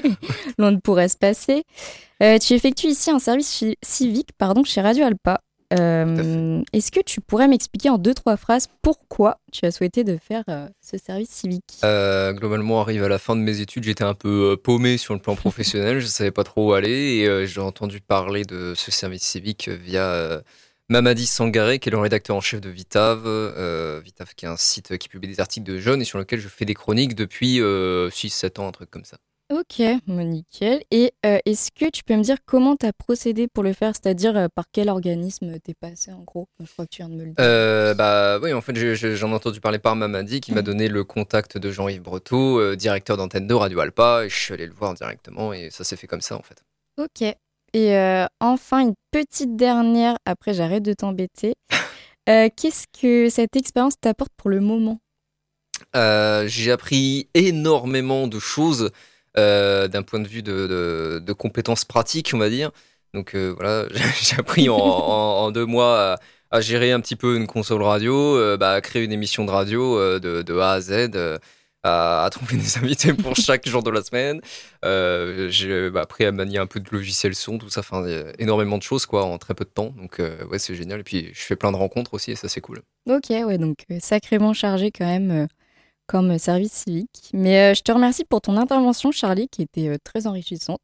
l'on 0.58 0.70
ne 0.70 0.76
pourrait 0.76 1.08
se 1.08 1.16
passer, 1.16 1.64
euh, 2.22 2.38
tu 2.38 2.52
effectues 2.52 2.86
ici 2.86 3.10
un 3.10 3.18
service 3.18 3.64
civique 3.82 4.30
pardon, 4.38 4.62
chez 4.62 4.80
Radio 4.80 5.06
Alpa. 5.06 5.40
Euh, 5.72 6.62
Est-ce 6.72 6.90
que 6.90 7.00
tu 7.00 7.20
pourrais 7.20 7.46
m'expliquer 7.46 7.90
en 7.90 7.98
deux, 7.98 8.14
trois 8.14 8.36
phrases 8.36 8.68
pourquoi 8.82 9.40
tu 9.52 9.64
as 9.66 9.70
souhaité 9.70 10.02
de 10.02 10.16
faire 10.16 10.42
euh, 10.48 10.68
ce 10.80 10.98
service 10.98 11.30
civique? 11.30 11.78
Euh, 11.84 12.32
globalement, 12.32 12.80
arrive 12.80 13.04
à 13.04 13.08
la 13.08 13.18
fin 13.18 13.36
de 13.36 13.40
mes 13.40 13.60
études, 13.60 13.84
j'étais 13.84 14.04
un 14.04 14.14
peu 14.14 14.56
paumé 14.56 14.98
sur 14.98 15.14
le 15.14 15.20
plan 15.20 15.36
professionnel, 15.36 16.00
je 16.00 16.06
savais 16.06 16.32
pas 16.32 16.44
trop 16.44 16.70
où 16.70 16.72
aller 16.72 16.90
et 16.90 17.46
j'ai 17.46 17.60
entendu 17.60 18.00
parler 18.00 18.44
de 18.44 18.74
ce 18.74 18.90
service 18.90 19.22
civique 19.22 19.68
via 19.68 20.42
Mamadi 20.88 21.26
Sangaré, 21.26 21.78
qui 21.78 21.88
est 21.88 21.92
le 21.92 21.98
rédacteur 21.98 22.36
en 22.36 22.40
chef 22.40 22.60
de 22.60 22.68
Vitav, 22.68 23.20
Vitav 24.02 24.34
qui 24.34 24.46
est 24.46 24.48
un 24.48 24.56
site 24.56 24.98
qui 24.98 25.08
publie 25.08 25.28
des 25.28 25.40
articles 25.40 25.70
de 25.70 25.78
jeunes 25.78 26.02
et 26.02 26.04
sur 26.04 26.18
lequel 26.18 26.40
je 26.40 26.48
fais 26.48 26.64
des 26.64 26.74
chroniques 26.74 27.14
depuis 27.14 27.60
6-7 27.60 28.60
ans, 28.60 28.68
un 28.68 28.72
truc 28.72 28.90
comme 28.90 29.04
ça. 29.04 29.18
Ok, 29.52 29.82
bon, 30.06 30.22
nickel. 30.22 30.80
Et 30.92 31.10
euh, 31.26 31.38
est-ce 31.44 31.70
que 31.72 31.90
tu 31.90 32.04
peux 32.04 32.14
me 32.14 32.22
dire 32.22 32.36
comment 32.46 32.76
tu 32.76 32.86
as 32.86 32.92
procédé 32.92 33.48
pour 33.52 33.64
le 33.64 33.72
faire? 33.72 33.92
C'est-à-dire 33.94 34.36
euh, 34.36 34.46
par 34.54 34.66
quel 34.70 34.88
organisme 34.88 35.58
t'es 35.58 35.74
passé 35.74 36.12
en 36.12 36.20
gros? 36.20 36.46
Je 36.64 36.70
crois 36.72 36.84
que 36.86 36.90
tu 36.90 37.02
viens 37.02 37.08
de 37.08 37.14
me 37.14 37.24
le 37.24 37.30
dire. 37.32 37.34
Euh, 37.40 37.92
bah 37.94 38.38
oui, 38.40 38.52
en 38.52 38.60
fait, 38.60 38.76
je- 38.76 38.94
je- 38.94 39.16
j'en 39.16 39.30
ai 39.30 39.34
entendu 39.34 39.60
parler 39.60 39.80
par 39.80 39.96
Mamadi 39.96 40.40
qui 40.40 40.52
m'a 40.52 40.62
donné 40.62 40.86
le 40.86 41.02
contact 41.02 41.58
de 41.58 41.72
Jean-Yves 41.72 42.00
Breteau, 42.02 42.60
euh, 42.60 42.76
directeur 42.76 43.16
d'antenne 43.16 43.48
de 43.48 43.54
Radio 43.54 43.80
Alpa, 43.80 44.24
et 44.24 44.28
je 44.28 44.36
suis 44.36 44.54
allé 44.54 44.66
le 44.68 44.72
voir 44.72 44.94
directement 44.94 45.52
et 45.52 45.70
ça 45.70 45.82
s'est 45.82 45.96
fait 45.96 46.06
comme 46.06 46.20
ça 46.20 46.36
en 46.36 46.42
fait. 46.42 46.62
Ok. 46.96 47.22
Et 47.72 47.96
euh, 47.96 48.26
enfin, 48.38 48.80
une 48.82 48.94
petite 49.10 49.56
dernière, 49.56 50.16
après 50.26 50.54
j'arrête 50.54 50.82
de 50.84 50.92
t'embêter. 50.94 51.54
Euh, 52.28 52.48
Qu'est-ce 52.54 52.84
que 53.00 53.28
cette 53.30 53.56
expérience 53.56 53.94
t'apporte 54.00 54.30
pour 54.36 54.50
le 54.50 54.60
moment? 54.60 55.00
Euh, 55.96 56.46
j'ai 56.46 56.70
appris 56.70 57.28
énormément 57.34 58.28
de 58.28 58.38
choses 58.38 58.90
d'un 59.36 60.02
point 60.02 60.20
de 60.20 60.28
vue 60.28 60.42
de, 60.42 61.32
compétences 61.32 61.84
pratiques, 61.84 62.32
on 62.34 62.38
va 62.38 62.50
dire. 62.50 62.70
Donc 63.14 63.34
euh, 63.34 63.52
voilà, 63.56 63.86
j'ai 64.22 64.36
appris 64.38 64.68
en, 64.68 65.50
deux 65.50 65.66
mois 65.66 66.18
à, 66.50 66.60
gérer 66.60 66.92
un 66.92 67.00
petit 67.00 67.16
peu 67.16 67.36
une 67.36 67.46
console 67.46 67.82
radio, 67.82 68.36
euh, 68.36 68.56
bah, 68.56 68.72
à 68.72 68.80
créer 68.80 69.04
une 69.04 69.12
émission 69.12 69.44
de 69.44 69.50
radio 69.50 69.98
euh, 69.98 70.18
de, 70.18 70.42
de 70.42 70.58
A 70.58 70.72
à 70.72 70.80
Z. 70.80 71.10
euh, 71.14 71.38
à, 71.82 72.28
trouver 72.30 72.56
des 72.56 72.78
invités 72.82 73.14
pour 73.14 73.34
chaque 73.36 73.66
jour 73.68 73.82
de 73.82 73.90
la 73.90 74.02
semaine. 74.02 74.40
Euh, 74.84 75.48
j'ai 75.50 75.90
bah, 75.90 76.02
appris 76.02 76.24
à 76.24 76.32
manier 76.32 76.58
un 76.58 76.66
peu 76.66 76.80
de 76.80 76.88
logiciel 76.90 77.34
son, 77.34 77.58
tout 77.58 77.70
ça, 77.70 77.80
enfin, 77.80 78.04
énormément 78.38 78.78
de 78.78 78.82
choses 78.82 79.06
quoi, 79.06 79.24
en 79.24 79.38
très 79.38 79.54
peu 79.54 79.64
de 79.64 79.70
temps. 79.70 79.94
Donc 79.96 80.20
euh, 80.20 80.44
ouais, 80.46 80.58
c'est 80.58 80.74
génial. 80.74 81.00
Et 81.00 81.04
puis 81.04 81.30
je 81.32 81.40
fais 81.40 81.56
plein 81.56 81.72
de 81.72 81.76
rencontres 81.76 82.14
aussi 82.14 82.32
et 82.32 82.36
ça 82.36 82.48
c'est 82.48 82.60
cool. 82.60 82.82
Ok, 83.08 83.30
ouais, 83.30 83.58
donc 83.58 83.84
euh, 83.90 83.98
sacrément 84.00 84.52
chargé 84.52 84.90
quand 84.90 85.06
même 85.06 85.30
euh, 85.30 85.46
comme 86.10 86.38
service 86.38 86.72
civique. 86.72 87.30
Mais 87.32 87.70
euh, 87.70 87.74
je 87.74 87.82
te 87.82 87.92
remercie 87.92 88.24
pour 88.24 88.40
ton 88.40 88.56
intervention, 88.56 89.12
Charlie, 89.12 89.46
qui 89.48 89.62
était 89.62 89.88
euh, 89.88 89.96
très 90.02 90.26
enrichissante 90.26 90.80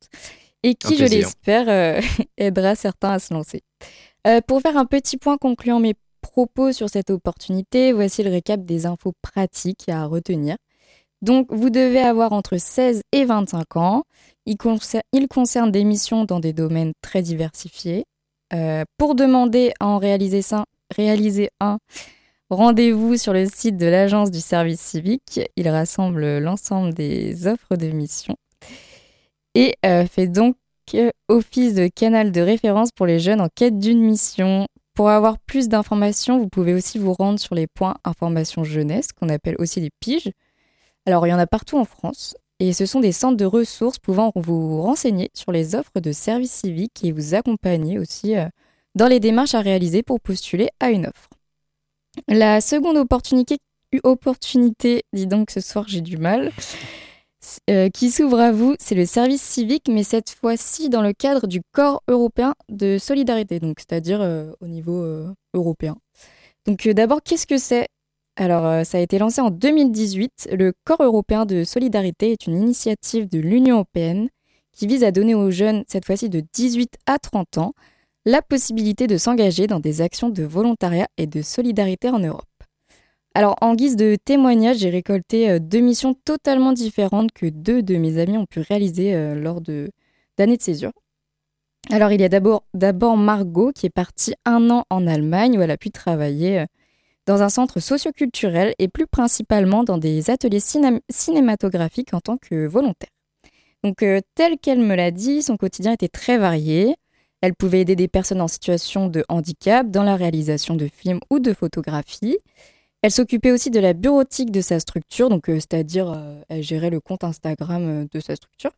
et 0.62 0.76
qui, 0.76 0.94
Un 0.94 0.98
je 0.98 1.04
l'espère, 1.04 1.68
euh, 1.68 2.00
aidera 2.38 2.76
certains 2.76 3.10
à 3.10 3.18
se 3.18 3.34
lancer. 3.34 3.62
Euh, 4.28 4.40
pour 4.46 4.60
faire 4.60 4.76
un 4.76 4.84
petit 4.86 5.16
point 5.16 5.36
concluant 5.36 5.80
mes 5.80 5.94
propos 6.20 6.70
sur 6.70 6.88
cette 6.88 7.10
opportunité, 7.10 7.92
voici 7.92 8.22
le 8.22 8.30
récap 8.30 8.62
des 8.62 8.86
infos 8.86 9.14
pratiques 9.20 9.88
à 9.88 10.06
retenir. 10.06 10.56
Donc, 11.22 11.48
vous 11.50 11.70
devez 11.70 12.02
avoir 12.02 12.32
entre 12.32 12.56
16 12.56 13.02
et 13.10 13.24
25 13.24 13.76
ans. 13.76 14.04
Il, 14.44 14.56
concer- 14.56 15.02
il 15.12 15.26
concerne 15.26 15.72
des 15.72 15.82
missions 15.82 16.24
dans 16.24 16.38
des 16.38 16.52
domaines 16.52 16.92
très 17.02 17.22
diversifiés. 17.22 18.04
Euh, 18.52 18.84
pour 18.96 19.16
demander 19.16 19.72
à 19.80 19.86
en 19.88 19.98
réaliser, 19.98 20.40
réaliser 20.96 21.48
un, 21.58 21.78
rendez-vous 22.50 23.16
sur 23.16 23.32
le 23.32 23.46
site 23.46 23.76
de 23.76 23.86
l'Agence 23.86 24.30
du 24.30 24.40
service 24.40 24.80
civique. 24.80 25.40
Il 25.56 25.68
rassemble 25.68 26.38
l'ensemble 26.38 26.94
des 26.94 27.46
offres 27.46 27.76
de 27.76 27.86
missions 27.88 28.36
et 29.54 29.74
euh, 29.86 30.06
fait 30.06 30.28
donc 30.28 30.56
euh, 30.94 31.10
office 31.28 31.74
de 31.74 31.88
canal 31.88 32.30
de 32.30 32.40
référence 32.40 32.90
pour 32.92 33.06
les 33.06 33.18
jeunes 33.18 33.40
en 33.40 33.48
quête 33.48 33.78
d'une 33.78 34.00
mission. 34.00 34.66
Pour 34.94 35.10
avoir 35.10 35.38
plus 35.38 35.68
d'informations, 35.68 36.38
vous 36.38 36.48
pouvez 36.48 36.74
aussi 36.74 36.98
vous 36.98 37.12
rendre 37.12 37.40
sur 37.40 37.54
les 37.54 37.66
points 37.66 37.96
information 38.04 38.64
jeunesse, 38.64 39.08
qu'on 39.12 39.28
appelle 39.28 39.56
aussi 39.58 39.80
les 39.80 39.90
piges. 40.00 40.30
Alors, 41.06 41.26
il 41.26 41.30
y 41.30 41.34
en 41.34 41.38
a 41.38 41.46
partout 41.46 41.78
en 41.78 41.84
France, 41.84 42.34
et 42.60 42.72
ce 42.72 42.86
sont 42.86 43.00
des 43.00 43.12
centres 43.12 43.36
de 43.36 43.44
ressources 43.44 43.98
pouvant 43.98 44.32
vous 44.34 44.80
renseigner 44.82 45.30
sur 45.34 45.52
les 45.52 45.74
offres 45.74 46.00
de 46.00 46.12
services 46.12 46.52
civiques 46.52 47.04
et 47.04 47.12
vous 47.12 47.34
accompagner 47.34 47.98
aussi 47.98 48.36
euh, 48.36 48.46
dans 48.94 49.06
les 49.06 49.20
démarches 49.20 49.54
à 49.54 49.60
réaliser 49.60 50.02
pour 50.02 50.20
postuler 50.20 50.68
à 50.80 50.90
une 50.90 51.06
offre. 51.06 51.28
La 52.28 52.60
seconde 52.60 52.96
opportunité, 52.96 53.58
dis 55.12 55.26
donc 55.26 55.50
ce 55.50 55.60
soir 55.60 55.84
j'ai 55.88 56.00
du 56.00 56.16
mal, 56.16 56.50
euh, 57.70 57.88
qui 57.90 58.10
s'ouvre 58.10 58.40
à 58.40 58.52
vous, 58.52 58.74
c'est 58.78 58.94
le 58.94 59.06
service 59.06 59.42
civique, 59.42 59.88
mais 59.88 60.02
cette 60.02 60.30
fois-ci 60.30 60.88
dans 60.88 61.02
le 61.02 61.12
cadre 61.12 61.46
du 61.46 61.60
corps 61.72 62.02
européen 62.08 62.54
de 62.68 62.98
solidarité, 62.98 63.60
donc 63.60 63.78
c'est-à-dire 63.78 64.20
euh, 64.20 64.50
au 64.60 64.66
niveau 64.66 65.02
euh, 65.02 65.32
européen. 65.54 65.96
Donc 66.66 66.88
d'abord, 66.88 67.22
qu'est-ce 67.22 67.46
que 67.46 67.58
c'est? 67.58 67.86
Alors 68.36 68.84
ça 68.84 68.98
a 68.98 69.00
été 69.00 69.18
lancé 69.18 69.40
en 69.40 69.50
2018. 69.50 70.50
Le 70.52 70.72
corps 70.84 71.02
européen 71.02 71.46
de 71.46 71.64
solidarité 71.64 72.32
est 72.32 72.46
une 72.46 72.56
initiative 72.56 73.28
de 73.28 73.38
l'Union 73.38 73.76
européenne 73.76 74.28
qui 74.72 74.86
vise 74.86 75.04
à 75.04 75.10
donner 75.10 75.34
aux 75.34 75.50
jeunes, 75.50 75.84
cette 75.88 76.04
fois-ci 76.04 76.28
de 76.28 76.42
18 76.52 76.96
à 77.06 77.18
30 77.18 77.58
ans, 77.58 77.72
la 78.26 78.42
possibilité 78.42 79.06
de 79.06 79.16
s'engager 79.16 79.68
dans 79.68 79.80
des 79.80 80.02
actions 80.02 80.28
de 80.28 80.42
volontariat 80.42 81.06
et 81.16 81.26
de 81.26 81.42
solidarité 81.42 82.10
en 82.10 82.18
Europe. 82.18 82.44
Alors, 83.34 83.54
en 83.60 83.74
guise 83.74 83.96
de 83.96 84.16
témoignage, 84.22 84.78
j'ai 84.78 84.90
récolté 84.90 85.48
euh, 85.48 85.58
deux 85.60 85.80
missions 85.80 86.14
totalement 86.14 86.72
différentes 86.72 87.30
que 87.32 87.46
deux 87.46 87.82
de 87.82 87.96
mes 87.96 88.18
amis 88.18 88.36
ont 88.36 88.46
pu 88.46 88.60
réaliser 88.60 89.14
euh, 89.14 89.34
lors 89.36 89.60
de- 89.60 89.90
d'années 90.36 90.56
de 90.56 90.62
césure. 90.62 90.92
Alors, 91.90 92.10
il 92.10 92.20
y 92.20 92.24
a 92.24 92.28
d'abord 92.28 93.16
Margot 93.16 93.70
qui 93.72 93.86
est 93.86 93.90
partie 93.90 94.34
un 94.44 94.70
an 94.70 94.84
en 94.90 95.06
Allemagne 95.06 95.56
où 95.56 95.62
elle 95.62 95.70
a 95.70 95.76
pu 95.76 95.90
travailler 95.90 96.60
euh, 96.60 96.66
dans 97.26 97.42
un 97.42 97.48
centre 97.48 97.78
socioculturel 97.78 98.74
et 98.80 98.88
plus 98.88 99.06
principalement 99.06 99.84
dans 99.84 99.98
des 99.98 100.30
ateliers 100.30 100.58
ciné- 100.58 101.00
cinématographiques 101.10 102.12
en 102.12 102.20
tant 102.20 102.38
que 102.38 102.66
volontaire. 102.66 103.10
Donc, 103.84 104.02
euh, 104.02 104.20
tel 104.34 104.58
qu'elle 104.58 104.80
me 104.80 104.96
l'a 104.96 105.12
dit, 105.12 105.42
son 105.42 105.56
quotidien 105.56 105.92
était 105.92 106.08
très 106.08 106.38
varié. 106.38 106.96
Elle 107.46 107.54
pouvait 107.54 107.82
aider 107.82 107.94
des 107.94 108.08
personnes 108.08 108.40
en 108.40 108.48
situation 108.48 109.06
de 109.06 109.24
handicap 109.28 109.88
dans 109.88 110.02
la 110.02 110.16
réalisation 110.16 110.74
de 110.74 110.88
films 110.88 111.20
ou 111.30 111.38
de 111.38 111.52
photographies. 111.52 112.38
Elle 113.02 113.12
s'occupait 113.12 113.52
aussi 113.52 113.70
de 113.70 113.78
la 113.78 113.92
bureautique 113.92 114.50
de 114.50 114.60
sa 114.60 114.80
structure, 114.80 115.28
donc 115.28 115.48
euh, 115.48 115.60
c'est-à-dire 115.60 116.10
euh, 116.10 116.40
elle 116.48 116.64
gérait 116.64 116.90
le 116.90 116.98
compte 116.98 117.22
Instagram 117.22 117.82
euh, 117.84 118.06
de 118.10 118.18
sa 118.18 118.34
structure, 118.34 118.72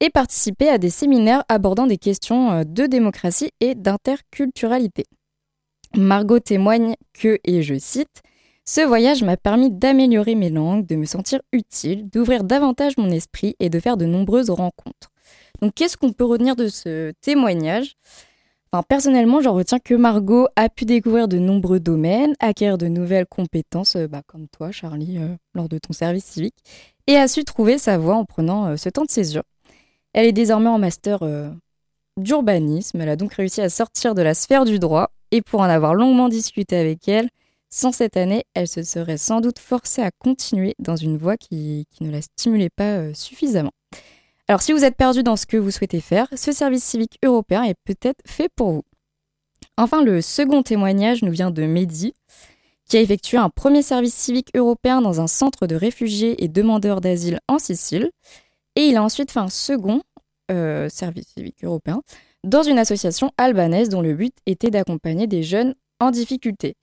et 0.00 0.10
participait 0.10 0.68
à 0.68 0.76
des 0.76 0.90
séminaires 0.90 1.44
abordant 1.48 1.86
des 1.86 1.96
questions 1.96 2.62
de 2.62 2.84
démocratie 2.84 3.52
et 3.60 3.74
d'interculturalité. 3.74 5.04
Margot 5.96 6.40
témoigne 6.40 6.96
que, 7.14 7.38
et 7.42 7.62
je 7.62 7.78
cite, 7.78 8.20
Ce 8.66 8.82
voyage 8.82 9.22
m'a 9.22 9.38
permis 9.38 9.70
d'améliorer 9.70 10.34
mes 10.34 10.50
langues, 10.50 10.84
de 10.84 10.96
me 10.96 11.06
sentir 11.06 11.40
utile, 11.52 12.10
d'ouvrir 12.10 12.44
davantage 12.44 12.98
mon 12.98 13.08
esprit 13.08 13.56
et 13.60 13.70
de 13.70 13.80
faire 13.80 13.96
de 13.96 14.04
nombreuses 14.04 14.50
rencontres. 14.50 15.13
Donc 15.60 15.74
qu'est-ce 15.74 15.96
qu'on 15.96 16.12
peut 16.12 16.24
retenir 16.24 16.56
de 16.56 16.68
ce 16.68 17.12
témoignage? 17.20 17.96
Enfin, 18.74 18.82
personnellement, 18.88 19.40
j'en 19.40 19.54
retiens 19.54 19.78
que 19.78 19.94
Margot 19.94 20.48
a 20.56 20.68
pu 20.68 20.84
découvrir 20.84 21.28
de 21.28 21.38
nombreux 21.38 21.78
domaines, 21.78 22.34
acquérir 22.40 22.76
de 22.76 22.88
nouvelles 22.88 23.26
compétences, 23.26 23.94
euh, 23.94 24.08
bah, 24.08 24.22
comme 24.26 24.48
toi, 24.48 24.72
Charlie, 24.72 25.16
euh, 25.18 25.28
lors 25.54 25.68
de 25.68 25.78
ton 25.78 25.92
service 25.92 26.24
civique, 26.24 26.56
et 27.06 27.14
a 27.14 27.28
su 27.28 27.44
trouver 27.44 27.78
sa 27.78 27.98
voie 27.98 28.16
en 28.16 28.24
prenant 28.24 28.66
euh, 28.66 28.76
ce 28.76 28.88
temps 28.88 29.04
de 29.04 29.10
césure. 29.10 29.44
Elle 30.12 30.26
est 30.26 30.32
désormais 30.32 30.70
en 30.70 30.80
master 30.80 31.20
d'urbanisme. 32.16 33.00
Elle 33.00 33.08
a 33.08 33.16
donc 33.16 33.34
réussi 33.34 33.60
à 33.60 33.68
sortir 33.68 34.16
de 34.16 34.22
la 34.22 34.34
sphère 34.34 34.64
du 34.64 34.80
droit, 34.80 35.12
et 35.30 35.40
pour 35.40 35.60
en 35.60 35.64
avoir 35.64 35.94
longuement 35.94 36.28
discuté 36.28 36.76
avec 36.76 37.06
elle, 37.08 37.28
sans 37.70 37.92
cette 37.92 38.16
année, 38.16 38.42
elle 38.54 38.66
se 38.66 38.82
serait 38.82 39.18
sans 39.18 39.40
doute 39.40 39.60
forcée 39.60 40.02
à 40.02 40.10
continuer 40.10 40.74
dans 40.80 40.96
une 40.96 41.16
voie 41.16 41.36
qui, 41.36 41.86
qui 41.92 42.02
ne 42.02 42.10
la 42.10 42.22
stimulait 42.22 42.70
pas 42.70 43.14
suffisamment. 43.14 43.72
Alors 44.46 44.60
si 44.60 44.72
vous 44.72 44.84
êtes 44.84 44.96
perdu 44.96 45.22
dans 45.22 45.36
ce 45.36 45.46
que 45.46 45.56
vous 45.56 45.70
souhaitez 45.70 46.00
faire, 46.00 46.26
ce 46.34 46.52
service 46.52 46.84
civique 46.84 47.18
européen 47.24 47.62
est 47.62 47.76
peut-être 47.84 48.20
fait 48.26 48.50
pour 48.54 48.72
vous. 48.72 48.82
Enfin, 49.76 50.02
le 50.02 50.20
second 50.20 50.62
témoignage 50.62 51.22
nous 51.22 51.32
vient 51.32 51.50
de 51.50 51.64
Mehdi, 51.64 52.14
qui 52.86 52.98
a 52.98 53.00
effectué 53.00 53.38
un 53.38 53.48
premier 53.48 53.82
service 53.82 54.14
civique 54.14 54.50
européen 54.54 55.00
dans 55.00 55.20
un 55.20 55.26
centre 55.26 55.66
de 55.66 55.74
réfugiés 55.74 56.44
et 56.44 56.48
demandeurs 56.48 57.00
d'asile 57.00 57.40
en 57.48 57.58
Sicile, 57.58 58.10
et 58.76 58.82
il 58.82 58.96
a 58.96 59.02
ensuite 59.02 59.30
fait 59.30 59.40
un 59.40 59.48
second 59.48 60.02
euh, 60.50 60.90
service 60.90 61.28
civique 61.28 61.64
européen 61.64 62.02
dans 62.44 62.62
une 62.62 62.78
association 62.78 63.30
albanaise 63.38 63.88
dont 63.88 64.02
le 64.02 64.12
but 64.12 64.34
était 64.44 64.70
d'accompagner 64.70 65.26
des 65.26 65.42
jeunes 65.42 65.74
en 65.98 66.10
difficulté. 66.10 66.76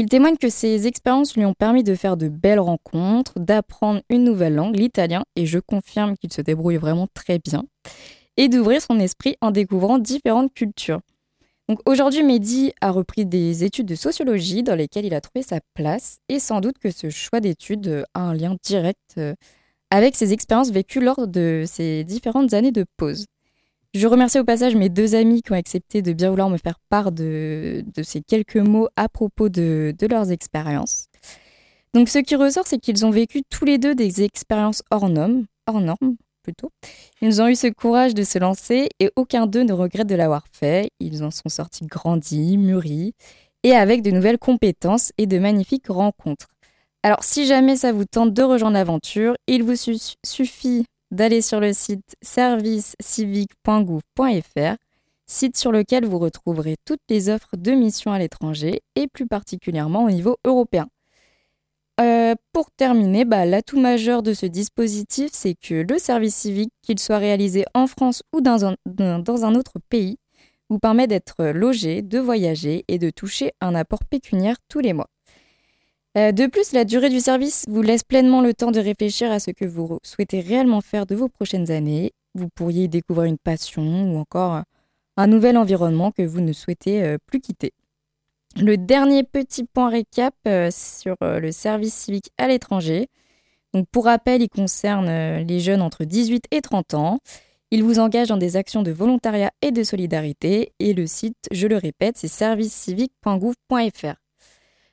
Il 0.00 0.08
témoigne 0.08 0.38
que 0.38 0.48
ces 0.48 0.86
expériences 0.86 1.36
lui 1.36 1.44
ont 1.44 1.52
permis 1.52 1.84
de 1.84 1.94
faire 1.94 2.16
de 2.16 2.28
belles 2.28 2.58
rencontres, 2.58 3.38
d'apprendre 3.38 4.00
une 4.08 4.24
nouvelle 4.24 4.54
langue, 4.54 4.74
l'italien, 4.74 5.24
et 5.36 5.44
je 5.44 5.58
confirme 5.58 6.16
qu'il 6.16 6.32
se 6.32 6.40
débrouille 6.40 6.78
vraiment 6.78 7.06
très 7.12 7.38
bien, 7.38 7.64
et 8.38 8.48
d'ouvrir 8.48 8.80
son 8.80 8.98
esprit 8.98 9.36
en 9.42 9.50
découvrant 9.50 9.98
différentes 9.98 10.54
cultures. 10.54 11.00
Donc 11.68 11.80
aujourd'hui, 11.84 12.22
Mehdi 12.22 12.72
a 12.80 12.92
repris 12.92 13.26
des 13.26 13.62
études 13.62 13.88
de 13.88 13.94
sociologie 13.94 14.62
dans 14.62 14.74
lesquelles 14.74 15.04
il 15.04 15.12
a 15.12 15.20
trouvé 15.20 15.42
sa 15.42 15.60
place 15.74 16.16
et 16.30 16.38
sans 16.38 16.62
doute 16.62 16.78
que 16.78 16.90
ce 16.90 17.10
choix 17.10 17.40
d'études 17.40 18.06
a 18.14 18.20
un 18.20 18.32
lien 18.32 18.56
direct 18.64 19.16
euh, 19.18 19.34
avec 19.90 20.16
ses 20.16 20.32
expériences 20.32 20.70
vécues 20.70 21.00
lors 21.00 21.28
de 21.28 21.64
ces 21.66 22.04
différentes 22.04 22.54
années 22.54 22.72
de 22.72 22.86
pause. 22.96 23.26
Je 23.92 24.06
remercie 24.06 24.38
au 24.38 24.44
passage 24.44 24.76
mes 24.76 24.88
deux 24.88 25.16
amis 25.16 25.42
qui 25.42 25.50
ont 25.50 25.56
accepté 25.56 26.00
de 26.00 26.12
bien 26.12 26.30
vouloir 26.30 26.48
me 26.48 26.58
faire 26.58 26.78
part 26.90 27.10
de, 27.10 27.84
ces 28.04 28.22
quelques 28.22 28.56
mots 28.56 28.88
à 28.94 29.08
propos 29.08 29.48
de, 29.48 29.94
leurs 30.08 30.30
expériences. 30.30 31.06
Donc 31.92 32.08
ce 32.08 32.18
qui 32.18 32.36
ressort, 32.36 32.68
c'est 32.68 32.78
qu'ils 32.78 33.04
ont 33.04 33.10
vécu 33.10 33.42
tous 33.50 33.64
les 33.64 33.78
deux 33.78 33.96
des 33.96 34.22
expériences 34.22 34.84
hors 34.92 35.08
normes, 35.08 35.46
hors 35.66 35.80
normes 35.80 36.14
plutôt. 36.44 36.70
Ils 37.20 37.42
ont 37.42 37.48
eu 37.48 37.56
ce 37.56 37.66
courage 37.66 38.14
de 38.14 38.22
se 38.22 38.38
lancer 38.38 38.88
et 39.00 39.10
aucun 39.16 39.46
d'eux 39.46 39.64
ne 39.64 39.72
regrette 39.72 40.06
de 40.06 40.14
l'avoir 40.14 40.44
fait. 40.52 40.90
Ils 41.00 41.24
en 41.24 41.32
sont 41.32 41.48
sortis 41.48 41.84
grandis, 41.84 42.58
mûris 42.58 43.14
et 43.64 43.72
avec 43.72 44.02
de 44.02 44.12
nouvelles 44.12 44.38
compétences 44.38 45.10
et 45.18 45.26
de 45.26 45.40
magnifiques 45.40 45.88
rencontres. 45.88 46.46
Alors 47.02 47.24
si 47.24 47.44
jamais 47.44 47.74
ça 47.74 47.90
vous 47.92 48.04
tente 48.04 48.32
de 48.32 48.42
rejoindre 48.42 48.74
l'aventure, 48.74 49.34
il 49.48 49.64
vous 49.64 49.74
su- 49.74 50.14
suffit 50.24 50.84
d'aller 51.10 51.42
sur 51.42 51.60
le 51.60 51.72
site 51.72 52.16
servicecivique.gouv.fr, 52.22 54.76
site 55.26 55.56
sur 55.56 55.72
lequel 55.72 56.06
vous 56.06 56.18
retrouverez 56.18 56.76
toutes 56.84 57.00
les 57.08 57.28
offres 57.28 57.56
de 57.56 57.72
missions 57.72 58.12
à 58.12 58.18
l'étranger 58.18 58.82
et 58.96 59.06
plus 59.08 59.26
particulièrement 59.26 60.04
au 60.04 60.10
niveau 60.10 60.36
européen. 60.44 60.88
Euh, 62.00 62.34
pour 62.52 62.70
terminer, 62.70 63.24
bah, 63.26 63.44
l'atout 63.44 63.78
majeur 63.78 64.22
de 64.22 64.32
ce 64.32 64.46
dispositif, 64.46 65.30
c'est 65.34 65.54
que 65.54 65.84
le 65.88 65.98
service 65.98 66.34
civique, 66.34 66.72
qu'il 66.82 66.98
soit 66.98 67.18
réalisé 67.18 67.64
en 67.74 67.86
France 67.86 68.22
ou 68.32 68.40
dans 68.40 68.64
un, 68.64 68.76
dans- 68.86 69.18
dans 69.18 69.44
un 69.44 69.54
autre 69.54 69.74
pays, 69.90 70.16
vous 70.70 70.78
permet 70.78 71.06
d'être 71.06 71.44
logé, 71.46 72.00
de 72.00 72.18
voyager 72.18 72.84
et 72.88 72.98
de 72.98 73.10
toucher 73.10 73.52
un 73.60 73.74
apport 73.74 74.04
pécuniaire 74.08 74.56
tous 74.68 74.78
les 74.78 74.94
mois. 74.94 75.09
Euh, 76.18 76.32
de 76.32 76.46
plus, 76.46 76.72
la 76.72 76.84
durée 76.84 77.08
du 77.08 77.20
service 77.20 77.64
vous 77.68 77.82
laisse 77.82 78.02
pleinement 78.02 78.40
le 78.40 78.52
temps 78.52 78.72
de 78.72 78.80
réfléchir 78.80 79.30
à 79.30 79.38
ce 79.38 79.52
que 79.52 79.64
vous 79.64 80.00
souhaitez 80.02 80.40
réellement 80.40 80.80
faire 80.80 81.06
de 81.06 81.14
vos 81.14 81.28
prochaines 81.28 81.70
années. 81.70 82.10
Vous 82.34 82.48
pourriez 82.48 82.84
y 82.84 82.88
découvrir 82.88 83.26
une 83.26 83.38
passion 83.38 84.12
ou 84.12 84.18
encore 84.18 84.62
un 85.16 85.26
nouvel 85.28 85.56
environnement 85.56 86.10
que 86.10 86.22
vous 86.22 86.40
ne 86.40 86.52
souhaitez 86.52 87.04
euh, 87.04 87.16
plus 87.26 87.40
quitter. 87.40 87.72
Le 88.56 88.76
dernier 88.76 89.22
petit 89.22 89.62
point 89.62 89.88
récap 89.88 90.34
euh, 90.48 90.70
sur 90.72 91.14
le 91.20 91.52
service 91.52 91.94
civique 91.94 92.30
à 92.38 92.48
l'étranger. 92.48 93.06
Pour 93.92 94.06
rappel, 94.06 94.42
il 94.42 94.48
concerne 94.48 95.42
les 95.42 95.60
jeunes 95.60 95.82
entre 95.82 96.02
18 96.02 96.46
et 96.50 96.60
30 96.60 96.94
ans. 96.94 97.20
Il 97.70 97.84
vous 97.84 98.00
engage 98.00 98.26
dans 98.26 98.36
des 98.36 98.56
actions 98.56 98.82
de 98.82 98.90
volontariat 98.90 99.52
et 99.62 99.70
de 99.70 99.84
solidarité. 99.84 100.72
Et 100.80 100.92
le 100.92 101.06
site, 101.06 101.36
je 101.52 101.68
le 101.68 101.76
répète, 101.76 102.16
c'est 102.18 102.26
servicecivique.gouv.fr. 102.26 104.16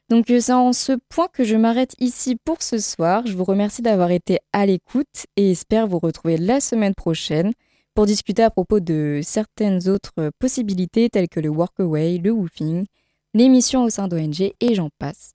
Donc 0.10 0.30
euh, 0.30 0.40
c'est 0.40 0.54
en 0.54 0.72
ce 0.72 0.94
point 1.10 1.28
que 1.32 1.44
je 1.44 1.56
m'arrête 1.56 1.94
ici 2.00 2.38
pour 2.46 2.62
ce 2.62 2.78
soir. 2.78 3.24
Je 3.26 3.34
vous 3.34 3.44
remercie 3.44 3.82
d'avoir 3.82 4.12
été 4.12 4.40
à 4.54 4.66
l'écoute 4.66 5.26
et 5.36 5.52
espère 5.52 5.86
vous 5.86 6.00
retrouver 6.00 6.38
la 6.38 6.62
semaine 6.62 6.96
prochaine 6.96 7.52
pour 7.94 8.06
discuter 8.06 8.44
à 8.44 8.50
propos 8.50 8.80
de 8.80 9.20
certaines 9.24 9.90
autres 9.90 10.32
possibilités 10.40 11.10
telles 11.10 11.28
que 11.28 11.42
le 11.42 11.50
workaway, 11.50 12.20
le 12.20 12.32
woofing, 12.32 12.86
les 13.34 13.50
missions 13.50 13.84
au 13.84 13.90
sein 13.90 14.08
d'ONG 14.08 14.54
et 14.62 14.76
j'en 14.76 14.90
passe. 14.98 15.34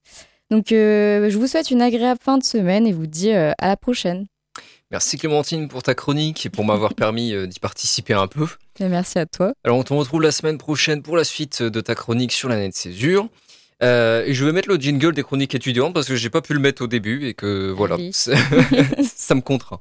Donc 0.51 0.73
euh, 0.73 1.29
je 1.29 1.37
vous 1.37 1.47
souhaite 1.47 1.71
une 1.71 1.83
agréable 1.83 2.21
fin 2.23 2.39
de 2.39 2.45
semaine 2.45 2.87
et 2.87 2.93
vous 2.93 3.07
dis 3.07 3.33
euh, 3.33 3.53
à 3.59 3.69
la 3.69 3.77
prochaine. 3.77 4.27
Merci 4.91 5.19
Clémentine 5.19 5.69
pour 5.69 5.83
ta 5.83 5.95
chronique 5.95 6.47
et 6.47 6.51
pour 6.51 6.65
m'avoir 6.65 6.95
permis 6.95 7.35
d'y 7.47 7.61
participer 7.61 8.13
un 8.13 8.27
peu. 8.27 8.47
Et 8.79 8.89
merci 8.89 9.19
à 9.19 9.25
toi. 9.25 9.53
Alors 9.65 9.79
on 9.79 9.83
te 9.83 9.93
retrouve 9.93 10.23
la 10.23 10.33
semaine 10.33 10.59
prochaine 10.59 11.03
pour 11.03 11.17
la 11.17 11.25
suite 11.25 11.63
de 11.63 11.81
ta 11.81 11.95
chronique 11.95 12.33
sur 12.33 12.49
l'année 12.49 12.69
de 12.69 12.75
césure. 12.75 13.29
Euh, 13.83 14.25
et 14.27 14.33
je 14.35 14.45
vais 14.45 14.53
mettre 14.53 14.69
le 14.69 14.77
jingle 14.77 15.13
des 15.13 15.23
chroniques 15.25 15.55
étudiantes 15.55 15.93
parce 15.93 16.07
que 16.07 16.15
j'ai 16.15 16.31
pas 16.31 16.41
pu 16.41 16.55
le 16.55 16.61
mettre 16.61 16.83
au 16.83 16.87
début 16.87 17.27
et 17.27 17.35
que 17.35 17.71
voilà, 17.71 17.97
Oui. 17.97 18.11
ça 18.15 19.35
me 19.35 19.41
contraint. 19.41 19.81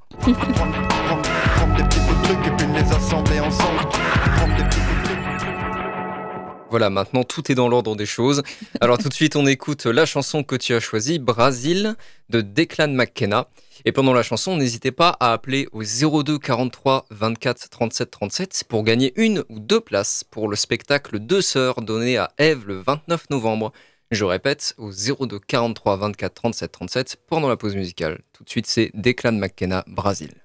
Voilà, 6.72 6.90
maintenant 6.90 7.24
tout 7.26 7.52
est 7.52 7.56
dans 7.56 7.68
l'ordre 7.68 7.98
des 7.98 8.06
choses. 8.06 8.44
Alors 8.80 8.98
tout 8.98 9.10
de 9.10 9.14
suite, 9.14 9.36
on 9.36 9.46
écoute 9.46 9.86
la 9.86 10.06
chanson 10.06 10.42
que 10.44 10.56
tu 10.56 10.74
as 10.74 10.80
choisie, 10.80 11.20
Brasil, 11.20 11.96
de 12.30 12.40
Declan 12.40 12.88
McKenna. 12.88 13.50
Et 13.84 13.92
pendant 13.92 14.14
la 14.14 14.24
chanson, 14.24 14.56
n'hésitez 14.56 14.92
pas 14.92 15.18
à 15.20 15.34
appeler 15.34 15.68
au 15.74 15.84
02 15.84 16.40
43 16.40 17.08
24 17.10 17.70
37 17.70 18.12
37 18.12 18.64
pour 18.70 18.84
gagner 18.84 19.12
une 19.18 19.44
ou 19.50 19.60
deux 19.60 19.82
places 19.82 20.24
pour 20.24 20.48
le 20.48 20.56
spectacle 20.56 21.20
Deux 21.20 21.42
Sœurs 21.42 21.82
donné 21.82 22.18
à 22.18 22.32
Eve 22.38 22.64
le 22.68 22.80
29 22.80 23.30
novembre. 23.32 23.74
Je 24.12 24.26
répète, 24.26 24.76
au 24.78 24.92
02 24.92 25.40
43 25.40 25.96
24 25.96 26.34
37 26.34 26.72
37 26.72 27.18
pendant 27.28 27.48
la 27.48 27.56
pause 27.56 27.78
musicale. 27.78 28.22
Tout 28.34 28.44
de 28.44 28.50
suite, 28.50 28.68
c'est 28.68 28.92
Declan 28.94 29.32
McKenna, 29.32 29.86
Brasil. 29.88 30.41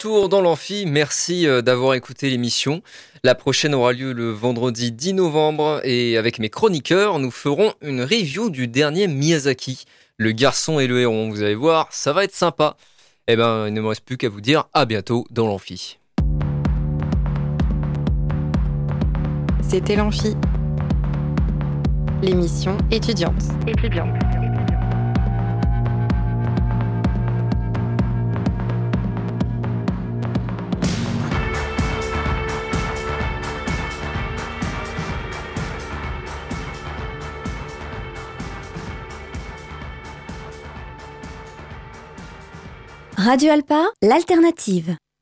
retour 0.00 0.30
dans 0.30 0.40
l'amphi. 0.40 0.86
Merci 0.86 1.46
euh, 1.46 1.60
d'avoir 1.60 1.92
écouté 1.92 2.30
l'émission. 2.30 2.80
La 3.22 3.34
prochaine 3.34 3.74
aura 3.74 3.92
lieu 3.92 4.14
le 4.14 4.30
vendredi 4.30 4.92
10 4.92 5.12
novembre 5.12 5.82
et 5.84 6.16
avec 6.16 6.38
mes 6.38 6.48
chroniqueurs, 6.48 7.18
nous 7.18 7.30
ferons 7.30 7.74
une 7.82 8.00
review 8.00 8.48
du 8.48 8.66
dernier 8.66 9.08
Miyazaki, 9.08 9.84
Le 10.16 10.32
garçon 10.32 10.80
et 10.80 10.86
le 10.86 11.00
héron. 11.00 11.28
Vous 11.28 11.42
allez 11.42 11.54
voir, 11.54 11.88
ça 11.90 12.14
va 12.14 12.24
être 12.24 12.34
sympa. 12.34 12.78
Eh 13.28 13.36
ben, 13.36 13.66
il 13.68 13.74
ne 13.74 13.82
me 13.82 13.88
reste 13.88 14.06
plus 14.06 14.16
qu'à 14.16 14.30
vous 14.30 14.40
dire 14.40 14.68
à 14.72 14.86
bientôt 14.86 15.26
dans 15.30 15.46
l'amphi. 15.46 15.98
C'était 19.68 19.96
l'amphi. 19.96 20.34
L'émission 22.22 22.78
étudiante. 22.90 23.42
Étudiante. 23.66 24.16
Radio 43.22 43.52
Alpa, 43.52 43.92
l'alternative. 44.00 44.96